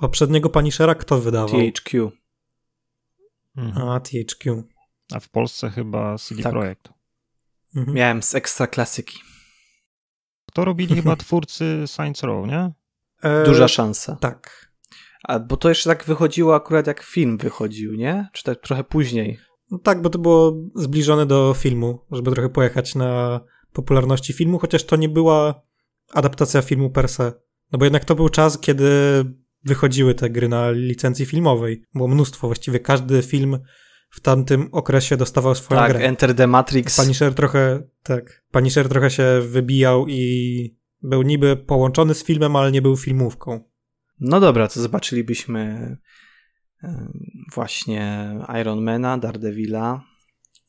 [0.01, 1.61] Poprzedniego Punishera kto wydawał?
[1.61, 2.13] THQ.
[3.57, 3.89] Mhm.
[3.89, 4.65] A, THQ.
[5.13, 6.53] A w Polsce chyba CD Tak.
[6.53, 6.89] Projekt.
[7.77, 7.97] Mhm.
[7.97, 9.19] Miałem z ekstra klasyki.
[10.53, 12.73] To robili chyba twórcy Saints Row, nie?
[13.23, 14.17] E, Duża szansa.
[14.21, 14.71] Tak.
[15.23, 18.29] A, bo to jeszcze tak wychodziło akurat jak film wychodził, nie?
[18.33, 19.39] Czy tak trochę później?
[19.71, 23.41] No tak, bo to było zbliżone do filmu, żeby trochę pojechać na
[23.73, 25.63] popularności filmu, chociaż to nie była
[26.13, 27.33] adaptacja filmu per se.
[27.73, 28.91] No bo jednak to był czas, kiedy
[29.65, 31.83] wychodziły te gry na licencji filmowej.
[31.95, 33.59] Było mnóstwo, właściwie każdy film
[34.11, 36.01] w tamtym okresie dostawał swoją tak, grę.
[36.01, 36.97] Enter the Matrix.
[36.97, 42.83] Punisher trochę, tak, Punisher trochę się wybijał i był niby połączony z filmem, ale nie
[42.83, 43.61] był filmówką.
[44.21, 45.97] No dobra, to zobaczylibyśmy
[47.55, 50.05] właśnie Ironmana, Daredevila,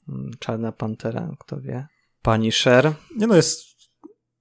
[0.09, 1.88] mm, Czarna Pantera, kto wie.
[2.22, 2.93] Punisher.
[3.18, 3.63] Nie no, jest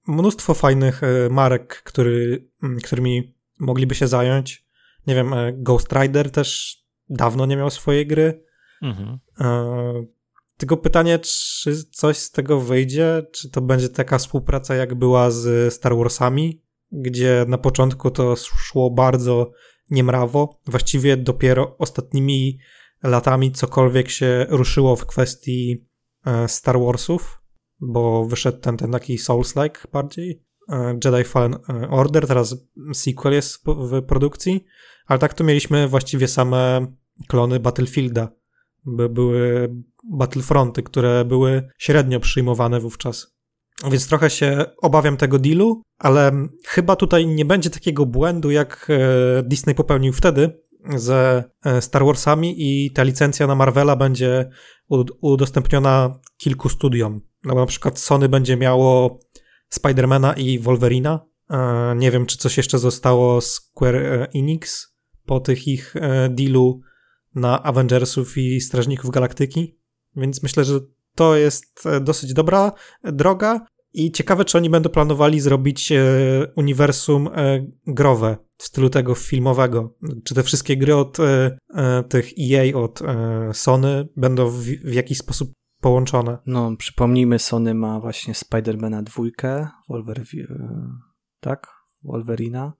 [0.07, 4.65] mnóstwo fajnych e, marek, który, m, którymi mogliby się zająć.
[5.07, 6.77] Nie wiem, e, Ghost Rider też
[7.09, 8.43] dawno nie miał swojej gry.
[8.81, 9.19] Mhm.
[9.39, 10.05] E,
[10.57, 13.23] Tylko pytanie, czy coś z tego wyjdzie?
[13.31, 16.61] Czy to będzie taka współpraca, jak była z Star Warsami,
[16.91, 19.51] gdzie na początku to szło bardzo
[19.89, 20.59] niemrawo.
[20.65, 22.59] Właściwie dopiero ostatnimi
[23.03, 25.85] latami cokolwiek się ruszyło w kwestii
[26.25, 27.41] e, Star Warsów,
[27.79, 30.43] bo wyszedł ten, ten taki Souls-like bardziej.
[30.69, 32.55] E, Jedi Fallen e, Order, teraz
[32.93, 34.65] sequel jest w, produkcji,
[35.07, 36.87] ale tak to mieliśmy właściwie same
[37.27, 38.29] klony Battlefielda.
[38.85, 39.69] By były
[40.11, 43.35] Battlefronty, które były średnio przyjmowane wówczas.
[43.91, 49.43] Więc trochę się obawiam tego dealu, ale chyba tutaj nie będzie takiego błędu, jak e,
[49.43, 50.61] Disney popełnił wtedy
[50.95, 51.43] ze
[51.79, 54.49] Star Warsami i ta licencja na Marvela będzie
[54.89, 57.21] ud- udostępniona kilku studiom.
[57.43, 59.19] No na przykład Sony będzie miało
[59.71, 61.25] Spidermana i Wolverina.
[61.49, 64.95] E, Nie wiem, czy coś jeszcze zostało Square e, Enix
[65.25, 66.81] po tych ich e, dealu
[67.35, 69.77] na Avengersów i Strażników Galaktyki.
[70.15, 70.79] Więc myślę, że
[71.15, 72.71] to jest dosyć dobra
[73.03, 75.93] droga i ciekawe, czy oni będą planowali zrobić
[76.55, 77.29] uniwersum
[77.87, 79.97] growe w stylu tego filmowego.
[80.23, 81.17] Czy te wszystkie gry od
[82.09, 82.99] tych EA, od
[83.53, 86.37] Sony będą w, w jakiś sposób połączone.
[86.45, 90.47] No, przypomnijmy, Sony ma właśnie Spidermana dwójkę, Wolverine,
[91.39, 91.67] tak?
[92.03, 92.73] Wolverina.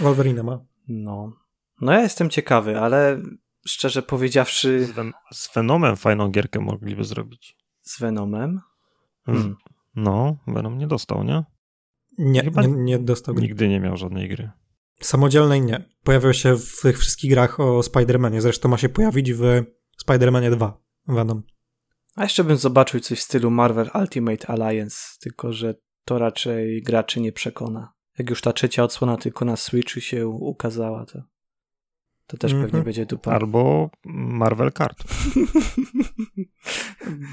[0.00, 0.60] Wolverine ma.
[0.88, 1.32] No.
[1.80, 3.22] No ja jestem ciekawy, ale
[3.66, 7.56] szczerze powiedziawszy Z, Ven- z Venomem fajną gierkę mogliby zrobić.
[7.82, 8.60] z Venomem.
[9.26, 9.56] Hmm.
[9.96, 11.44] No, Venom nie dostał, nie?
[12.18, 13.34] Nie, Chyba nie, nie dostał.
[13.34, 14.50] Nigdy nie miał żadnej gry.
[15.00, 15.84] Samodzielnej nie.
[16.04, 18.40] Pojawiał się w tych wszystkich grach o Spider-Manie.
[18.40, 19.42] Zresztą ma się pojawić w
[20.06, 20.80] Spider-Manie 2.
[21.08, 21.42] Venom.
[22.16, 25.74] A jeszcze bym zobaczył coś w stylu Marvel Ultimate Alliance, tylko że
[26.04, 27.92] to raczej graczy nie przekona.
[28.18, 31.22] Jak już ta trzecia odsłona tylko na Switchu się ukazała, to,
[32.26, 32.70] to też Mhm.
[32.70, 33.32] pewnie będzie dupa.
[33.32, 35.04] Albo Marvel Kart.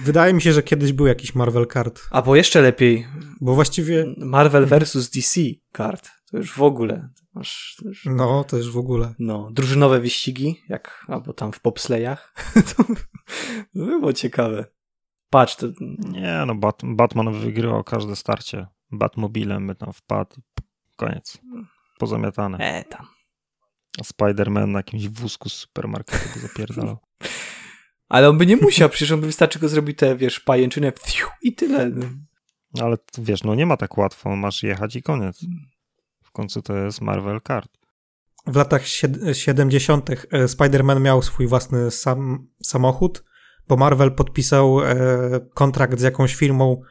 [0.05, 2.01] Wydaje mi się, że kiedyś był jakiś Marvel Card.
[2.11, 3.07] Albo jeszcze lepiej,
[3.41, 5.41] Bo właściwie, Marvel vs DC
[5.71, 6.09] kart.
[6.35, 7.09] To już w ogóle.
[7.33, 9.13] Masz to już, no to już w ogóle.
[9.19, 12.33] no, drużynowe wyścigi, jak albo tam w popslejach.
[12.69, 12.83] to
[13.73, 14.65] by było ciekawe.
[15.29, 15.67] Patrz, to...
[15.99, 18.67] Nie, no Bat Batman wygrywał każde starcie.
[18.91, 20.35] Batmobilem by tam wpadł.
[20.95, 21.37] Koniec.
[21.99, 22.57] Pozamiatane.
[22.57, 23.07] E, tam.
[23.99, 26.97] A Spider-Man na jakimś wózku z supermarketu by zapierdalał.
[28.09, 30.93] Ale on by nie musiał, przecież on by wystarczy go zrobić te, wiesz, pajęczynę
[31.41, 31.91] i tyle.
[32.81, 35.45] Ale wiesz, no nie ma tak łatwo, masz jechać i koniec.
[36.35, 37.69] Końcu to jest Marvel Card.
[38.47, 38.87] W latach
[39.33, 40.09] 70.
[40.09, 40.15] E,
[40.47, 43.23] Spider-Man miał swój własny sam, samochód,
[43.67, 44.95] bo Marvel podpisał e,
[45.53, 46.81] kontrakt z jakąś firmą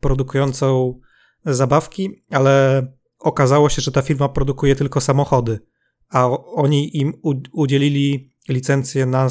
[0.00, 1.00] produkującą
[1.44, 2.86] zabawki, ale
[3.18, 5.58] okazało się, że ta firma produkuje tylko samochody,
[6.08, 7.12] a oni im
[7.52, 9.28] udzielili licencję na e,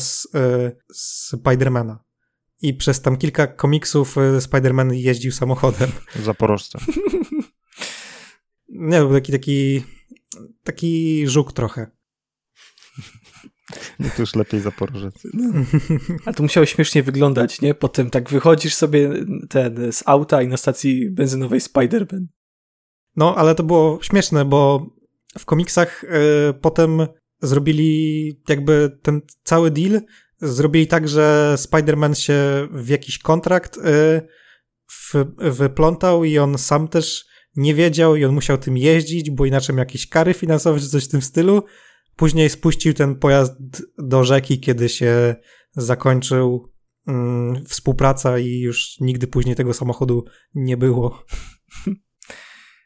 [0.94, 2.04] Spidermana.
[2.62, 5.92] I przez tam kilka komiksów Spider-Man jeździł samochodem.
[6.16, 6.80] Zaporożce.
[8.74, 9.84] Nie, był taki, taki,
[10.64, 11.88] taki żuk trochę.
[14.00, 15.14] No to już lepiej Zaporożec.
[16.26, 17.74] A to musiało śmiesznie wyglądać, nie?
[17.74, 19.10] Potem tak wychodzisz sobie
[19.50, 22.26] ten z auta i na stacji benzynowej Spider-Man.
[23.16, 24.90] No, ale to było śmieszne, bo
[25.40, 26.08] w komiksach y,
[26.62, 27.08] potem
[27.42, 30.02] zrobili jakby ten cały deal,
[30.42, 33.82] zrobili tak, że Spider-Man się w jakiś kontrakt y,
[34.92, 39.76] w, wyplątał i on sam też nie wiedział i on musiał tym jeździć, bo inaczej
[39.76, 41.64] miał jakieś kary finansowe czy coś w tym stylu.
[42.16, 43.54] Później spuścił ten pojazd
[43.98, 45.36] do rzeki, kiedy się
[45.72, 46.72] zakończył
[47.08, 50.26] mm, współpraca i już nigdy później tego samochodu
[50.56, 51.26] nie było.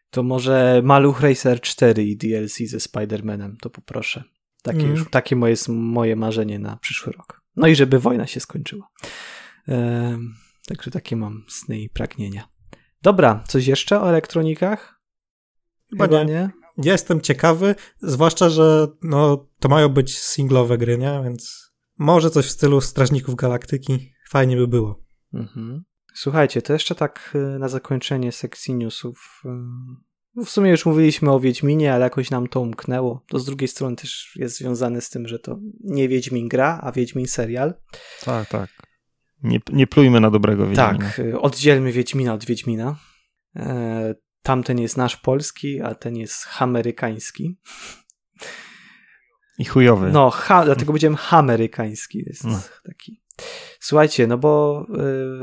[0.09, 4.23] To może Maluch Racer 4 i DLC ze Spider-Manem, to poproszę.
[4.63, 4.91] Takie, mm.
[4.91, 7.41] już, takie moje, moje marzenie na przyszły rok.
[7.55, 8.89] No i żeby wojna się skończyła.
[9.67, 10.33] Ehm,
[10.67, 12.47] także takie mam sny i pragnienia.
[13.01, 15.01] Dobra, coś jeszcze o elektronikach?
[15.89, 16.25] Chyba nie.
[16.25, 16.49] nie.
[16.77, 21.21] Jestem ciekawy, zwłaszcza, że no, to mają być singlowe gry, nie?
[21.23, 24.13] Więc może coś w stylu Strażników Galaktyki.
[24.29, 25.03] Fajnie by było.
[25.33, 25.83] Mhm.
[26.13, 29.41] Słuchajcie, to jeszcze tak y, na zakończenie sekcji newsów.
[30.37, 33.23] Y, w sumie już mówiliśmy o Wiedźminie, ale jakoś nam to umknęło.
[33.27, 36.91] To z drugiej strony też jest związane z tym, że to nie Wiedźmin gra, a
[36.91, 37.73] Wiedźmin serial.
[38.23, 38.69] Tak, tak.
[39.43, 40.97] Nie, nie plujmy na dobrego Wiedźmina.
[40.97, 42.95] Tak, y, oddzielmy Wiedźmina od Wiedźmina.
[43.55, 47.57] E, tamten jest nasz polski, a ten jest amerykański.
[49.57, 50.11] I chujowy.
[50.11, 52.23] No, ha, dlatego powiedziałem amerykański.
[52.27, 52.61] Jest no.
[52.83, 53.21] taki.
[53.79, 54.85] Słuchajcie, no bo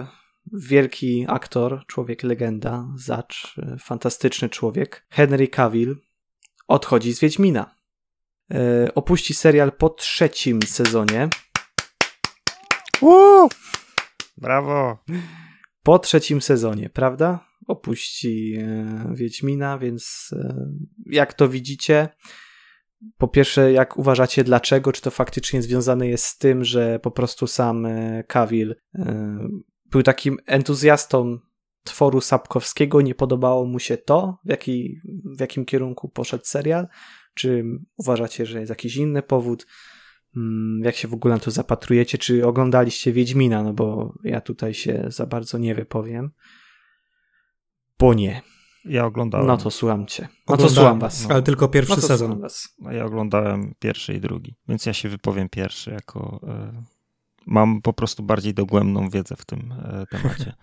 [0.01, 0.07] y,
[0.53, 5.97] wielki aktor, człowiek legenda, zacz, y, fantastyczny człowiek, Henry Cavill
[6.69, 7.77] odchodzi z Wiedźmina.
[8.87, 11.29] Y, opuści serial po trzecim sezonie.
[13.01, 13.49] Uuu!
[14.37, 14.99] Brawo!
[15.83, 17.47] Po trzecim sezonie, prawda?
[17.67, 20.67] Opuści e, Wiedźmina, więc e,
[21.07, 22.09] jak to widzicie,
[23.19, 24.93] po pierwsze, jak uważacie, dlaczego?
[24.93, 28.77] Czy to faktycznie związane jest z tym, że po prostu sam e, Cavill
[29.91, 31.39] był takim entuzjastą
[31.85, 35.01] tworu Sapkowskiego, nie podobało mu się to, w, jaki,
[35.37, 36.89] w jakim kierunku poszedł serial?
[37.35, 37.65] Czy
[37.97, 39.67] uważacie, że jest jakiś inny powód?
[40.37, 42.19] Mm, jak się w ogóle na to zapatrujecie?
[42.19, 43.63] Czy oglądaliście Wiedźmina?
[43.63, 46.31] No bo ja tutaj się za bardzo nie wypowiem.
[47.99, 48.43] Bo nie.
[48.85, 49.47] Ja oglądałem.
[49.47, 50.29] No to słucham cię.
[50.49, 51.31] No to słucham was.
[51.31, 52.41] Ale tylko pierwszy no sezon.
[52.41, 52.75] Was.
[52.79, 56.41] No ja oglądałem pierwszy i drugi, więc ja się wypowiem pierwszy jako...
[56.49, 56.83] E,
[57.47, 60.55] mam po prostu bardziej dogłębną wiedzę w tym e, temacie.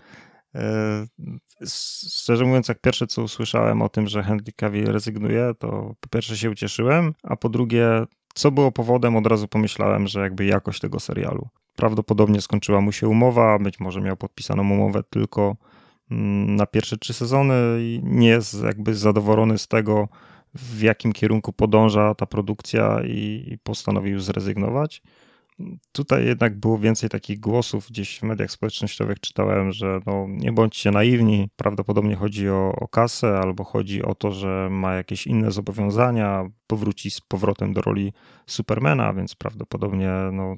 [0.56, 1.06] E,
[2.08, 6.38] szczerze mówiąc, jak pierwsze co usłyszałem o tym, że Henry Cavill rezygnuje, to po pierwsze
[6.38, 11.00] się ucieszyłem, a po drugie co było powodem, od razu pomyślałem, że jakby jakość tego
[11.00, 11.48] serialu.
[11.76, 15.56] Prawdopodobnie skończyła mu się umowa, być może miał podpisaną umowę tylko
[16.12, 20.08] mm, na pierwsze trzy sezony i nie jest jakby zadowolony z tego,
[20.54, 25.02] w jakim kierunku podąża ta produkcja i postanowił zrezygnować.
[25.92, 30.92] Tutaj jednak było więcej takich głosów gdzieś w mediach społecznościowych czytałem, że no, nie bądźcie
[30.92, 36.50] naiwni, prawdopodobnie chodzi o, o kasę albo chodzi o to, że ma jakieś inne zobowiązania,
[36.68, 38.14] powróci z powrotem do roli
[38.46, 40.56] Supermana, więc prawdopodobnie no,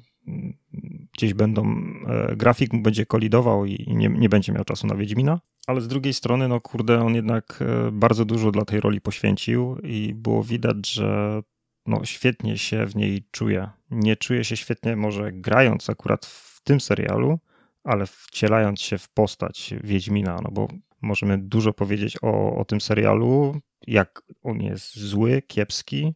[1.16, 1.76] gdzieś będą,
[2.06, 5.40] e, grafik mu będzie kolidował i, nie, nie będzie miał czasu na Wiedźmina.
[5.66, 9.76] Ale z drugiej strony, no kurde, on jednak e, bardzo dużo dla tej roli poświęcił
[9.82, 11.40] i było widać, że
[11.86, 13.68] no, świetnie się w niej czuje.
[13.90, 17.38] Nie czuje się świetnie może grając akurat w tym serialu,
[17.84, 20.68] ale wcielając się w postać Wiedźmina, no bo
[21.02, 26.14] możemy dużo powiedzieć o, o tym serialu, jak on jest zły, kiepski,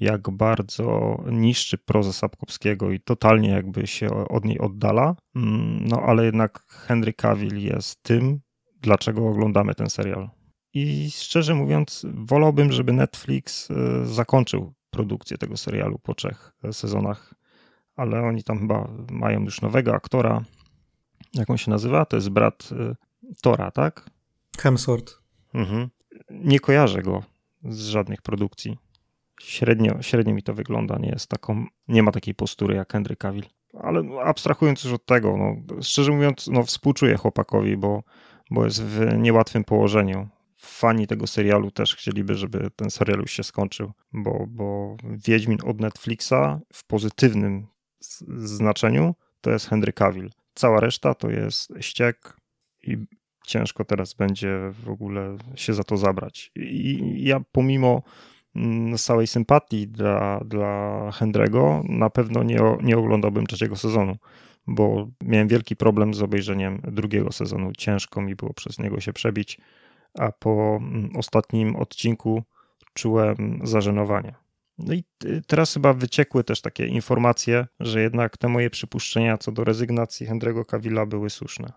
[0.00, 5.16] jak bardzo niszczy prozę Sapkowskiego i totalnie jakby się od niej oddala.
[5.36, 8.40] Mm, no ale jednak Henry Cavill jest tym,
[8.80, 10.30] dlaczego oglądamy ten serial.
[10.74, 13.74] I szczerze mówiąc, wolałbym, żeby Netflix y,
[14.06, 17.34] zakończył produkcję tego serialu po trzech sezonach,
[17.96, 20.44] ale oni tam chyba mają już nowego aktora,
[21.34, 22.04] Jak on się nazywa?
[22.04, 22.96] To jest brat y,
[23.42, 24.10] Tora, tak?
[24.58, 25.22] Hemsworth.
[25.54, 25.88] Mhm.
[26.30, 27.22] Nie kojarzę go
[27.64, 28.78] z żadnych produkcji.
[29.40, 33.44] Średnio, średnio mi to wygląda, nie jest taką, nie ma takiej postury jak Henry Cavill.
[33.80, 38.02] Ale abstrahując już od tego, no, szczerze mówiąc, no, współczuję chłopakowi, bo,
[38.50, 40.28] bo jest w niełatwym położeniu.
[40.62, 45.80] Fani tego serialu też chcieliby, żeby ten serial już się skończył, bo, bo Wiedźmin od
[45.80, 47.66] Netflixa w pozytywnym
[48.44, 50.30] znaczeniu to jest Henry Cavill.
[50.54, 52.36] Cała reszta to jest ściek
[52.82, 52.96] i
[53.46, 56.52] ciężko teraz będzie w ogóle się za to zabrać.
[56.56, 58.02] I ja pomimo
[58.56, 64.16] mm, całej sympatii dla, dla Hendrego na pewno nie, nie oglądałbym trzeciego sezonu,
[64.66, 67.72] bo miałem wielki problem z obejrzeniem drugiego sezonu.
[67.78, 69.58] Ciężko mi było przez niego się przebić,
[70.18, 72.42] a po mm, ostatnim odcinku
[72.94, 74.34] czułem zażenowanie.
[74.78, 75.04] No i
[75.46, 80.64] teraz chyba wyciekły też takie informacje, że jednak te moje przypuszczenia co do rezygnacji Hendrego
[80.64, 81.72] Cavilla były słuszne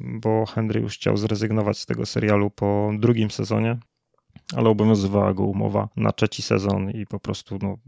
[0.00, 3.78] bo Henry już chciał zrezygnować z tego serialu po drugim sezonie,
[4.56, 7.78] ale obowiązywała go umowa na trzeci sezon i po prostu no,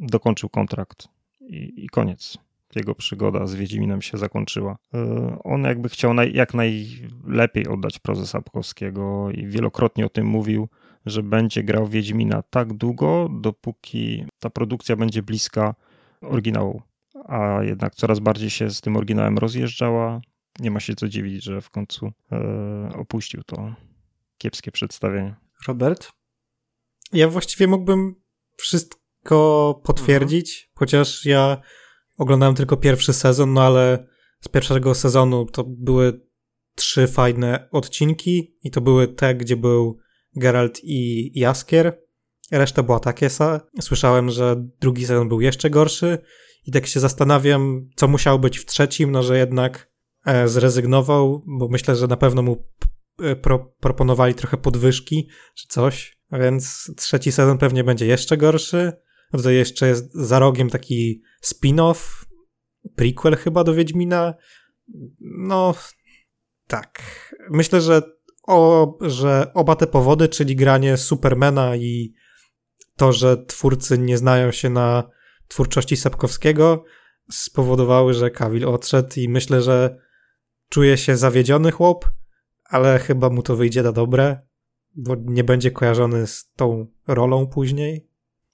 [0.00, 1.08] dokończył kontrakt
[1.40, 2.38] i, i koniec.
[2.76, 4.76] Jego przygoda z Wiedźminem się zakończyła.
[4.94, 10.68] E, on jakby chciał naj, jak najlepiej oddać prozę Sapkowskiego i wielokrotnie o tym mówił,
[11.06, 15.74] że będzie grał Wiedźmina tak długo, dopóki ta produkcja będzie bliska
[16.20, 16.82] oryginału.
[17.28, 20.20] A jednak coraz bardziej się z tym oryginałem rozjeżdżała,
[20.60, 23.74] nie ma się co dziwić, że w końcu e, opuścił to
[24.38, 25.34] kiepskie przedstawienie.
[25.68, 26.12] Robert?
[27.12, 28.14] Ja właściwie mógłbym
[28.56, 30.72] wszystko potwierdzić, mhm.
[30.78, 31.60] chociaż ja
[32.16, 34.06] oglądałem tylko pierwszy sezon, no ale
[34.40, 36.20] z pierwszego sezonu to były
[36.74, 39.98] trzy fajne odcinki i to były te, gdzie był
[40.36, 41.98] Geralt i Jaskier.
[42.50, 43.28] Reszta była takie
[43.80, 46.18] Słyszałem, że drugi sezon był jeszcze gorszy
[46.66, 51.68] i tak się zastanawiam, co musiało być w trzecim, no że jednak E, zrezygnował, bo
[51.68, 52.64] myślę, że na pewno mu
[53.22, 58.92] e, pro, proponowali trochę podwyżki czy coś, więc trzeci sezon pewnie będzie jeszcze gorszy.
[59.36, 62.24] Tutaj jeszcze jest za rogiem taki spin-off,
[62.96, 64.34] prequel chyba do Wiedźmina.
[65.20, 65.74] No,
[66.66, 67.02] tak.
[67.50, 68.02] Myślę, że,
[68.46, 72.14] o, że oba te powody, czyli granie Supermana i
[72.96, 75.10] to, że twórcy nie znają się na
[75.48, 76.84] twórczości Sapkowskiego,
[77.30, 79.98] spowodowały, że Kawil odszedł i myślę, że
[80.68, 82.10] czuje się zawiedziony chłop,
[82.64, 84.46] ale chyba mu to wyjdzie na dobre,
[84.94, 88.08] bo nie będzie kojarzony z tą rolą później.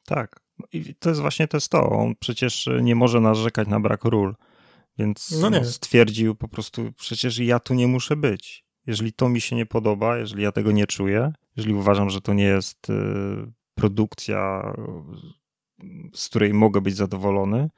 [0.07, 0.40] Tak.
[0.73, 1.91] I to jest właśnie to jest to.
[1.91, 4.35] On przecież nie może narzekać na brak ról,
[4.99, 8.65] więc no stwierdził po prostu, przecież ja tu nie muszę być.
[8.87, 12.35] Jeżeli to mi się nie podoba, jeżeli ja tego nie czuję, jeżeli uważam, że to
[12.35, 12.95] nie jest y,
[13.75, 14.73] produkcja,
[16.15, 17.71] z której mogę być zadowolony,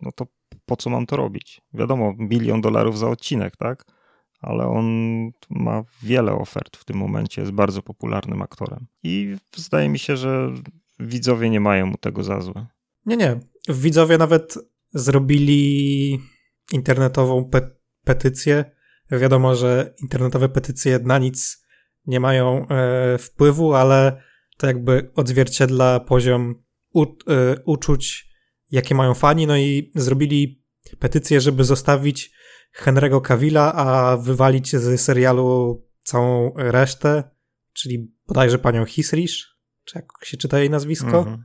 [0.00, 0.26] no to
[0.66, 1.60] po co mam to robić?
[1.74, 3.84] Wiadomo, milion dolarów za odcinek, tak?
[4.40, 4.86] Ale on
[5.50, 8.86] ma wiele ofert w tym momencie, jest bardzo popularnym aktorem.
[9.02, 10.52] I zdaje mi się, że
[11.00, 12.66] widzowie nie mają mu tego za złe.
[13.06, 13.40] Nie, nie.
[13.68, 14.58] Widzowie nawet
[14.94, 16.18] zrobili
[16.72, 17.70] internetową pe
[18.04, 18.64] petycję.
[19.10, 21.64] Wiadomo, że internetowe petycje na nic
[22.06, 24.22] nie mają e, wpływu, ale
[24.56, 26.62] to jakby odzwierciedla poziom
[26.94, 27.06] u, e,
[27.64, 28.28] uczuć,
[28.70, 30.64] jakie mają fani, no i zrobili
[30.98, 32.32] petycję, żeby zostawić
[32.82, 37.24] Henry'ego Cavilla, a wywalić z serialu całą resztę,
[37.72, 39.57] czyli bodajże panią Hisrish,
[39.88, 41.18] czy jak się czyta jej nazwisko.
[41.18, 41.44] Mhm.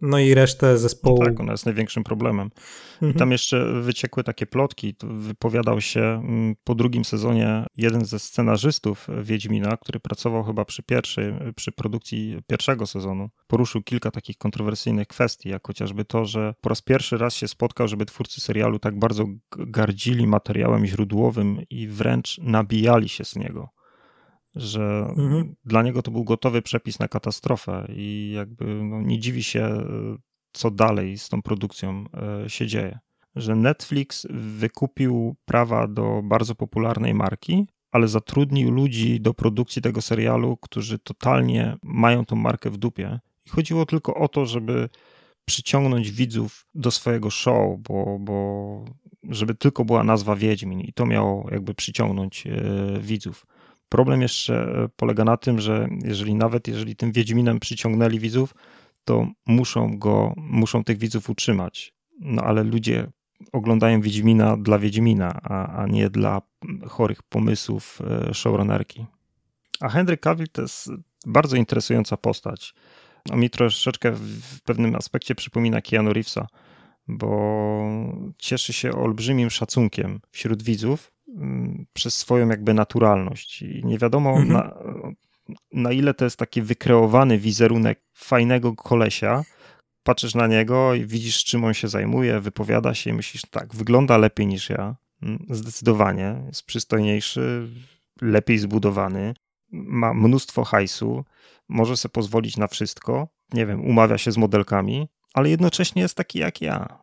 [0.00, 1.18] No i resztę zespołu.
[1.20, 2.50] No tak, ona jest największym problemem.
[2.94, 3.12] Mhm.
[3.12, 4.94] I tam jeszcze wyciekły takie plotki.
[5.02, 11.34] Wypowiadał się mm, po drugim sezonie jeden ze scenarzystów Wiedźmina, który pracował chyba przy pierwszej,
[11.56, 13.28] przy produkcji pierwszego sezonu.
[13.46, 17.88] Poruszył kilka takich kontrowersyjnych kwestii, jak chociażby to, że po raz pierwszy raz się spotkał,
[17.88, 19.24] żeby twórcy serialu tak bardzo
[19.58, 23.75] gardzili materiałem źródłowym i wręcz nabijali się z niego
[24.56, 25.54] że mhm.
[25.64, 29.84] dla niego to był gotowy przepis na katastrofę i jakby no, nie dziwi się,
[30.52, 32.04] co dalej z tą produkcją
[32.44, 32.98] e, się dzieje.
[33.36, 40.56] Że Netflix wykupił prawa do bardzo popularnej marki, ale zatrudnił ludzi do produkcji tego serialu,
[40.56, 43.20] którzy totalnie mają tą markę w dupie.
[43.46, 44.88] I chodziło tylko o to, żeby
[45.44, 48.84] przyciągnąć widzów do swojego show, bo, bo
[49.22, 52.50] żeby tylko była nazwa Wiedźmin i to miało jakby przyciągnąć e,
[53.00, 53.46] widzów.
[53.88, 58.54] Problem jeszcze e, polega na tym, że jeżeli nawet jeżeli tym Wiedźminem przyciągnęli widzów,
[59.04, 61.94] to muszą go, muszą tych widzów utrzymać.
[62.20, 63.06] No ale ludzie
[63.52, 66.42] oglądają Wiedźmina dla Wiedźmina, a, a nie dla
[66.88, 67.98] chorych pomysłów
[68.30, 69.06] e, showrunnerki.
[69.80, 70.90] A Henry Cavill to jest
[71.26, 72.74] bardzo interesująca postać.
[73.30, 76.46] On mi troszeczkę w pewnym aspekcie przypomina Keanu Reevesa,
[77.08, 77.28] bo
[78.38, 81.12] cieszy się olbrzymim szacunkiem wśród widzów,
[81.92, 83.62] przez swoją jakby naturalność.
[83.62, 84.48] I nie wiadomo Mhm.
[84.48, 84.74] na,
[85.72, 89.44] na ile to jest taki wykreowany wizerunek fajnego kolesia.
[90.02, 94.18] Patrzysz na niego i widzisz, czym on się zajmuje, wypowiada się i myślisz, tak, wygląda
[94.18, 94.96] lepiej niż ja.
[95.22, 96.42] Mm, Zdecydowanie.
[96.46, 97.68] Jest przystojniejszy,
[98.20, 99.34] lepiej zbudowany,
[99.72, 101.24] ma mnóstwo hajsu,
[101.68, 103.28] może sobie pozwolić na wszystko.
[103.52, 106.98] Nie wiem, umawia się z modelkami, ale jednocześnie jest taki jak ja.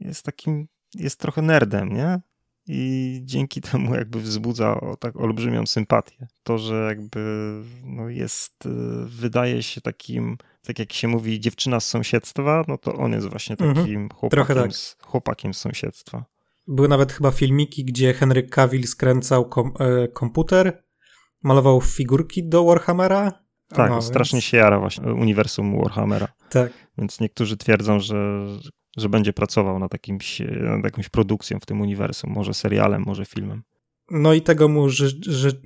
[0.00, 2.20] Jest takim, jest trochę nerdem, nie?
[2.66, 6.26] I dzięki temu jakby wzbudza o, tak olbrzymią sympatię.
[6.42, 7.52] To, że jakby
[7.84, 8.70] no jest, y,
[9.06, 13.56] wydaje się takim, tak jak się mówi, dziewczyna z sąsiedztwa, no to on jest właśnie
[13.60, 13.74] Mhm.
[13.76, 14.72] takim chłopakiem, tak.
[14.72, 16.24] z, chłopakiem z sąsiedztwa.
[16.66, 20.82] Były nawet chyba filmiki, gdzie Henry Cavill skręcał kom, e, komputer,
[21.42, 23.32] malował figurki do Warhammera.
[23.68, 26.28] Tak, No, strasznie więc- się jara właśnie uniwersum Warhammera.
[26.50, 26.72] Tak.
[26.98, 28.46] Więc niektórzy twierdzą, że,
[28.96, 33.62] że będzie pracował nad, jakimś, nad jakąś produkcją w tym uniwersum, może serialem, może filmem.
[34.10, 35.62] No i tego mu ży, ży,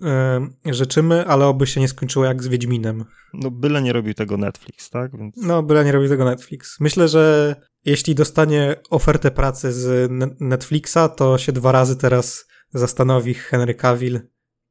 [0.67, 3.05] e, życzymy, ale oby się nie skończyło jak z Wiedźminem.
[3.35, 5.17] No byle nie robił tego Netflix, tak?
[5.19, 6.81] Więc No, byle nie robi tego Netflix.
[6.81, 13.35] Myślę, że jeśli dostanie ofertę pracy z Ne- Netflixa, to się dwa razy teraz zastanowi
[13.35, 14.21] Henry Cavill,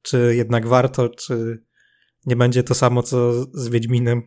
[0.01, 1.63] czy jednak warto, czy
[2.25, 4.21] nie będzie to samo co z Wiedźminem.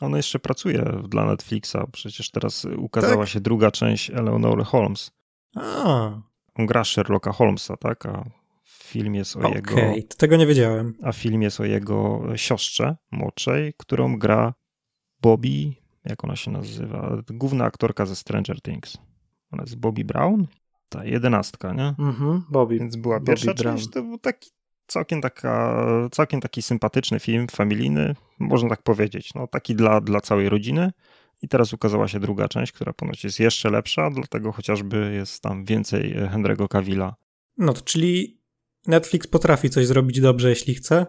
[0.00, 1.76] On jeszcze pracuje dla Netflixa.
[1.92, 3.28] Przecież teraz ukazała Tak?
[3.28, 5.10] się druga część Eleanor Holmes.
[5.56, 6.10] A,
[6.54, 8.06] On gra Sherlocka Holmesa, tak?
[8.06, 8.24] A
[8.64, 9.76] film jest o okej, jego,
[10.08, 10.94] to tego nie wiedziałem.
[11.02, 14.54] a film jest o jego siostrze młodszej, którą gra
[15.22, 15.72] Bobby,
[16.04, 17.16] jak ona się nazywa?
[17.30, 18.96] Główna aktorka ze Stranger Things.
[19.52, 20.46] Ona jest Bobby Brown?
[20.88, 21.94] Ta jedenastka, nie?
[21.98, 22.78] Mhm, Bobby.
[22.78, 23.76] Więc była Bobby pierwsza Brown.
[23.76, 24.50] część, to był taki
[24.88, 29.34] całkiem, taka, całkiem taki sympatyczny film, familijny, można tak powiedzieć.
[29.34, 30.92] No, taki dla, dla całej rodziny.
[31.42, 35.64] I teraz ukazała się druga część, która ponoć jest jeszcze lepsza, dlatego chociażby jest tam
[35.64, 37.14] więcej e, Henry'ego Cavilla.
[37.58, 38.40] No to czyli
[38.86, 41.06] Netflix potrafi coś zrobić dobrze, jeśli chce,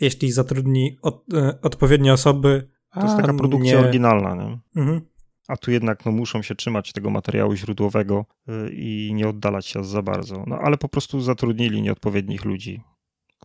[0.00, 2.68] jeśli zatrudni od, e, odpowiednie osoby.
[2.94, 3.78] To jest taka produkcja nie...
[3.78, 4.58] oryginalna, nie?
[4.76, 5.00] Mhm.
[5.48, 9.84] A tu jednak no, muszą się trzymać tego materiału źródłowego y, i nie oddalać się
[9.84, 10.44] za bardzo.
[10.46, 12.82] No ale po prostu zatrudnili nieodpowiednich ludzi,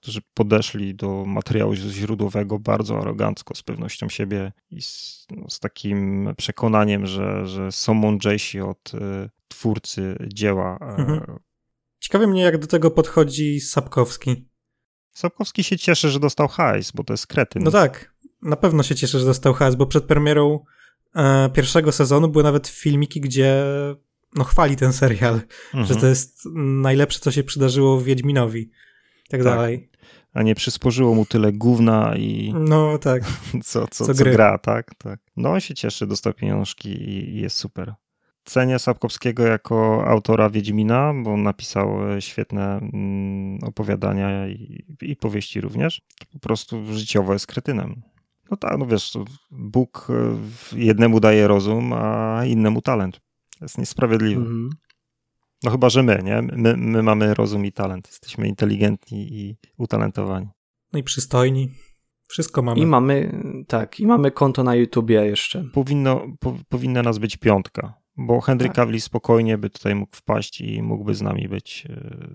[0.06, 6.30] którzy podeszli do materiału źródłowego bardzo arogancko, z pewnością siebie i z, no, z takim
[6.38, 9.00] przekonaniem, że, że są mądrzejsi od y,
[9.48, 10.78] twórcy dzieła.
[10.82, 11.40] E, Mhm.
[12.00, 14.48] Ciekawi mnie, jak do tego podchodzi Sapkowski.
[15.14, 17.64] Sapkowski się cieszy, że dostał hajs, bo to jest kretyn.
[17.64, 20.60] No tak, na pewno się cieszę, że dostał hajs, bo przed premierą
[21.16, 23.64] e, pierwszego sezonu były nawet filmiki, gdzie
[24.36, 25.34] no chwali ten serial,
[25.74, 25.86] Mhm.
[25.86, 28.62] że to jest najlepsze, co się przydarzyło Wiedźminowi.
[28.62, 28.70] i
[29.30, 29.44] Tak, Tak.
[29.44, 29.90] dalej.
[30.36, 33.24] A nie przysporzyło mu tyle gówna i No tak.
[33.64, 35.20] co, co, Co co, gra, tak, tak.
[35.38, 37.94] No on się cieszy, dostał pieniążki i, i jest super.
[38.46, 46.02] Cenię Sapkowskiego jako autora Wiedźmina, bo napisał e, świetne mm, opowiadania i, i powieści również.
[46.34, 48.02] Po prostu życiowo jest kretynem.
[48.52, 49.18] No tak, no wiesz,
[49.52, 53.20] Bóg e, jednemu daje rozum, a innemu talent.
[53.60, 54.42] To jest niesprawiedliwe.
[54.42, 54.70] Mhm.
[55.66, 56.42] No chyba, że my, nie?
[56.42, 58.08] My, my mamy rozum i talent.
[58.08, 60.48] Jesteśmy inteligentni i utalentowani.
[60.94, 61.70] No i przystojni.
[62.28, 62.80] Wszystko mamy.
[62.80, 65.64] I mamy, tak, i mamy konto na YouTubie jeszcze.
[65.74, 68.76] powinno, po, powinna nas być piątka, bo Henry Tak.
[68.76, 72.28] Cavill spokojnie by tutaj mógł wpaść i mógłby z nami być e,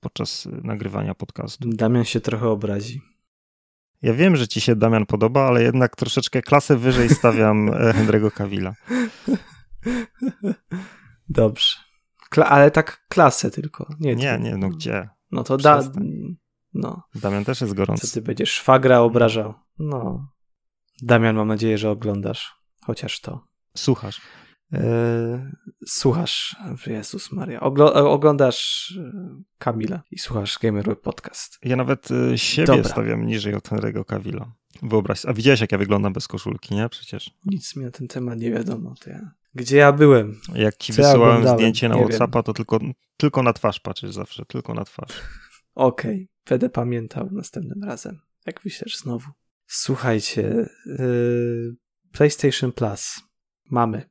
[0.00, 1.68] podczas nagrywania podcastu.
[1.68, 3.00] Damian się trochę obrazi.
[4.02, 8.30] Ja wiem, że ci się Damian podoba, ale jednak troszeczkę klasę wyżej stawiam e, Henry'ego
[8.30, 8.74] Cavilla.
[11.28, 11.87] Dobrze.
[12.34, 13.94] Kla- ale tak klasę tylko.
[14.00, 14.40] Nie, Nie, ty.
[14.42, 15.08] nie, no gdzie?
[15.30, 15.82] No to da.
[16.74, 18.12] No, Damian też jest co gorący.
[18.12, 19.54] ty będziesz szwagra obrażał?
[19.78, 20.28] No.
[21.02, 22.54] Damian, mam nadzieję, że oglądasz.
[22.84, 23.44] Chociaż to.
[23.76, 24.20] Słuchasz.
[24.72, 24.80] Eee,
[25.86, 26.56] słuchasz,
[26.86, 29.12] Jezus Maria, oglo- oglądasz e,
[29.58, 31.58] Kamila i słuchasz Gamer Podcast.
[31.62, 32.84] Ja nawet e, siebie Dobra.
[32.90, 34.52] stawiam niżej od Henry'ego Cavilla.
[34.82, 36.88] Wyobraź, a widziałeś jak ja wyglądam bez koszulki, nie?
[36.88, 37.30] Przecież.
[37.46, 38.94] Nic mi na ten temat nie wiadomo.
[39.04, 39.30] To ja...
[39.58, 40.40] Gdzie ja byłem?
[40.54, 41.58] Jak ci Co ja wysyłałem oglądałem?
[41.58, 42.08] zdjęcie na Nie wiem.
[42.08, 42.78] Whatsappa, to tylko,
[43.16, 45.22] tylko na twarz patrzysz zawsze, tylko na twarz.
[45.74, 49.30] Okej, będę pamiętał następnym razem, jak wyślesz znowu.
[49.66, 51.76] Słuchajcie, yy,
[52.12, 53.20] PlayStation Plus.
[53.70, 54.08] Mamy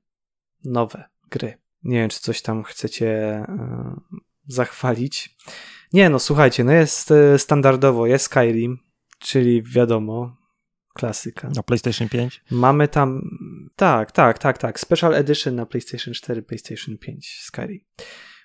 [0.64, 1.58] nowe gry.
[1.84, 3.06] Nie wiem, czy coś tam chcecie
[3.50, 5.36] yy, zachwalić.
[5.94, 8.78] Nie, no słuchajcie, no jest yy, standardowo, jest Skyrim,
[9.20, 10.37] czyli wiadomo,
[10.98, 11.50] klasyka.
[11.56, 12.44] Na PlayStation 5?
[12.52, 13.22] Mamy tam,
[13.76, 17.80] tak, tak, tak, tak, Special Edition na PlayStation 4, PlayStation 5, Skyrim.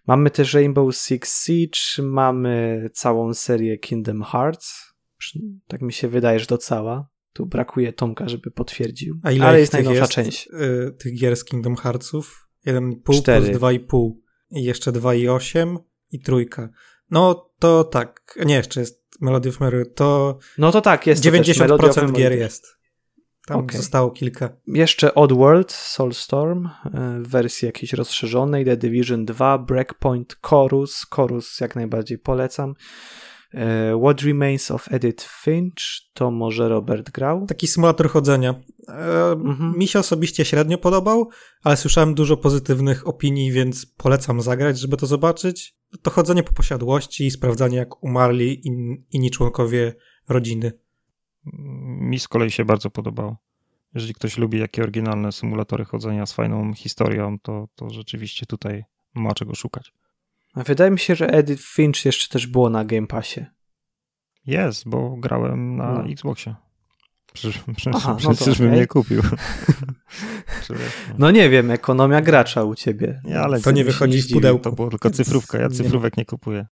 [0.07, 4.95] Mamy też Rainbow Six Siege, mamy całą serię Kingdom Hearts.
[5.67, 7.09] Tak mi się wydaje, że to cała.
[7.33, 9.21] Tu brakuje Tomka, żeby potwierdził.
[9.23, 10.49] A ile Ale jest najnowsza jest, część.
[10.49, 12.49] y, tych gier z Kingdom Heartsów?
[12.67, 13.47] 1,5 Cztery.
[13.47, 14.11] plus 2,5
[14.51, 15.77] i jeszcze 2,8
[16.11, 16.69] i trójka.
[17.11, 21.31] No To tak, nie, jeszcze jest Melody of Memory, to No to tak, jest to
[21.31, 22.13] też 90% Melody of Memory.
[22.19, 22.77] gier jest.
[23.47, 23.77] Tam Okej.
[23.77, 24.49] zostało kilka.
[24.67, 26.71] Jeszcze Oddworld, Soulstorm e,
[27.21, 32.75] w wersji jakiejś rozszerzonej, The Division 2, Breakpoint, Chorus, Chorus jak najbardziej polecam.
[33.55, 35.83] E, What Remains of Edith Finch,
[36.15, 37.47] to może Robert grał.
[37.47, 38.55] Taki symulator chodzenia.
[38.89, 39.79] E, Mhm.
[39.79, 41.29] Mi się osobiście średnio podobał,
[41.63, 45.77] ale słyszałem dużo pozytywnych opinii, więc polecam zagrać, żeby to zobaczyć.
[46.03, 49.95] To chodzenie po posiadłości i sprawdzanie, jak umarli in, inni członkowie
[50.29, 50.73] rodziny.
[52.01, 53.37] Mi z kolei się bardzo podobało.
[53.95, 58.85] Jeżeli ktoś lubi jakie oryginalne symulatory chodzenia z fajną historią, to, to rzeczywiście tutaj
[59.15, 59.93] ma czego szukać.
[60.55, 63.45] A Wydaje mi się, że Edith Finch jeszcze też było na Game Passie.
[64.47, 66.05] Jest, bo grałem na No.
[66.05, 66.55] Xboxie.
[67.33, 68.81] Przecież, przecież, Aha, no to przecież bym okej.
[68.81, 69.23] nie kupił.
[71.19, 73.21] No nie wiem, ekonomia gracza u ciebie.
[73.25, 74.65] Nie, ale To nie wychodzi w zdziwi, pudełku.
[74.65, 75.59] To było tylko cyfrówka.
[75.59, 75.75] Ja Nie.
[75.75, 76.67] cyfrówek nie kupuję.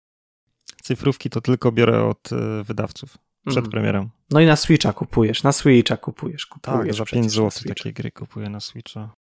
[0.82, 3.70] Cyfrówki to tylko biorę od e, wydawców przed Mhm.
[3.70, 4.08] premierą.
[4.30, 6.48] No i na Switcha kupujesz, na Switcha kupujesz.
[6.62, 9.14] Tak, kupujesz za przecież 5 na zł takie gry kupuję na Switcha.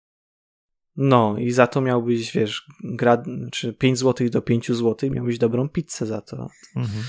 [0.96, 5.68] No i za to miałbyś, wiesz, gra, czy 5 zł do 5 zł, miałbyś dobrą
[5.68, 6.48] pizzę za to.
[6.76, 7.04] Mhm.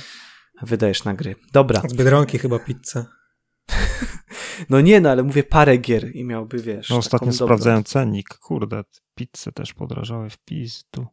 [0.62, 1.36] Wydajesz na gry.
[1.54, 1.82] Dobra.
[1.88, 3.06] Z Biedronki chyba pizzę.
[4.70, 6.90] No nie, no ale mówię parę gier i miałby, wiesz.
[6.90, 7.84] No ostatnio taką dobrą.
[7.84, 8.38] cennik.
[8.38, 8.84] Kurde,
[9.16, 11.08] pizze też podrażały w pizdu.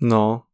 [0.00, 0.46] No.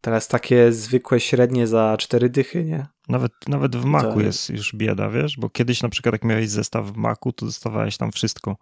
[0.00, 2.86] Teraz takie zwykłe średnie za cztery dychy, nie?
[3.08, 5.36] Nawet, nawet w Macu To- jest już bieda, wiesz?
[5.38, 8.56] Bo kiedyś na przykład jak miałeś zestaw w Macu, to dostawałeś tam wszystko.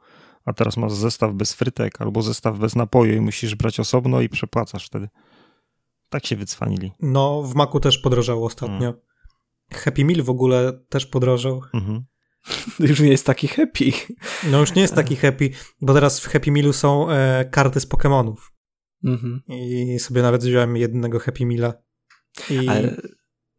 [0.44, 4.28] A teraz masz zestaw bez frytek albo zestaw bez napoju i musisz brać osobno i
[4.28, 5.08] przepłacasz wtedy.
[6.08, 6.92] Tak się wycwanili.
[7.00, 8.78] No, w Macu też podrożało ostatnio.
[8.78, 9.00] Hmm.
[9.72, 11.62] Happy Meal w ogóle też podrożał.
[11.74, 12.04] Mhm.
[12.80, 13.84] Już nie jest taki happy.
[14.50, 15.50] No już nie jest taki happy,
[15.80, 18.36] bo teraz w Happy Mealu są e, karty z Pokémonów.
[19.04, 19.42] Mhm.
[19.48, 21.74] I sobie nawet wziąłem jednego Happy Meala.
[22.50, 22.96] I Ale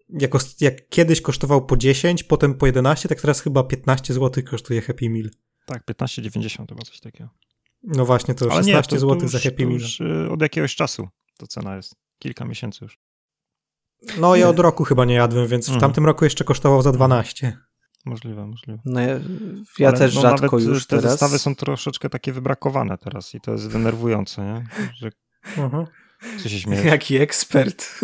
[0.09, 4.81] jako, jak kiedyś kosztował po 10, potem po 11, tak teraz chyba 15 zł kosztuje
[4.81, 5.29] Happy Meal.
[5.65, 7.29] Tak, 15,90 chyba coś takiego.
[7.83, 9.79] No właśnie, to Ale 16 nie, to, zł to za Happy Meal.
[9.79, 11.07] już y, od jakiegoś czasu
[11.37, 11.95] to cena jest.
[12.19, 12.99] Kilka miesięcy już.
[14.19, 15.81] No ja od roku chyba nie jadłem, więc w Mhm.
[15.81, 17.57] tamtym roku jeszcze kosztował za 12.
[18.05, 18.79] Możliwe, możliwe.
[18.85, 19.19] no ja,
[19.79, 21.11] ja Ale też no rzadko nawet już te teraz.
[21.11, 24.67] zestawy są troszeczkę takie wybrakowane teraz i to jest denerwujące, nie?
[24.95, 25.09] Że
[25.57, 25.85] Mhm.
[26.43, 26.83] co się śmieje.
[26.83, 27.85] Jaki ekspert.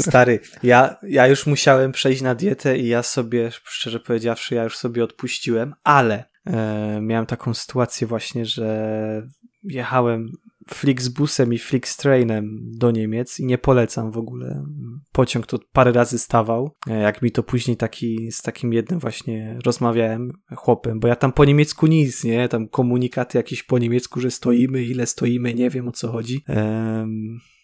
[0.00, 4.76] Stary, ja, ja już musiałem przejść na dietę i ja sobie, szczerze powiedziawszy, ja już
[4.76, 9.28] sobie odpuściłem, ale e, miałem taką sytuację właśnie, że
[9.62, 10.28] jechałem
[10.68, 14.64] Flixbusem i Flixtrainem do Niemiec i nie polecam w ogóle.
[15.12, 16.70] Pociąg to parę razy stawał.
[16.90, 21.32] E, Jak mi to później taki, z takim jednym właśnie rozmawiałem chłopem, bo ja tam
[21.32, 22.48] po niemiecku nic, nie?
[22.48, 26.44] Tam komunikaty jakieś po niemiecku, że stoimy, ile stoimy, nie wiem o co chodzi.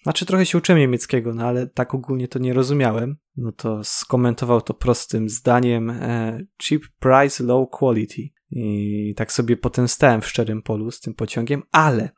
[0.03, 3.17] Znaczy trochę się uczyłem niemieckiego, no ale tak ogólnie to nie rozumiałem.
[3.37, 8.23] No to skomentował to prostym zdaniem e, cheap price, low quality.
[8.51, 12.11] I tak sobie potem stałem w szczerym polu z tym pociągiem, ale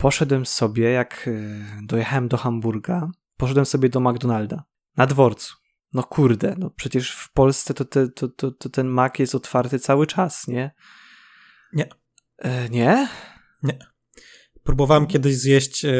[0.00, 1.32] poszedłem sobie, jak e,
[1.82, 4.64] dojechałem do Hamburga, poszedłem sobie do McDonalda
[4.96, 5.54] na dworcu.
[5.92, 9.78] No kurde, no przecież w Polsce to, te, to, to, to ten Mac jest otwarty
[9.78, 10.70] cały czas, nie?
[11.72, 11.88] Nie.
[12.38, 13.08] E, nie?
[14.62, 15.92] Próbowałem kiedyś zjeść, e,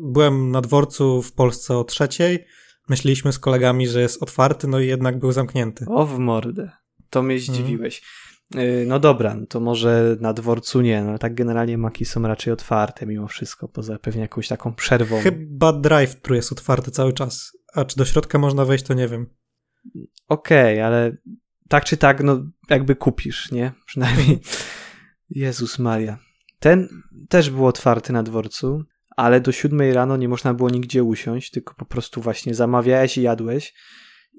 [0.00, 2.44] byłem na dworcu w Polsce o trzeciej,
[2.88, 5.84] myśleliśmy z kolegami, że jest otwarty, no i jednak był zamknięty.
[5.88, 6.70] O w mordę.
[7.10, 7.98] To mnie zdziwiłeś.
[7.98, 8.02] Y,
[8.86, 12.52] No dobra, no to może na dworcu nie, no ale tak generalnie maki są raczej
[12.52, 15.20] otwarte mimo wszystko, poza pewnie jakąś taką przerwą.
[15.20, 19.26] Chyba drive-thru jest otwarty cały czas, a czy do środka można wejść, to nie wiem.
[20.28, 21.16] Okej, ale
[21.68, 23.72] tak czy tak, no jakby kupisz, nie?
[23.86, 24.40] Przynajmniej.
[25.30, 26.18] Jezus Maria.
[26.58, 26.88] Ten
[27.28, 28.84] też był otwarty na dworcu,
[29.16, 33.22] ale do siódmej rano nie można było nigdzie usiąść, tylko po prostu właśnie zamawiałeś i
[33.22, 33.74] jadłeś.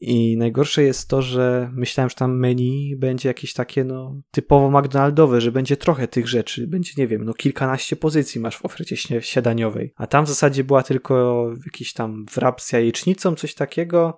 [0.01, 5.41] I najgorsze jest to, że myślałem, że tam menu będzie jakieś takie, no, typowo McDonaldowe,
[5.41, 9.21] że będzie trochę tych rzeczy, będzie, nie wiem, no, kilkanaście pozycji masz w ofercie śnia-
[9.21, 9.93] śniadaniowej.
[9.95, 14.17] A tam w zasadzie była tylko jakiś tam wrap z jajecznicą, coś takiego,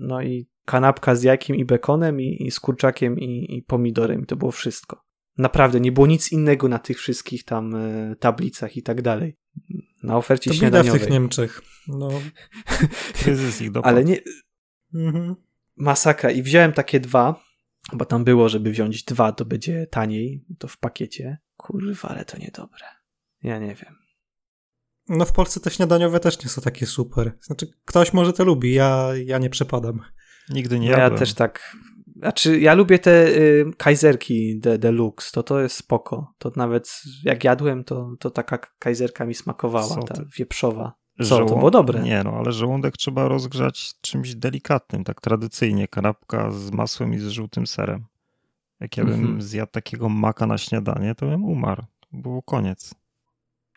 [0.00, 4.26] no i kanapka z jajkiem i bekonem i, i z kurczakiem i, i pomidorem i
[4.26, 5.05] to było wszystko.
[5.38, 9.36] Naprawdę, nie było nic innego na tych wszystkich tam e, tablicach i tak dalej.
[10.02, 11.00] Na ofercie To bida w śniadaniowej.
[11.00, 11.62] tych Niemczech.
[11.88, 12.08] No.
[13.22, 13.88] Kryzys ich dopadł.
[13.94, 14.18] Ale nie,
[14.94, 15.34] Mhm.
[15.76, 16.30] masakra.
[16.30, 17.42] I wziąłem takie dwa,
[17.92, 21.38] bo tam było, żeby wziąć dwa, to będzie taniej, to w pakiecie.
[21.56, 22.84] Kurwa, ale to niedobre.
[23.42, 23.94] Ja nie wiem.
[25.08, 27.32] No w Polsce te śniadaniowe też nie są takie super.
[27.40, 30.00] Znaczy, ktoś może to lubi, ja, ja nie przepadam.
[30.50, 31.18] Nigdy nie No ja jadłem.
[31.18, 31.76] też tak,
[32.18, 36.32] Znaczy, ja lubię te y, kajzerki de, deluxe, to to jest spoko.
[36.38, 40.92] To nawet jak jadłem, to, to taka kajzerka mi smakowała, ta wieprzowa.
[41.18, 42.02] Co, Żołąd- to było dobre.
[42.02, 45.88] Nie, no ale żołądek trzeba rozgrzać czymś delikatnym, tak tradycyjnie.
[45.88, 48.04] Kanapka z masłem i z żółtym serem.
[48.80, 49.42] Jak ja bym Mhm.
[49.42, 51.82] zjadł takiego maka na śniadanie, to bym umarł.
[52.00, 52.94] To było koniec.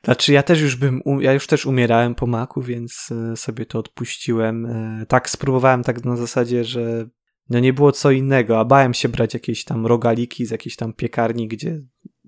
[0.04, 3.80] Znaczy, ja też już bym, ja już też umierałem po maku, więc y, sobie to
[3.80, 4.66] odpuściłem.
[5.02, 7.08] Y, Tak spróbowałem tak na zasadzie, że
[7.50, 10.94] no nie było co innego, a bałem się brać jakieś tam rogaliki z jakiejś tam
[10.94, 11.82] piekarni, gdzie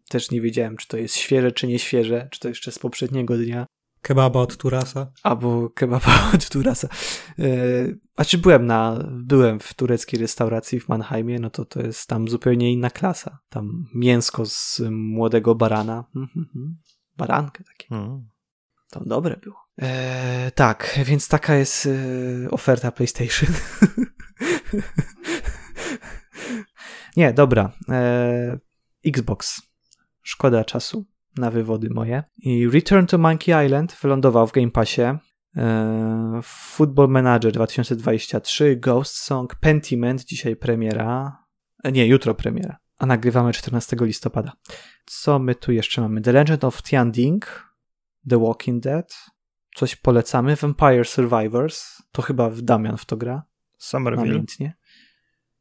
[0.10, 3.38] też nie wiedziałem, czy to jest świeże, czy nie świeże, czy to jeszcze z poprzedniego
[3.38, 3.66] dnia.
[4.02, 5.12] Kebaba od Turasa.
[5.24, 6.88] Albo kebaba od Turasa.
[7.38, 12.08] Yy, a czy byłem na, byłem w tureckiej restauracji w Mannheimie, no to to jest
[12.08, 13.40] tam zupełnie inna klasa.
[13.50, 16.06] Tam mięsko z młodego barana.
[16.16, 16.78] Mhm, mhm.
[17.18, 17.96] Barankę takie.
[17.96, 18.30] Mm.
[18.90, 19.56] To dobre było.
[19.82, 21.90] Eee, tak, więc taka jest e,
[22.52, 23.50] oferta PlayStation.
[27.18, 27.72] Nie, dobra.
[27.90, 28.58] Eee,
[29.06, 29.62] Xbox.
[30.22, 31.06] Szkoda czasu
[31.38, 32.24] na wywody moje.
[32.38, 35.02] I Return to Monkey Island wylądował w Game Passie.
[35.02, 41.38] Eee, Football Manager 2023, Ghost Song, Pentiment, dzisiaj premiera.
[41.84, 42.78] E, Nie, jutro premiera.
[42.98, 44.52] A nagrywamy 14 listopada.
[45.06, 46.22] Co my tu jeszcze mamy?
[46.22, 47.72] The Legend of Tianding,
[48.30, 49.31] The Walking Dead.
[49.76, 50.56] Coś polecamy.
[50.56, 52.02] Vampire Survivors.
[52.12, 53.44] To chyba Damian w to gra.
[53.78, 54.28] Somerville.
[54.28, 54.74] Namiętnie.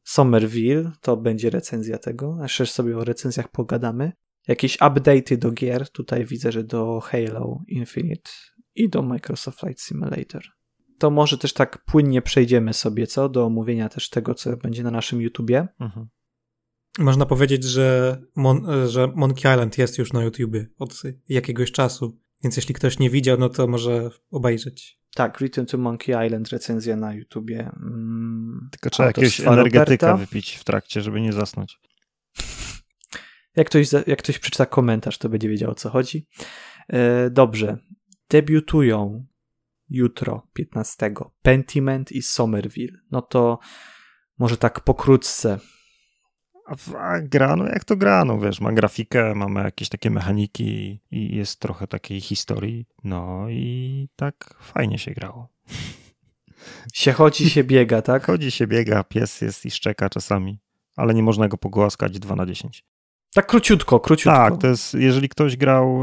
[0.04, 0.92] Somerville.
[1.00, 2.36] To będzie recenzja tego.
[2.40, 4.12] A Jeszcze sobie o recenzjach pogadamy.
[4.48, 5.90] Jakieś update'y do gier.
[5.90, 8.30] Tutaj widzę, że do Halo Infinite
[8.74, 10.42] i do Microsoft Flight Simulator.
[10.98, 13.28] To może też tak płynnie przejdziemy sobie, co?
[13.28, 15.68] Do omówienia też tego, co będzie na naszym YouTubie.
[15.80, 16.08] Mhm.
[16.98, 22.18] Można powiedzieć, że, Mon- że Monkey Island jest już na YouTubie od jakiegoś czasu.
[22.44, 25.00] Więc jeśli ktoś nie widział, no to może obejrzeć.
[25.14, 27.70] Tak, Return to Monkey Island, recenzja na YouTubie.
[27.76, 30.16] Mm, Tylko trzeba jakiegoś energetyka Roberta.
[30.16, 31.78] wypić w trakcie, żeby nie zasnąć.
[33.56, 36.26] Jak ktoś, za- jak ktoś przeczyta komentarz, to będzie wiedział o co chodzi.
[36.88, 37.78] E, dobrze.
[38.30, 39.26] Debiutują
[39.90, 41.10] jutro, 15.
[41.42, 42.98] Pentiment i Somerville.
[43.10, 43.58] No to
[44.38, 45.58] może tak pokrótce.
[46.70, 51.00] A, a gra, no jak to gra, no wiesz, ma grafikę, mamy jakieś takie mechaniki
[51.10, 52.86] i jest trochę takiej historii.
[53.04, 55.48] No i tak fajnie się grało.
[56.92, 58.26] Się chodzi, się biega, tak?
[58.26, 60.58] Chodzi się, biega, pies jest i szczeka czasami,
[60.96, 62.84] ale nie można go pogłaskać 2 na 10.
[63.34, 64.38] Tak króciutko, króciutko.
[64.38, 66.02] Tak, to jest, jeżeli ktoś grał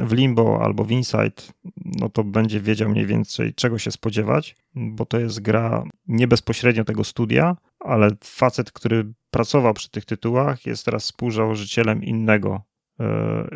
[0.00, 1.42] w Limbo albo w Inside,
[1.84, 6.84] no to będzie wiedział mniej więcej czego się spodziewać, bo to jest gra nie bezpośrednio
[6.84, 12.62] tego studia, ale facet, który pracował przy tych tytułach, jest teraz współzałożycielem innego
[13.00, 13.48] e,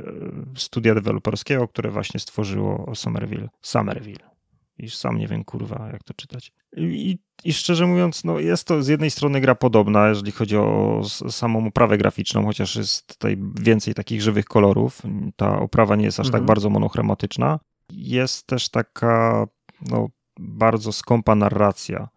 [0.56, 3.48] studia deweloperskiego, które właśnie stworzyło Somerville.
[3.62, 4.36] Somerville.
[4.78, 6.52] Iż sam nie wiem, kurwa, jak to czytać.
[6.76, 11.00] I, I szczerze mówiąc, no jest to z jednej strony gra podobna, jeżeli chodzi o
[11.28, 15.02] samą oprawę graficzną, chociaż jest tutaj więcej takich żywych kolorów.
[15.36, 16.42] Ta oprawa nie jest aż Mhm.
[16.42, 17.58] tak bardzo monochromatyczna.
[17.92, 19.46] Jest też taka
[19.90, 20.08] no,
[20.38, 22.08] bardzo skąpa narracja,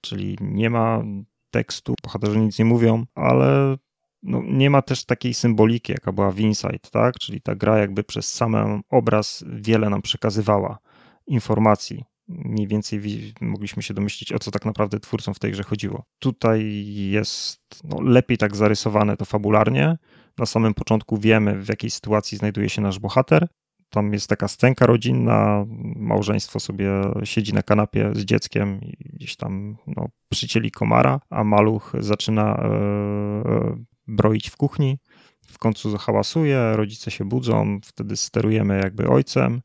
[0.00, 1.02] czyli nie ma
[1.50, 3.76] tekstu, bohaterzy nic nie mówią, ale
[4.22, 7.14] no, nie ma też takiej symboliki, jaka była w Inside, tak?
[7.14, 10.78] Czyli ta gra jakby przez sam obraz wiele nam przekazywała
[11.26, 12.04] informacji.
[12.28, 16.04] Mniej więcej wi- mogliśmy się domyślić, o co tak naprawdę twórcom w tej grze chodziło.
[16.18, 19.96] Tutaj jest no, lepiej tak zarysowane to fabularnie.
[20.38, 23.48] Na samym początku wiemy, w jakiej sytuacji znajduje się nasz bohater.
[23.90, 25.64] Tam jest taka scenka rodzinna,
[25.96, 26.90] małżeństwo sobie
[27.24, 32.66] siedzi na kanapie z dzieckiem i gdzieś tam no, przycieli komara, a maluch zaczyna e,
[32.66, 34.98] e, broić w kuchni.
[35.46, 39.60] W końcu hałasuje, rodzice się budzą, wtedy sterujemy jakby ojcem.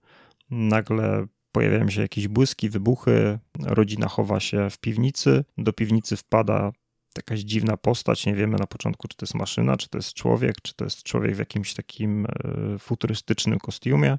[0.50, 6.72] Nagle pojawiają się jakieś błyski, wybuchy, rodzina chowa się w piwnicy, do piwnicy wpada
[7.18, 10.56] jakaś dziwna postać, nie wiemy na początku, czy to jest maszyna, czy to jest człowiek,
[10.62, 14.18] czy to jest człowiek w jakimś takim e, futurystycznym kostiumie.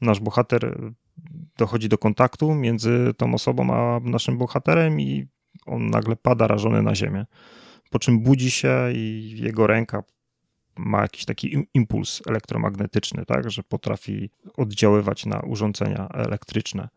[0.00, 0.92] Nasz bohater e,
[1.56, 5.26] dochodzi do kontaktu między tą osobą a naszym bohaterem i
[5.66, 7.26] on nagle pada rażony na ziemię.
[7.90, 10.02] Po czym budzi się i jego ręka
[10.76, 16.88] ma jakiś taki im- impuls elektromagnetyczny, tak, że potrafi oddziaływać na urządzenia elektryczne.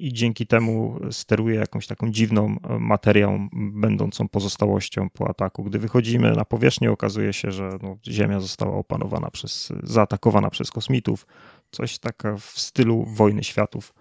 [0.00, 5.64] I dzięki temu steruje jakąś taką dziwną e, materią, będącą pozostałością po ataku.
[5.64, 11.26] Gdy wychodzimy na powierzchnię, okazuje się, że no, Ziemia została opanowana przez, zaatakowana przez kosmitów.
[11.70, 13.94] Coś taka w stylu Wojny Światów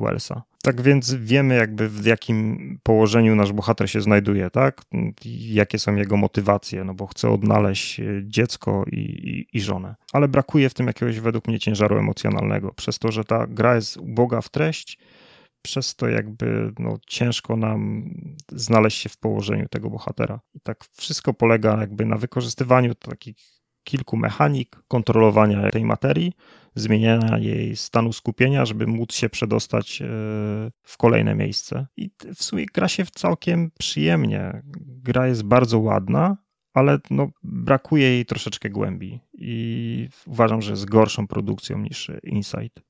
[0.00, 0.42] Wellsa.
[0.62, 4.82] Tak więc wiemy jakby w jakim położeniu nasz bohater się znajduje, tak?
[5.24, 9.94] Jakie są jego motywacje, no bo chce odnaleźć e, dziecko i, i, i żonę.
[10.12, 12.72] Ale brakuje w tym jakiegoś według mnie ciężaru emocjonalnego.
[12.74, 14.98] Przez to, że ta gra jest uboga w treść,
[15.62, 18.10] przez to jakby no, ciężko nam
[18.52, 20.40] znaleźć się w położeniu tego bohatera.
[20.54, 23.57] I tak wszystko polega jakby na wykorzystywaniu takich
[23.88, 26.32] kilku mechanik kontrolowania tej materii,
[26.74, 30.06] zmieniania jej stanu skupienia, żeby móc się przedostać e,
[30.82, 31.86] w kolejne miejsce.
[31.96, 34.62] I w sumie gra się całkiem przyjemnie.
[34.86, 36.36] Gra jest bardzo ładna,
[36.74, 42.80] ale no, brakuje jej troszeczkę głębi i uważam, że jest gorszą produkcją niż Insight.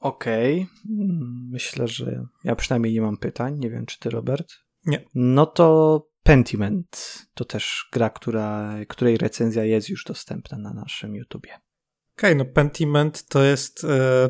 [0.00, 1.06] Okej, okay.
[1.50, 3.58] myślę, że ja przynajmniej nie mam pytań.
[3.58, 4.52] Nie wiem, czy ty, Robert?
[4.86, 5.04] Nie.
[5.14, 11.50] No to Pentiment to też gra, która, której recenzja jest już dostępna na naszym YouTubie.
[11.50, 14.28] Okej, okay, no Pentiment to jest e,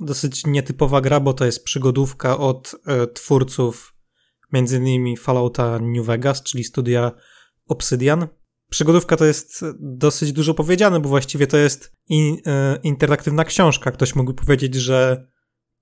[0.00, 3.94] dosyć nietypowa gra, bo to jest przygodówka od e, twórców
[4.52, 7.12] między innymi Fallouta New Vegas, czyli studia
[7.68, 8.28] Obsidian.
[8.70, 13.90] Przygodówka to jest dosyć dużo powiedziane, bo właściwie to jest in, e, interaktywna książka.
[13.90, 15.26] Ktoś mógłby powiedzieć, że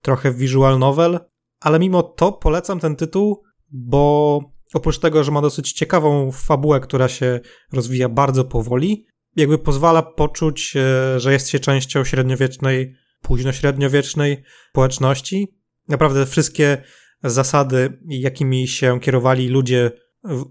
[0.03, 1.21] trochę visual novel,
[1.61, 4.41] ale mimo to polecam ten tytuł, bo
[4.75, 7.41] oprócz tego, że ma dosyć ciekawą fabułę, która się
[7.73, 15.55] rozwija bardzo powoli, jakby pozwala poczuć, e, że jest się częścią średniowiecznej, późno-średniowiecznej społeczności.
[15.89, 16.83] Naprawdę wszystkie
[17.25, 19.91] zasady, jakimi się kierowali ludzie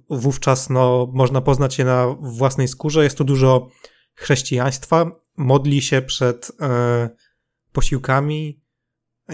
[0.09, 3.03] wówczas, no, można poznać je na własnej skórze.
[3.03, 3.69] Jest tu dużo
[4.15, 7.09] chrześcijaństwa, modli się przed e,
[7.71, 8.61] posiłkami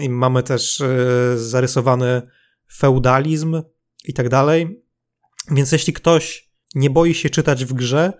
[0.00, 0.88] i mamy też e,
[1.38, 2.22] zarysowany
[2.72, 3.62] feudalizm
[4.04, 4.84] i tak dalej.
[5.50, 8.12] Więc jeśli ktoś nie boi się czytać w grze,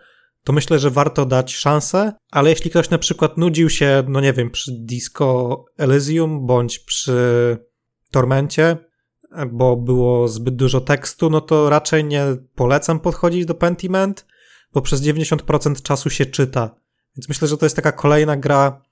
[0.45, 4.33] to myślę, że warto dać szansę, ale jeśli ktoś na przykład nudził się, no nie
[4.33, 7.59] wiem, przy Disco Elysium bądź przy
[8.11, 8.77] Tormencie,
[9.53, 12.25] bo było zbyt dużo tekstu, no to raczej nie
[12.55, 14.27] polecam podchodzić do Pentiment,
[14.73, 16.77] bo przez 90% czasu się czyta.
[17.17, 18.83] Więc myślę, że to jest taka kolejna gra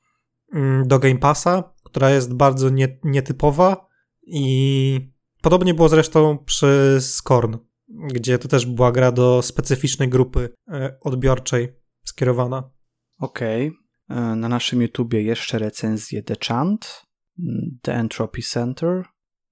[0.52, 3.86] mm, do Game Passa, która jest bardzo nie, nietypowa
[4.22, 5.11] i
[5.42, 7.56] podobnie było zresztą przy Scorn
[7.92, 11.68] gdzie to też była gra do specyficznej grupy e, odbiorczej
[12.04, 12.70] skierowana.
[13.18, 13.68] Okej.
[13.68, 14.32] Okay.
[14.32, 17.02] E, na naszym YouTubie jeszcze recenzję The Chant,
[17.38, 19.04] mm, The Entropy Center.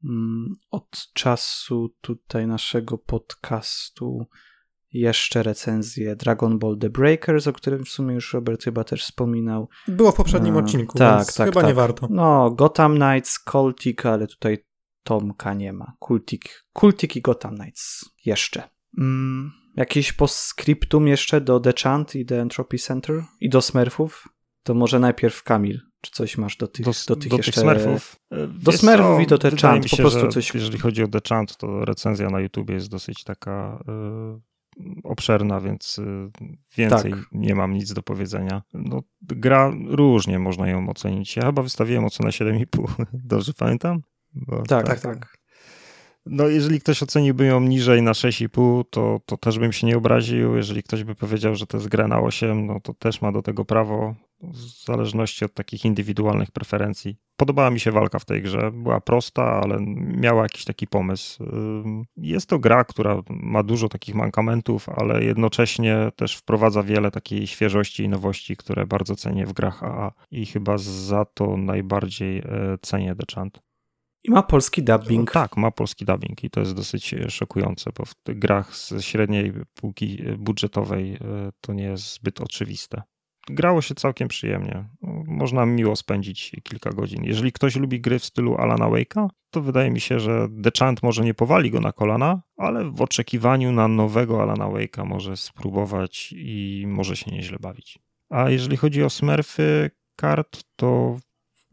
[0.04, 4.26] Mm, od czasu tutaj naszego podcastu
[4.92, 9.68] jeszcze recenzję Dragon Ball The Breakers, o którym w sumie już Robert chyba też wspominał.
[9.88, 11.68] Było w poprzednim e, odcinku, tak, tak, chyba tak.
[11.68, 12.08] nie warto.
[12.10, 14.64] No, Gotham Knights, Coltic, ale tutaj
[15.02, 15.92] Tomka nie ma.
[15.98, 18.62] Kultik, Kultik i Gotham Knights jeszcze.
[18.98, 24.28] Mm, jakieś postscriptum jeszcze do The Chant i The Entropy Center i do Smurfów?
[24.62, 27.52] To może najpierw Kamil, czy coś masz do tych, do, do tych do jeszcze...
[27.52, 28.16] Tych Smurfów?
[28.48, 30.54] Do Wiesz Smurfów co, i do The Chant, się, po prostu coś...
[30.54, 33.84] Jeżeli chodzi o The Chant, to recenzja na YouTube jest dosyć taka...
[33.88, 34.40] Yy,
[35.04, 36.30] obszerna, więc y,
[36.76, 37.20] więcej tak.
[37.32, 38.62] nie mam nic do powiedzenia.
[38.74, 41.36] No, gra różnie można ją ocenić.
[41.36, 43.04] Ja chyba wystawiłem ocenę 7,5.
[43.12, 44.02] Dobrze pamiętam?
[44.34, 45.40] Bo, tak, tak, tak, tak.
[46.26, 50.56] No, jeżeli ktoś oceniłby ją niżej na 6,5, to, to też bym się nie obraził.
[50.56, 53.42] Jeżeli ktoś by powiedział, że to jest gra na 8, no to też ma do
[53.42, 57.16] tego prawo, w zależności od takich indywidualnych preferencji.
[57.36, 58.70] Podobała mi się walka w tej grze.
[58.72, 61.44] Była prosta, ale miała jakiś taki pomysł.
[62.16, 68.02] Jest to gra, która ma dużo takich mankamentów, ale jednocześnie też wprowadza wiele takiej świeżości
[68.02, 73.14] i nowości, które bardzo cenię w grach AA i chyba za to najbardziej e, cenię
[73.14, 73.69] The Chant.
[74.24, 75.26] I ma polski dubbing.
[75.26, 78.76] No, tak, ma polski dubbing i to jest dosyć e, szokujące, bo w tych grach
[78.76, 81.18] z średniej półki e, budżetowej e,
[81.60, 83.02] to nie jest zbyt oczywiste.
[83.48, 84.88] Grało się całkiem przyjemnie.
[85.26, 87.24] Można miło spędzić kilka godzin.
[87.24, 91.02] Jeżeli ktoś lubi gry w stylu Alana Wake'a, to wydaje mi się, że The Chant
[91.02, 96.34] może nie powali go na kolana, ale w oczekiwaniu na nowego Alana Wake'a może spróbować
[96.36, 97.98] i może się nieźle bawić.
[98.30, 101.18] A jeżeli chodzi o Smurfy kart, to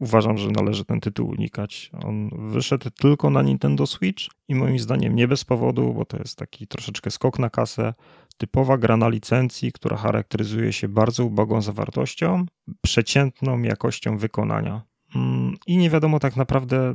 [0.00, 1.90] uważam, że należy ten tytuł unikać.
[2.04, 6.38] On wyszedł tylko na Nintendo Switch i moim zdaniem nie bez powodu, bo to jest
[6.38, 7.94] taki troszeczkę skok na kasę.
[8.36, 12.46] Typowa gra na licencji, która charakteryzuje się bardzo ubogą zawartością,
[12.82, 14.82] przeciętną jakością wykonania.
[15.14, 16.94] Mm, I nie wiadomo tak naprawdę,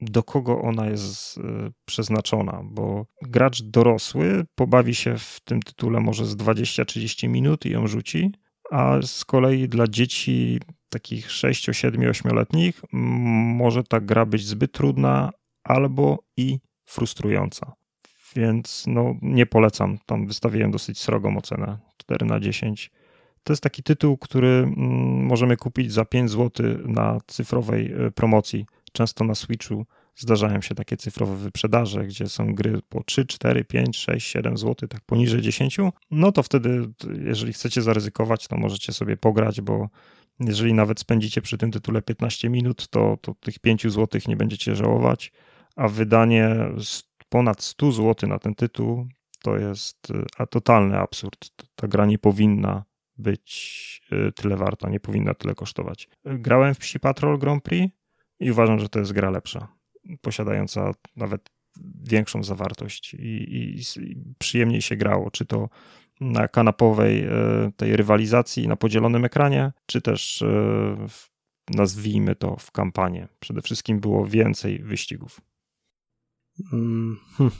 [0.00, 1.42] do kogo ona jest e,
[1.84, 7.86] przeznaczona, bo gracz dorosły pobawi się w tym tytule może z 20-30 minut i ją
[7.86, 8.32] rzuci,
[8.70, 10.60] a z kolei dla dzieci
[10.92, 15.30] takich 6, 7, 8-letnich może ta gra być zbyt trudna
[15.64, 17.72] albo i frustrująca.
[18.36, 19.98] Więc no, nie polecam.
[20.06, 22.90] Tam wystawiłem dosyć srogą ocenę 4 na 10.
[23.44, 24.76] To jest taki tytuł, który mm,
[25.26, 28.66] możemy kupić za 5 zł na cyfrowej e, promocji.
[28.92, 29.86] Często na Switchu
[30.16, 34.88] zdarzają się takie cyfrowe wyprzedaże, gdzie są gry po 3, 4, 5, 6, 7 zł,
[34.88, 35.78] tak poniżej 10.
[36.10, 36.88] No to wtedy,
[37.24, 39.88] jeżeli chcecie zaryzykować, to możecie sobie pograć, bo
[40.40, 44.76] jeżeli nawet spędzicie przy tym tytule 15 minut, to, to tych 5 zł nie będziecie
[44.76, 45.32] żałować.
[45.76, 46.56] a wydanie
[47.28, 49.06] ponad 100 zł na ten tytuł
[49.42, 51.50] to jest a totalny absurd.
[51.74, 52.84] Ta gra nie powinna
[53.18, 54.02] być
[54.34, 56.08] tyle warta, nie powinna tyle kosztować.
[56.24, 57.94] Grałem w Psi Patrol Grand Prix
[58.40, 59.68] i uważam, że to jest gra lepsza,
[60.20, 61.50] posiadająca nawet
[62.02, 65.68] większą zawartość i, i, i przyjemniej się grało, czy to
[66.22, 67.30] na kanapowej e,
[67.76, 71.06] tej rywalizacji na podzielonym ekranie, czy też e,
[71.70, 73.28] nazwijmy to w kampanię.
[73.40, 75.40] Przede wszystkim było więcej wyścigów.
[76.72, 77.52] Mm, hmm.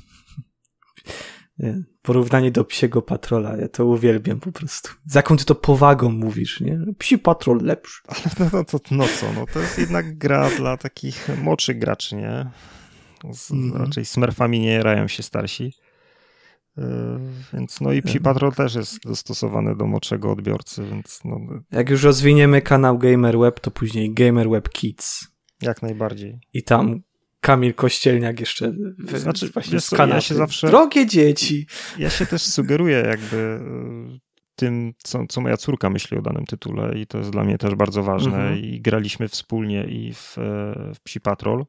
[2.02, 4.90] Porównanie do psiego patrola, ja to uwielbiam po prostu.
[5.06, 6.78] Z jaką ty to powagą mówisz, nie?
[6.98, 8.02] Psi patrol lepszy.
[8.08, 12.16] Ale no, no, to, no co, no to jest jednak gra dla takich młodszych graczy,
[12.16, 12.50] nie?
[13.32, 13.76] Z, mm -hmm.
[13.76, 15.72] Raczej smurfami nie jarają się starsi.
[16.76, 16.84] Yy,
[17.52, 21.40] więc no i Psi Patrol też jest dostosowany do młodszego odbiorcy, więc no.
[21.72, 25.28] Jak już rozwiniemy kanał Gamer Web, to później Gamer Web Kids.
[25.62, 26.40] Jak najbardziej.
[26.52, 27.02] I tam
[27.40, 31.66] Kamil Kościelniak jeszcze w, znaczy, właśnie z ja się zawsze, Drogie dzieci!
[31.98, 34.20] Ja się też sugeruję jakby y,
[34.56, 37.74] tym, co, co moja córka myśli o danym tytule i to jest dla mnie też
[37.74, 38.58] bardzo ważne mhm.
[38.58, 40.34] i graliśmy wspólnie i w,
[40.94, 41.64] w Psi Patrol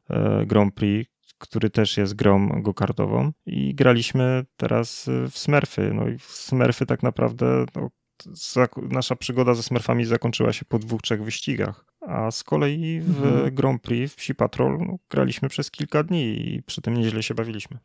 [0.45, 1.12] Grand Prix,
[1.43, 5.93] który też jest grą go-kartową i graliśmy teraz w Smurfy.
[5.93, 7.89] No i w Smurfy tak naprawdę no,
[8.89, 11.85] nasza przygoda ze Smurfami zakończyła się po dwóch, trzech wyścigach.
[12.01, 13.55] A z kolei w mhm.
[13.55, 17.33] Grand Prix w Psi Patrol no, graliśmy przez kilka dni i przy tym nieźle się
[17.33, 17.77] bawiliśmy.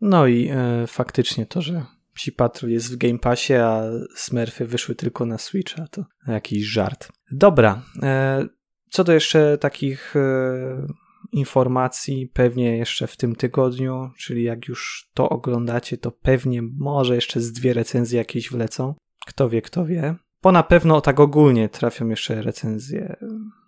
[0.00, 1.84] No i e, faktycznie to, że
[2.14, 3.82] Psi Patrol jest w Game Passie, a
[4.16, 7.08] Smurfy wyszły tylko na Switcha, to jakiś żart.
[7.32, 8.46] Dobra, e,
[8.90, 10.86] co do jeszcze takich e,
[11.32, 17.40] informacji, pewnie jeszcze w tym tygodniu, czyli jak już to oglądacie, to pewnie może jeszcze
[17.40, 18.94] z dwie recenzje jakieś wlecą.
[19.26, 20.16] Kto wie, kto wie.
[20.42, 23.16] Bo na pewno tak ogólnie trafią jeszcze recenzje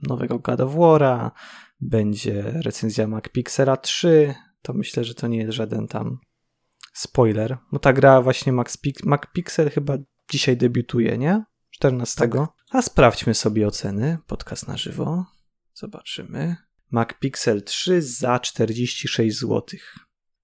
[0.02, 1.30] nowego God of War'a,
[1.80, 6.18] będzie recenzja MacPixela 3, to myślę, że to nie jest żaden tam
[6.92, 8.52] spoiler, bo ta gra właśnie
[9.04, 9.98] MacPixel chyba
[10.30, 11.44] dzisiaj debiutuje, nie?
[11.70, 12.28] 14.
[12.28, 12.40] Tak.
[12.70, 15.24] A sprawdźmy sobie oceny, podcast na żywo.
[15.74, 16.56] Zobaczymy.
[16.90, 19.62] MacPixel 3 za 46 zł.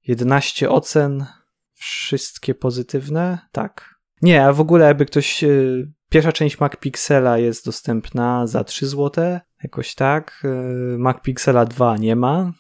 [0.07, 1.27] 11 ocen,
[1.75, 3.39] wszystkie pozytywne?
[3.53, 3.97] Tak.
[4.23, 9.39] Nie, a w ogóle jakby ktoś y, Pierwsza część MacPixela jest dostępna za 3 zł,
[9.63, 10.43] jakoś tak.
[10.45, 12.53] E, MacPixela 2 nie ma.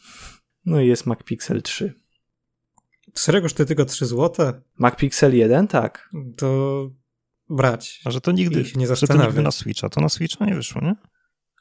[0.64, 1.94] No i jest MacPixel 3.
[3.14, 4.52] Serio kosztuje tylko 3 zł?
[4.78, 6.10] MacPixel 1, tak.
[6.36, 6.90] To
[7.50, 8.00] brać.
[8.04, 9.88] A że to nigdy, się nie że to nigdy na Switcha.
[9.88, 10.94] To na Switcha nie wyszło, nie?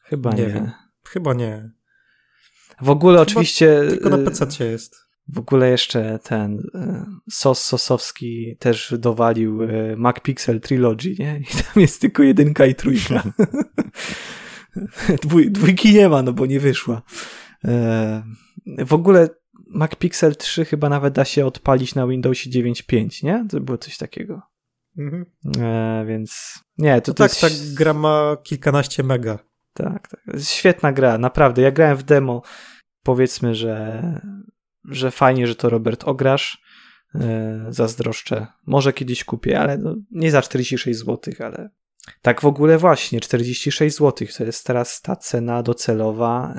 [0.04, 0.46] Chyba nie.
[0.46, 0.72] nie.
[1.04, 1.72] Chyba nie.
[2.82, 3.82] W ogóle Chyba oczywiście...
[3.90, 5.06] Tylko na PC jest.
[5.28, 11.40] W ogóle jeszcze ten e, Sos Sosowski też dowalił e, Mac Pixel Trilogy, nie?
[11.40, 13.24] I tam jest tylko jedynka i trójka.
[15.24, 17.02] Dwój, dwójki nie ma, no bo nie wyszła.
[17.66, 18.24] E,
[18.66, 19.30] w ogóle
[19.68, 23.46] Mac Pixel 3 chyba nawet da się odpalić na Windowsie 9.5, nie?
[23.50, 24.42] To było coś takiego.
[24.98, 25.26] Mhm.
[26.08, 27.42] więc nie, to, no to tak, jest...
[27.42, 29.40] tak gra ma kilkanaście mega.
[29.76, 30.22] Tak, tak.
[30.44, 31.62] Świetna gra, naprawdę.
[31.62, 32.42] Ja grałem w demo.
[33.04, 34.02] Powiedzmy, że
[34.90, 36.66] że fajnie, że to Robert ograsz.
[37.14, 38.48] Yy, zazdroszczę.
[38.66, 41.70] Może kiedyś kupię, ale no, nie za 46 zł, ale
[42.22, 46.56] tak w ogóle właśnie 46 zł to jest teraz ta cena docelowa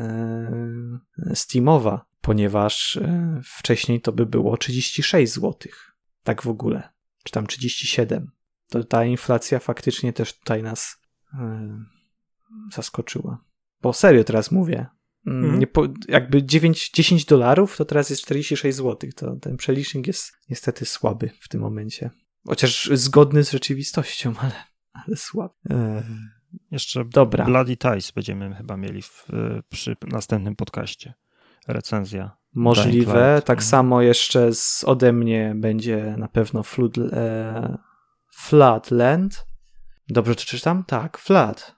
[1.19, 5.53] yy, Steamowa, ponieważ yy, wcześniej to by było 36 zł.
[6.23, 6.89] Tak w ogóle.
[7.25, 8.31] Czy tam 37.
[8.69, 10.97] To ta inflacja faktycznie też tutaj nas
[12.73, 13.45] zaskoczyła.
[13.83, 14.87] Bo serio teraz mówię.
[15.27, 15.59] Mm.
[15.59, 19.11] Nie po, jakby 9, 10 dolarów, to teraz jest 46 zł.
[19.17, 22.11] To ten przelicznik jest niestety słaby w tym momencie.
[22.47, 24.53] Chociaż zgodny z rzeczywistością, ale,
[24.93, 25.55] ale słaby.
[25.71, 26.03] Eee,
[26.71, 27.45] Jeszcze Dobra.
[27.45, 29.27] Bloody Ties będziemy chyba mieli w,
[29.69, 31.15] przy następnym podcaście.
[31.69, 32.37] Recenzja.
[32.55, 33.43] Możliwe.
[33.45, 33.71] Tak mhm.
[33.71, 37.79] samo jeszcze z, ode mnie będzie na pewno Flood, e,
[38.35, 39.47] Floodland.
[40.09, 40.85] Dobrze to czytam?
[40.85, 41.76] Tak, Flood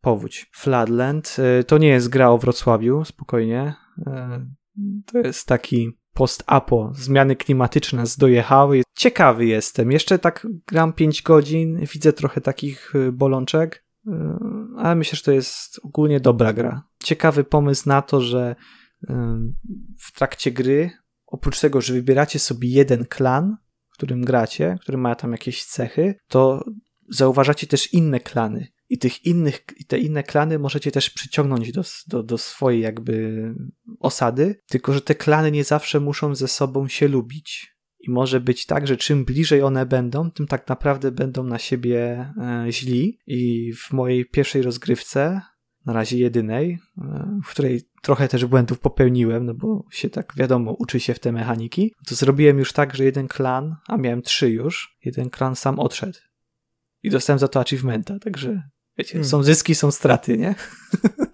[0.00, 0.50] powódź.
[0.52, 3.74] Flatland y, to nie jest gra o Wrocławiu, spokojnie.
[3.98, 4.02] Y,
[5.06, 8.82] to jest taki post-apo, zmiany klimatyczne nas dojechały.
[8.96, 9.92] Ciekawy jestem.
[9.92, 13.84] Jeszcze tak gram 5 godzin, widzę trochę takich y, bolączek,
[14.76, 16.82] ale myślę, że to jest ogólnie dobra gra.
[17.02, 18.56] Ciekawy pomysł na to, że
[19.98, 20.90] w trakcie gry,
[21.26, 23.56] oprócz tego, że wybieracie sobie jeden klan,
[23.92, 26.64] którym gracie, który ma tam jakieś cechy, to
[27.08, 31.82] zauważacie też inne klany i tych innych, i te inne klany możecie też przyciągnąć do,
[32.06, 33.44] do, do swojej jakby
[34.00, 37.76] osady, tylko że te klany nie zawsze muszą ze sobą się lubić.
[38.00, 42.32] I może być tak, że czym bliżej one będą, tym tak naprawdę będą na siebie
[42.38, 43.18] e, źli.
[43.26, 45.40] I w mojej pierwszej rozgrywce
[45.86, 50.72] na razie jedynej, e, w której trochę też błędów popełniłem, no bo się tak wiadomo,
[50.72, 54.50] uczy się w te mechaniki, to zrobiłem już tak, że jeden klan, a miałem trzy
[54.50, 56.18] już, jeden klan sam odszedł.
[57.02, 58.62] I dostałem za to achievementa, także
[59.00, 59.28] wiecie, hmm.
[59.28, 60.54] są zyski, są straty, nie?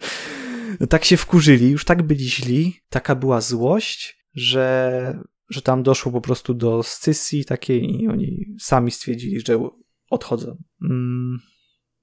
[0.89, 5.19] tak się wkurzyli, już tak byli źli, taka była złość, że,
[5.51, 9.69] że tam doszło po prostu do scysji takiej i oni sami stwierdzili, że
[10.11, 10.57] odchodzą.
[10.83, 11.39] Mm.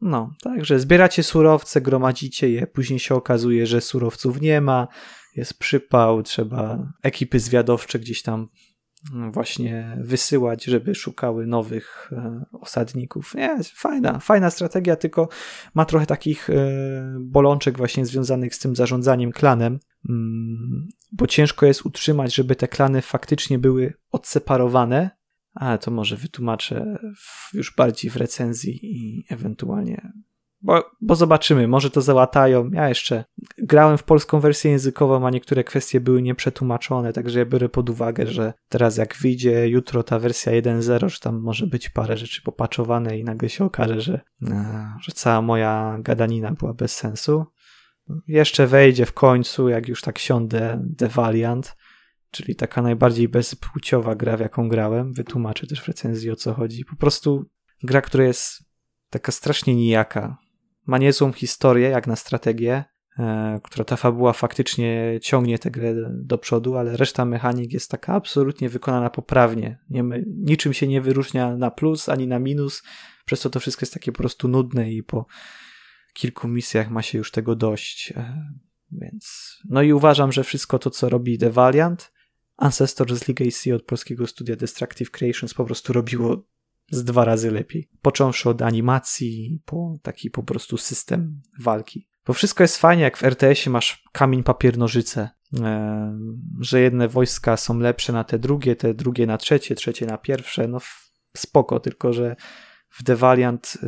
[0.01, 4.87] No, także zbieracie surowce, gromadzicie je, później się okazuje, że surowców nie ma,
[5.35, 8.47] jest przypał, trzeba ekipy zwiadowcze gdzieś tam
[9.11, 13.35] właśnie wysyłać, żeby szukały nowych e, osadników.
[13.35, 15.29] Nie, fajna, fajna strategia, tylko
[15.73, 16.53] ma trochę takich e,
[17.19, 23.01] bolączek właśnie związanych z tym zarządzaniem klanem, mm, bo ciężko jest utrzymać, żeby te klany
[23.01, 25.09] faktycznie były odseparowane,
[25.53, 26.97] ale to może wytłumaczę
[27.53, 30.11] już bardziej w recenzji i ewentualnie.
[30.63, 32.69] Bo, bo zobaczymy, może to załatają.
[32.71, 33.25] Ja jeszcze
[33.57, 38.27] grałem w polską wersję językową, a niektóre kwestie były nieprzetłumaczone, także ja biorę pod uwagę,
[38.27, 43.19] że teraz jak wyjdzie jutro ta wersja 1.0, że tam może być parę rzeczy popaczowane
[43.19, 44.21] i nagle się okaże, że,
[44.51, 47.45] e, że cała moja gadanina była bez sensu.
[48.27, 51.75] Jeszcze wejdzie w końcu, jak już tak siądę The Valiant,
[52.31, 55.13] czyli taka najbardziej bezpłciowa gra, w jaką grałem.
[55.13, 56.85] Wytłumaczę też w recenzji o co chodzi.
[56.85, 57.45] Po prostu
[57.83, 58.63] gra, która jest
[59.09, 60.42] taka strasznie nijaka.
[60.85, 62.83] Ma niezłą historię, jak na strategię,
[63.19, 68.13] e, która ta fabuła faktycznie ciągnie tę grę do przodu, ale reszta mechanik jest taka
[68.13, 69.79] absolutnie wykonana poprawnie.
[69.89, 72.83] Nie, niczym się nie wyróżnia na plus ani na minus,
[73.25, 75.25] przez co to wszystko jest takie po prostu nudne i po
[76.13, 78.13] kilku misjach ma się już tego dość.
[78.15, 78.53] E,
[78.91, 82.11] więc, no i uważam, że wszystko to, co robi The Valiant,
[82.57, 86.45] Ancestors Legacy od polskiego studia Destructive Creations po prostu robiło
[86.91, 87.89] z dwa razy lepiej.
[88.01, 92.07] Począwszy od animacji, po taki po prostu system walki.
[92.25, 95.29] Bo wszystko jest fajnie, jak w RTS-ie masz kamień, papier, nożyce,
[96.59, 100.67] że jedne wojska są lepsze na te drugie, te drugie na trzecie, trzecie na pierwsze,
[100.67, 100.79] no
[101.37, 102.35] spoko, tylko że
[102.89, 103.87] w The Valiant e,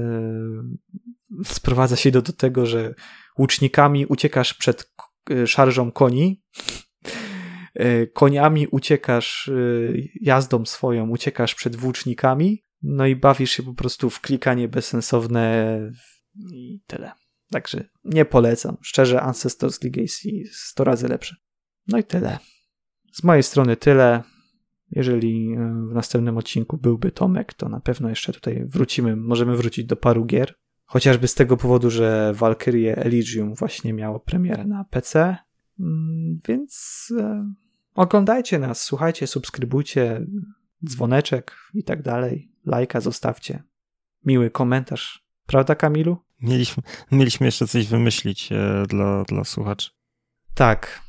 [1.43, 2.93] sprowadza się do, do tego, że
[3.39, 4.93] łucznikami uciekasz przed
[5.31, 6.43] e, szarżą koni,
[7.75, 9.53] E, koniami uciekasz, e,
[10.21, 15.79] jazdą swoją uciekasz przed włócznikami, no i bawisz się po prostu w klikanie bezsensowne
[16.51, 17.11] i tyle.
[17.49, 18.77] Także nie polecam.
[18.81, 21.35] Szczerze, Ancestors Legacy 100 razy lepsze.
[21.87, 22.39] No i tyle.
[23.13, 24.23] Z mojej strony tyle.
[24.91, 25.57] Jeżeli e,
[25.89, 30.25] w następnym odcinku byłby Tomek, to na pewno jeszcze tutaj wrócimy, możemy wrócić do paru
[30.25, 30.55] gier.
[30.85, 35.37] Chociażby z tego powodu, że Valkyrie Elysium właśnie miało premierę na PC,
[35.79, 37.07] mm, więc
[37.95, 40.25] Oglądajcie nas, słuchajcie, subskrybujcie,
[40.85, 42.51] dzwoneczek i tak dalej.
[42.65, 43.63] Lajka zostawcie.
[44.25, 45.25] Miły komentarz.
[45.45, 46.17] Prawda, Kamilu?
[46.41, 49.89] Mieliśmy, mieliśmy jeszcze coś wymyślić e, dla, dla słuchaczy.
[50.53, 51.01] Tak.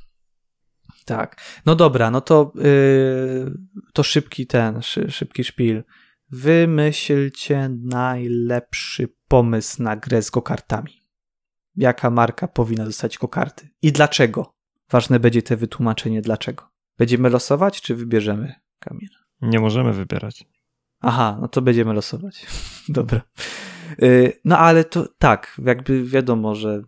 [1.05, 1.41] Tak.
[1.67, 3.53] No dobra, no to, yy,
[3.93, 5.85] to szybki ten, szy, szybki szpil.
[6.31, 11.03] Wymyślcie najlepszy pomysł na grę z gokartami.
[11.77, 14.55] Jaka marka powinna dostać gokarty i dlaczego?
[14.91, 16.69] Ważne będzie te wytłumaczenie dlaczego.
[16.99, 19.09] Będziemy losować, czy wybierzemy kamień?
[19.43, 20.45] Nie możemy wybierać.
[21.09, 22.47] Aha, no to będziemy losować.
[22.89, 23.21] Dobra.
[24.03, 26.83] Y, no ale to tak, jakby wiadomo, że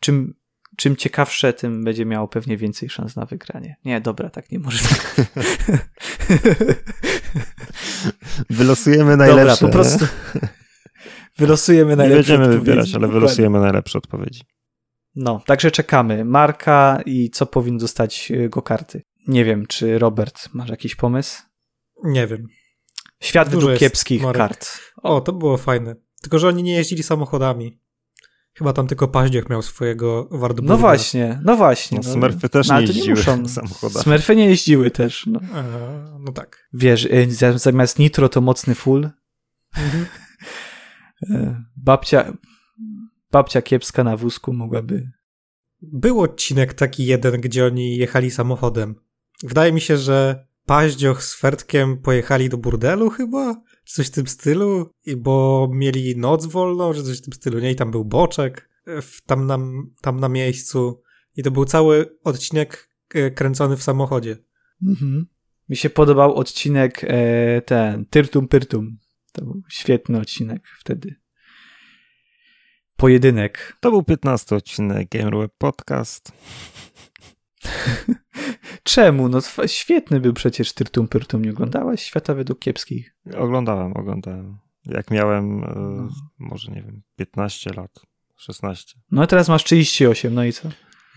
[0.00, 0.34] czym,
[0.76, 3.76] czym ciekawsze, tym będzie miało pewnie więcej szans na wygranie.
[3.84, 4.78] Nie, dobra, tak nie może.
[8.50, 9.44] Wylosujemy najlepsze.
[9.44, 10.06] Dobra, po prostu.
[11.38, 12.32] Wylosujemy najlepsze.
[12.32, 14.42] Nie będziemy wybierać, ale wylosujemy najlepsze odpowiedzi.
[15.14, 16.24] No, także czekamy.
[16.24, 19.02] Marka i co powinny dostać y, go karty.
[19.28, 21.42] Nie wiem, czy Robert, masz jakiś pomysł?
[22.04, 22.48] Nie wiem.
[23.22, 24.36] Świat Dużo według kiepskich marek.
[24.36, 24.78] kart.
[25.02, 25.96] O, to było fajne.
[26.22, 27.80] Tylko, że oni nie jeździli samochodami.
[28.54, 30.74] Chyba tam tylko Paździoch miał swojego Wardoburga.
[30.74, 32.00] No właśnie, no właśnie.
[32.04, 34.02] No, Smurfy też no, nie jeździły nie samochodami.
[34.02, 35.26] Smurfy nie jeździły też.
[35.26, 36.68] No, e, no tak.
[36.72, 39.10] Wiesz, y, zamiast nitro to mocny full.
[39.76, 40.06] Mhm.
[41.30, 42.32] E, babcia,
[43.32, 45.10] babcia kiepska na wózku mogłaby...
[45.82, 48.94] Był odcinek taki jeden, gdzie oni jechali samochodem.
[49.42, 53.62] Wydaje mi się, że Paździoch z Fertkiem pojechali do burdelu chyba?
[53.84, 54.90] Czy coś w tym stylu?
[55.06, 57.70] I bo mieli noc wolną, czy coś w tym stylu, nie?
[57.70, 59.58] I tam był boczek w, tam, na,
[60.00, 61.02] tam na miejscu.
[61.36, 64.36] I to był cały odcinek e, kręcony w samochodzie.
[64.82, 65.26] Mhm.
[65.68, 68.98] Mi się podobał odcinek e, ten, Tyrtum Pyrtum.
[69.32, 71.14] To był świetny odcinek wtedy.
[72.96, 73.76] Pojedynek.
[73.80, 76.32] To był 15 odcinek GameWeb Podcast.
[78.82, 79.28] Czemu?
[79.28, 81.44] No świetny był przecież Tyrtum Pyrtum.
[81.44, 83.16] Nie oglądałeś Świata według kiepskich?
[83.36, 84.58] Oglądałem, oglądałem.
[84.86, 86.08] Jak miałem, e, no.
[86.38, 88.00] może nie wiem, 15 lat,
[88.36, 89.00] 16.
[89.10, 90.68] No i teraz masz 38, no i co?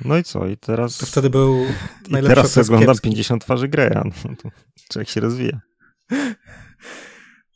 [0.06, 0.48] No i co?
[0.48, 0.98] I teraz...
[0.98, 1.56] To wtedy był
[2.08, 3.10] I najlepszy teraz okres oglądam kiepski.
[3.10, 4.02] 50 twarzy Greya.
[4.04, 4.50] No to
[4.92, 5.62] człowiek się rozwija.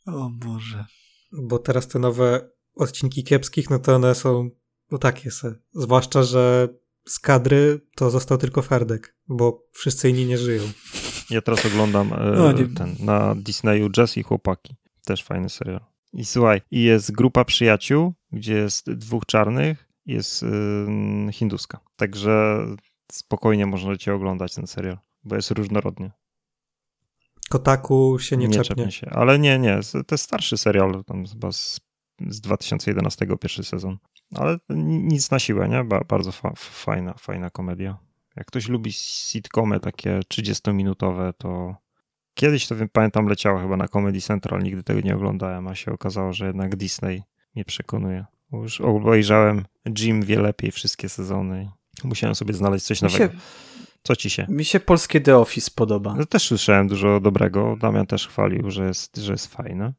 [0.06, 0.84] O Boże.
[1.32, 4.50] Bo teraz te nowe odcinki kiepskich, no to one są
[4.90, 5.54] no takie se.
[5.74, 6.68] Zwłaszcza, że
[7.08, 10.62] z kadry to został tylko Ferdek, bo wszyscy inni nie żyją.
[11.30, 14.76] Ja teraz oglądam e, No, nie- ten, na Disneyu Jazz i Chłopaki.
[15.04, 15.80] Też fajny serial.
[16.12, 20.46] I słuchaj, i jest grupa przyjaciół, gdzie jest dwóch czarnych, jest y,
[21.32, 21.80] hinduska.
[21.96, 22.66] Także
[23.12, 26.10] spokojnie możecie oglądać ten serial, bo jest różnorodnie.
[27.50, 28.64] Kotaku się nie, czepnie.
[28.64, 29.10] czepnie się.
[29.10, 31.80] Ale nie, nie, to jest starszy serial, tam chyba z,
[32.28, 33.98] z 2011 pierwszy sezon.
[34.34, 35.84] Ale ni- nic na siłę, nie?
[35.84, 37.98] Ba, bardzo fa, fajna, fajna komedia.
[38.36, 41.76] Jak ktoś lubi sitcomy takie 30-minutowe, to
[42.34, 45.92] kiedyś to wiem, pamiętam leciało chyba na Comedy Central, nigdy tego nie oglądałem, a się
[45.92, 47.22] okazało, że jednak Disney
[47.54, 48.24] mnie przekonuje.
[48.50, 49.64] Bo Już obejrzałem
[49.98, 51.70] Jim wie lepiej wszystkie sezony.
[52.04, 53.32] Musiałem sobie znaleźć coś Mi nowego.
[53.32, 53.38] się,
[54.02, 54.46] Co ci się?
[54.48, 56.14] mi się polskie The Office podoba.
[56.18, 57.76] No, też słyszałem dużo dobrego.
[57.80, 59.92] Damian też chwalił, że jest, że jest fajne.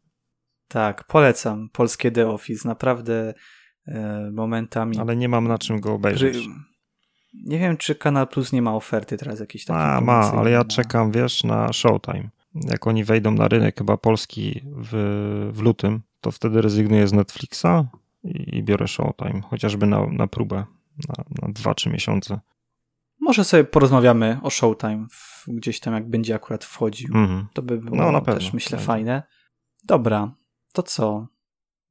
[0.68, 2.68] Tak, polecam polskie The Office.
[2.68, 3.34] Naprawdę
[4.32, 4.98] momentami.
[5.00, 6.38] Ale nie mam na czym go obejrzeć.
[7.46, 9.82] Nie wiem, czy Kanal Plus nie ma oferty teraz jakiejś takiej.
[9.82, 12.30] Ma, ma, ale ja na- czekam, wiesz, na Showtime.
[12.56, 17.66] Jak oni wejdą na rynek chyba polski w, w lutym, to wtedy rezygnuję z Netflixa
[18.24, 20.66] i, i biorę Showtime, chociażby na, na próbę,
[21.08, 22.40] na, na 2-3 miesiące.
[23.20, 27.08] Może sobie porozmawiamy o Showtime w, gdzieś tam, jak będzie akurat wchodził.
[27.18, 27.48] Mhm.
[27.54, 28.40] To by było No, na pewno.
[28.40, 28.86] też, myślę, Będzie.
[28.88, 29.24] fajne.
[29.84, 30.32] Dobra,
[30.74, 31.28] to co?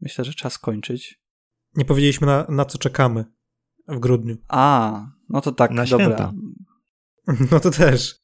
[0.00, 1.20] Myślę, że czas kończyć.
[1.76, 3.24] Nie powiedzieliśmy na, na co czekamy
[3.88, 4.36] w grudniu.
[4.48, 6.06] A, no to tak, Na dobra.
[6.06, 6.32] święta.
[7.50, 8.14] No to też.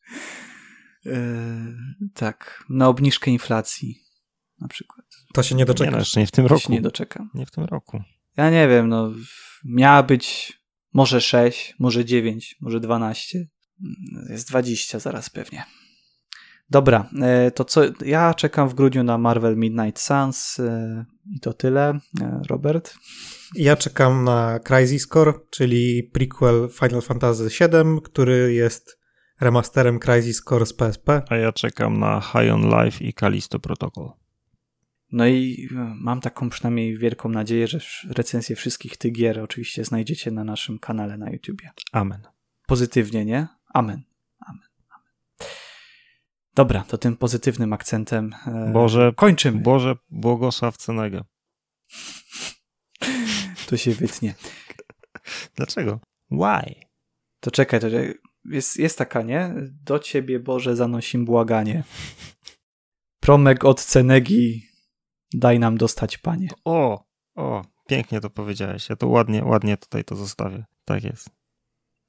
[1.06, 1.16] E,
[2.14, 4.00] tak, na obniżkę inflacji
[4.60, 5.06] na przykład.
[5.34, 5.98] To się nie Nie, no, doczekasz.
[5.98, 6.62] jeszcze nie w tym To roku.
[6.62, 7.30] się nie doczekam.
[7.34, 8.02] Nie w tym roku.
[8.36, 9.12] Ja nie wiem, no
[9.64, 10.52] miała być
[10.92, 13.38] może 6, może 9, może 12.
[13.38, 15.64] Mm, Jest 20 zaraz pewnie.
[16.70, 17.82] Dobra, e, to co?
[18.04, 21.98] Ja czekam w grudniu na Marvel Midnight Suns e, i to tyle.
[22.20, 22.94] E, Robert?
[23.54, 28.98] Ja czekam na Crisis Core, czyli prequel Final Fantasy VII, który jest
[29.40, 31.22] remasterem Crisis Core z PSP.
[31.28, 34.10] A ja czekam na High on Life i Callisto Protocol.
[35.12, 35.68] No i
[36.00, 37.78] mam taką przynajmniej wielką nadzieję, że
[38.10, 41.70] recenzję wszystkich tych gier oczywiście znajdziecie na naszym kanale na YouTubie.
[41.92, 42.20] Amen.
[42.66, 43.46] Pozytywnie, nie?
[43.74, 44.02] Amen.
[46.56, 49.60] Dobra, to tym pozytywnym akcentem e, Boże, kończymy.
[49.60, 51.24] Boże, błogosław Cenega.
[53.66, 54.34] To się wytnie.
[55.56, 56.00] Dlaczego?
[56.30, 56.74] Why?
[57.40, 57.86] To czekaj, to
[58.44, 59.54] jest, jest taka, nie?
[59.82, 61.84] Do ciebie, Boże, zanosim błaganie.
[63.20, 64.62] Promek od Cenegi,
[65.34, 66.48] daj nam dostać, panie.
[66.64, 67.04] O,
[67.34, 68.88] o, pięknie to powiedziałeś.
[68.88, 70.64] Ja to ładnie, ładnie tutaj to zostawię.
[70.84, 71.30] Tak jest.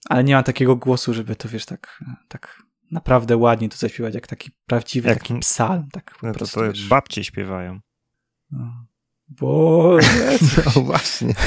[0.10, 4.28] Ale nie ma takiego głosu, żeby to, wiesz, tak, tak naprawdę ładnie to zaśpiewać, jak
[4.28, 6.88] taki prawdziwy, Jak- taki psalm, tak po No to, wiesz.
[6.88, 7.80] babcie śpiewają.
[8.52, 8.86] No.
[9.28, 10.38] Boże,
[10.76, 11.34] No właśnie.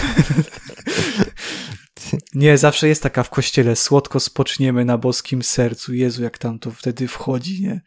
[2.34, 5.94] Nie, zawsze jest taka w kościele, słodko spoczniemy na boskim sercu.
[5.94, 7.80] Jezu, jak tam to wtedy wchodzi, nie?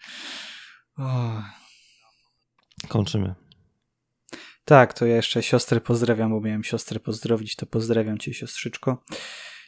[0.98, 1.42] O.
[2.88, 3.36] Kończymy.
[4.66, 9.04] Tak, to ja jeszcze siostrę pozdrawiam, bo miałem siostrę pozdrowić, to pozdrawiam cię, siostrzyczko.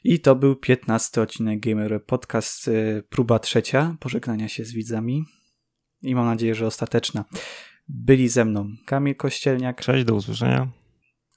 [0.08, 5.26] I to był 15 odcinek Gamer Podcast, y, próba trzecia pożegnania się z widzami.
[6.02, 7.26] I mam nadzieję, że ostateczna.
[7.88, 10.68] Byli ze mną Kamil Kościelniak, Cześć, do usłyszenia.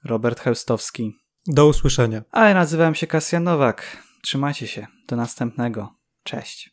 [0.03, 1.13] Robert Heustowski,
[1.47, 2.23] Do usłyszenia.
[2.31, 4.03] a ja nazywałem się Kasjan Nowak.
[4.23, 5.95] Trzymajcie się, do następnego.
[6.23, 6.69] Cześć.